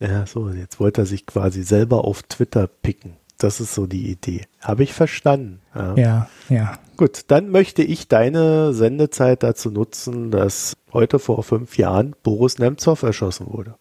Ja, 0.00 0.24
so, 0.24 0.48
jetzt 0.48 0.80
wollte 0.80 1.02
er 1.02 1.06
sich 1.06 1.26
quasi 1.26 1.62
selber 1.62 2.06
auf 2.06 2.22
Twitter 2.22 2.66
picken. 2.66 3.18
Das 3.36 3.60
ist 3.60 3.74
so 3.74 3.86
die 3.86 4.10
Idee. 4.10 4.46
Habe 4.62 4.84
ich 4.84 4.94
verstanden. 4.94 5.60
Ja. 5.74 5.96
ja, 5.96 6.28
ja. 6.48 6.78
Gut, 6.96 7.26
dann 7.28 7.50
möchte 7.50 7.82
ich 7.82 8.08
deine 8.08 8.72
Sendezeit 8.72 9.42
dazu 9.42 9.70
nutzen, 9.70 10.30
dass 10.30 10.78
heute 10.90 11.18
vor 11.18 11.42
fünf 11.42 11.76
Jahren 11.76 12.16
Boris 12.22 12.58
Nemtsov 12.58 13.02
erschossen 13.02 13.48
wurde. 13.52 13.74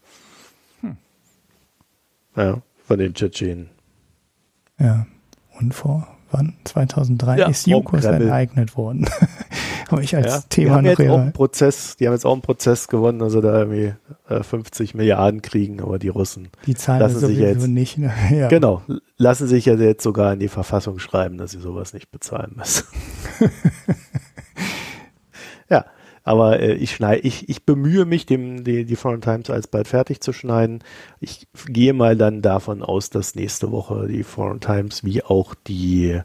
Hm. 0.81 0.97
Ja, 2.35 2.61
von 2.85 2.99
den 2.99 3.13
Tschetschenen. 3.13 3.69
Ja, 4.79 5.07
und 5.57 5.73
vor 5.73 6.16
wann? 6.31 6.53
2003 6.63 7.37
ja, 7.37 7.47
ist 7.47 7.67
Jukos 7.67 8.05
enteignet 8.05 8.75
worden. 8.77 9.07
Habe 9.91 10.03
ich 10.03 10.15
als 10.15 10.25
ja, 10.25 10.41
Thema 10.49 10.81
die 10.81 10.89
haben 10.89 10.99
jetzt 10.99 11.09
auch 11.09 11.19
einen 11.19 11.31
Prozess, 11.31 11.95
Die 11.95 12.07
haben 12.07 12.13
jetzt 12.13 12.25
auch 12.25 12.33
einen 12.33 12.41
Prozess 12.41 12.89
gewonnen, 12.89 13.21
also 13.21 13.39
da 13.39 13.57
irgendwie 13.57 13.93
äh, 14.27 14.43
50 14.43 14.95
Milliarden 14.95 15.41
kriegen, 15.41 15.81
aber 15.81 15.97
die 15.97 16.09
Russen 16.09 16.49
die 16.65 16.75
zahlen 16.75 16.99
lassen 16.99 17.19
sich 17.19 17.37
jetzt 17.37 17.67
nicht. 17.67 17.97
Ne? 17.97 18.11
Ja. 18.31 18.49
Genau, 18.49 18.81
lassen 19.15 19.47
sich 19.47 19.65
ja 19.65 19.75
jetzt 19.75 20.03
sogar 20.03 20.33
in 20.33 20.39
die 20.39 20.49
Verfassung 20.49 20.99
schreiben, 20.99 21.37
dass 21.37 21.51
sie 21.51 21.59
sowas 21.59 21.93
nicht 21.93 22.11
bezahlen 22.11 22.53
müssen. 22.57 22.83
aber 26.27 26.59
äh, 26.59 26.73
ich 26.73 26.91
schneide, 26.91 27.21
ich, 27.21 27.47
ich 27.47 27.65
bemühe 27.65 28.03
mich, 28.03 28.25
dem, 28.25 28.65
die, 28.65 28.83
die 28.83 28.95
Foreign 28.97 29.21
Times 29.21 29.49
alsbald 29.49 29.87
fertig 29.87 30.19
zu 30.19 30.33
schneiden. 30.33 30.83
Ich 31.21 31.47
gehe 31.67 31.93
mal 31.93 32.17
dann 32.17 32.41
davon 32.41 32.83
aus, 32.83 33.09
dass 33.09 33.35
nächste 33.35 33.71
Woche 33.71 34.07
die 34.07 34.23
Foreign 34.23 34.59
Times 34.59 35.05
wie 35.05 35.23
auch 35.23 35.55
die 35.55 36.19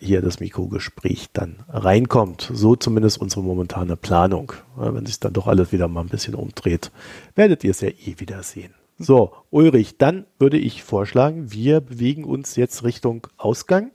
hier 0.00 0.22
das 0.22 0.40
Mikrogespräch 0.40 1.28
dann 1.34 1.56
reinkommt. 1.68 2.50
So 2.54 2.74
zumindest 2.74 3.20
unsere 3.20 3.42
momentane 3.42 3.96
Planung. 3.96 4.54
Wenn 4.76 5.04
sich 5.04 5.20
dann 5.20 5.34
doch 5.34 5.46
alles 5.46 5.72
wieder 5.72 5.88
mal 5.88 6.00
ein 6.00 6.08
bisschen 6.08 6.34
umdreht, 6.34 6.90
werdet 7.34 7.64
ihr 7.64 7.72
es 7.72 7.82
ja 7.82 7.88
eh 7.88 8.14
wieder 8.18 8.42
sehen. 8.42 8.72
So, 8.98 9.32
Ulrich, 9.50 9.98
dann 9.98 10.24
würde 10.38 10.56
ich 10.56 10.82
vorschlagen, 10.84 11.52
wir 11.52 11.80
bewegen 11.80 12.24
uns 12.24 12.56
jetzt 12.56 12.82
Richtung 12.82 13.26
Ausgang 13.36 13.90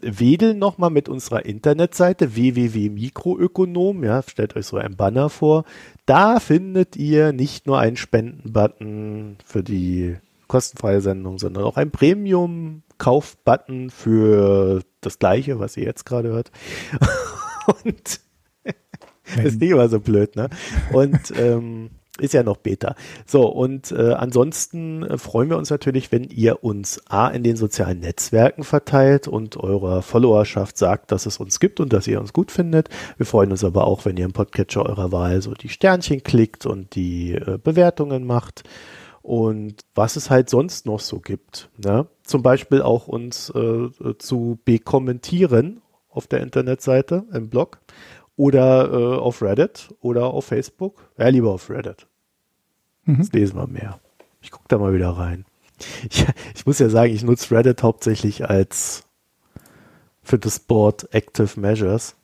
wedeln 0.00 0.58
nochmal 0.58 0.90
mit 0.90 1.08
unserer 1.08 1.46
Internetseite 1.46 2.34
www.mikroökonom. 2.34 4.04
Ja, 4.04 4.22
stellt 4.22 4.56
euch 4.56 4.66
so 4.66 4.76
ein 4.76 4.96
Banner 4.96 5.30
vor. 5.30 5.64
Da 6.04 6.40
findet 6.40 6.96
ihr 6.96 7.32
nicht 7.32 7.66
nur 7.66 7.78
einen 7.78 7.96
Spendenbutton 7.96 9.38
für 9.44 9.62
die 9.62 10.16
kostenfreie 10.48 11.00
Sendung, 11.00 11.38
sondern 11.38 11.64
auch 11.64 11.76
einen 11.76 11.90
Premium-Kauf-Button 11.90 13.90
für 13.90 14.82
das 15.00 15.18
gleiche, 15.18 15.58
was 15.58 15.76
ihr 15.76 15.84
jetzt 15.84 16.06
gerade 16.06 16.28
hört. 16.28 16.50
Und 17.84 18.20
das 19.34 19.36
ist 19.44 19.60
nicht 19.60 19.70
immer 19.70 19.88
so 19.88 20.00
blöd, 20.00 20.36
ne? 20.36 20.48
Und 20.92 21.32
ähm, 21.36 21.90
ist 22.18 22.34
ja 22.34 22.42
noch 22.42 22.56
Beta. 22.56 22.94
So, 23.26 23.46
und 23.46 23.92
äh, 23.92 24.12
ansonsten 24.12 25.02
äh, 25.02 25.18
freuen 25.18 25.50
wir 25.50 25.58
uns 25.58 25.70
natürlich, 25.70 26.12
wenn 26.12 26.24
ihr 26.24 26.64
uns 26.64 27.00
A 27.08 27.28
in 27.28 27.42
den 27.42 27.56
sozialen 27.56 28.00
Netzwerken 28.00 28.64
verteilt 28.64 29.28
und 29.28 29.56
eurer 29.56 30.02
Followerschaft 30.02 30.78
sagt, 30.78 31.12
dass 31.12 31.26
es 31.26 31.38
uns 31.38 31.60
gibt 31.60 31.80
und 31.80 31.92
dass 31.92 32.06
ihr 32.06 32.20
uns 32.20 32.32
gut 32.32 32.50
findet. 32.50 32.88
Wir 33.16 33.26
freuen 33.26 33.50
uns 33.50 33.64
aber 33.64 33.86
auch, 33.86 34.04
wenn 34.04 34.16
ihr 34.16 34.24
im 34.24 34.32
Podcatcher 34.32 34.86
eurer 34.86 35.12
Wahl 35.12 35.42
so 35.42 35.54
die 35.54 35.68
Sternchen 35.68 36.22
klickt 36.22 36.66
und 36.66 36.94
die 36.94 37.34
äh, 37.34 37.58
Bewertungen 37.62 38.24
macht. 38.24 38.64
Und 39.22 39.84
was 39.96 40.14
es 40.14 40.30
halt 40.30 40.48
sonst 40.48 40.86
noch 40.86 41.00
so 41.00 41.18
gibt. 41.18 41.68
Ne? 41.84 42.06
Zum 42.22 42.42
Beispiel 42.42 42.80
auch 42.80 43.08
uns 43.08 43.50
äh, 43.50 43.88
zu 44.18 44.58
bekommentieren 44.64 45.82
auf 46.08 46.26
der 46.26 46.40
Internetseite 46.40 47.24
im 47.32 47.50
Blog 47.50 47.78
oder 48.36 48.92
äh, 48.92 49.18
auf 49.18 49.42
Reddit 49.42 49.94
oder 50.00 50.26
auf 50.26 50.46
Facebook. 50.46 51.10
Ja, 51.18 51.28
lieber 51.28 51.50
auf 51.50 51.70
Reddit. 51.70 52.06
Mhm. 53.04 53.18
Das 53.18 53.32
lesen 53.32 53.56
wir 53.56 53.66
mehr. 53.66 54.00
Ich 54.40 54.50
gucke 54.50 54.66
da 54.68 54.78
mal 54.78 54.92
wieder 54.92 55.10
rein. 55.10 55.44
Ich, 56.10 56.24
ich 56.54 56.66
muss 56.66 56.78
ja 56.78 56.88
sagen, 56.88 57.12
ich 57.12 57.22
nutze 57.22 57.54
Reddit 57.54 57.82
hauptsächlich 57.82 58.48
als 58.48 59.04
für 60.22 60.38
das 60.38 60.58
Board 60.58 61.12
Active 61.14 61.58
Measures. 61.58 62.16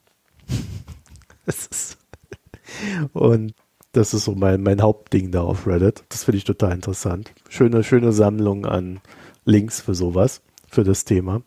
ist, 1.46 1.98
und 3.12 3.54
Das 3.92 4.14
ist 4.14 4.24
so 4.24 4.34
mein, 4.34 4.62
mein 4.62 4.80
Hauptding 4.80 5.30
da 5.32 5.42
auf 5.42 5.66
Reddit. 5.66 6.02
Das 6.08 6.24
finde 6.24 6.38
ich 6.38 6.44
total 6.44 6.72
interessant. 6.72 7.32
Schöne, 7.48 7.84
schöne 7.84 8.12
Sammlung 8.12 8.64
an 8.64 9.00
Links 9.44 9.80
für 9.82 9.94
sowas, 9.94 10.40
für 10.68 10.82
das 10.82 11.04
Thema. 11.04 11.42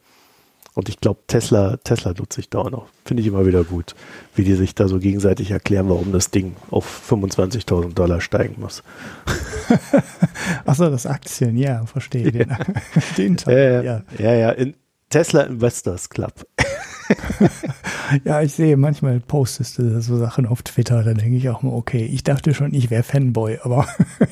Und 0.76 0.90
ich 0.90 1.00
glaube, 1.00 1.22
Tesla, 1.28 1.78
Tesla 1.78 2.14
nutze 2.18 2.42
ich 2.42 2.50
da 2.50 2.60
auch 2.60 2.70
noch. 2.70 2.88
Finde 3.06 3.22
ich 3.22 3.28
immer 3.28 3.46
wieder 3.46 3.64
gut, 3.64 3.96
wie 4.36 4.44
die 4.44 4.56
sich 4.56 4.76
da 4.76 4.90
so 4.90 5.00
gegenseitig 5.00 5.52
erklären, 5.52 5.88
warum 5.88 6.12
das 6.12 6.32
Ding 6.32 6.58
auf 6.70 7.10
25.000 7.10 7.94
Dollar 7.94 8.20
steigen 8.20 8.58
muss. 8.60 8.84
Achso, 10.66 10.90
das 10.90 11.06
Aktien, 11.06 11.58
ja, 11.58 11.86
verstehe. 11.86 12.30
Den, 12.30 12.50
ja. 12.50 12.58
den 13.18 13.38
Teil, 13.38 13.86
ja. 13.86 14.04
Ja, 14.20 14.34
ja, 14.34 14.50
in 14.52 14.76
Tesla 15.10 15.44
Investors 15.44 16.10
Club. 16.10 16.46
ja, 18.24 18.42
ich 18.42 18.54
sehe 18.54 18.78
manchmal 18.78 19.20
postest 19.20 19.78
du 19.78 20.02
so 20.02 20.18
Sachen 20.18 20.46
auf 20.46 20.64
Twitter, 20.64 21.04
da 21.04 21.14
denke 21.14 21.38
ich 21.38 21.50
auch 21.50 21.62
mal, 21.62 21.74
okay, 21.74 22.06
ich 22.06 22.24
dachte 22.24 22.54
schon, 22.54 22.74
ich 22.74 22.90
wäre 22.90 23.04
Fanboy, 23.04 23.60
aber 23.64 23.88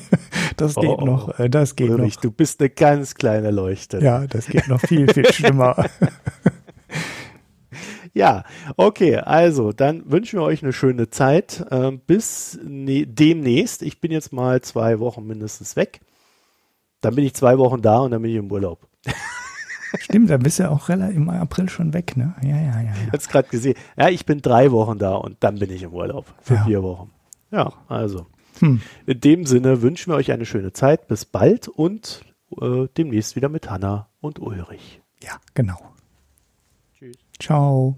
das 0.56 0.74
geht 0.74 0.88
oh, 0.88 1.04
noch, 1.04 1.38
äh, 1.38 1.48
das 1.48 1.76
geht 1.76 1.90
Ulrich, 1.90 2.16
noch. 2.16 2.22
Du 2.22 2.30
bist 2.30 2.60
eine 2.60 2.70
ganz 2.70 3.14
kleine 3.14 3.50
Leuchte. 3.50 3.98
Ja, 3.98 4.26
das 4.26 4.46
geht 4.46 4.68
noch 4.68 4.80
viel, 4.80 5.12
viel 5.12 5.26
schlimmer. 5.32 5.86
Ja, 8.14 8.44
okay, 8.76 9.16
also 9.16 9.72
dann 9.72 10.08
wünschen 10.10 10.38
wir 10.38 10.44
euch 10.44 10.62
eine 10.62 10.72
schöne 10.72 11.10
Zeit. 11.10 11.66
Ähm, 11.72 12.00
bis 12.06 12.58
ne 12.62 13.06
demnächst. 13.06 13.82
Ich 13.82 14.00
bin 14.00 14.12
jetzt 14.12 14.32
mal 14.32 14.62
zwei 14.62 15.00
Wochen 15.00 15.26
mindestens 15.26 15.74
weg. 15.74 16.00
Dann 17.00 17.16
bin 17.16 17.24
ich 17.24 17.34
zwei 17.34 17.58
Wochen 17.58 17.82
da 17.82 17.98
und 17.98 18.12
dann 18.12 18.22
bin 18.22 18.30
ich 18.30 18.36
im 18.36 18.50
Urlaub. 18.50 18.86
Stimmt, 19.98 20.30
da 20.30 20.36
bist 20.36 20.58
du 20.58 20.70
auch 20.70 20.88
im 20.88 21.28
April 21.30 21.68
schon 21.68 21.92
weg, 21.92 22.16
ne? 22.16 22.34
Ja, 22.42 22.56
ja, 22.56 22.56
ja. 22.56 22.82
ja. 22.82 22.92
Jetzt 23.12 23.28
gerade 23.28 23.48
gesehen. 23.48 23.74
Ja, 23.96 24.08
ich 24.08 24.26
bin 24.26 24.40
drei 24.42 24.72
Wochen 24.72 24.98
da 24.98 25.14
und 25.14 25.36
dann 25.40 25.58
bin 25.58 25.70
ich 25.70 25.82
im 25.82 25.92
Urlaub 25.92 26.26
für 26.40 26.54
ja. 26.54 26.64
vier 26.64 26.82
Wochen. 26.82 27.10
Ja, 27.50 27.72
also. 27.88 28.26
Hm. 28.60 28.80
In 29.06 29.20
dem 29.20 29.46
Sinne 29.46 29.82
wünschen 29.82 30.12
wir 30.12 30.16
euch 30.16 30.32
eine 30.32 30.46
schöne 30.46 30.72
Zeit. 30.72 31.08
Bis 31.08 31.24
bald 31.24 31.68
und 31.68 32.22
äh, 32.60 32.86
demnächst 32.96 33.36
wieder 33.36 33.48
mit 33.48 33.70
Hanna 33.70 34.08
und 34.20 34.38
Ulrich. 34.40 35.00
Ja, 35.22 35.38
genau. 35.54 35.78
Tschüss. 36.94 37.16
Ciao. 37.40 37.96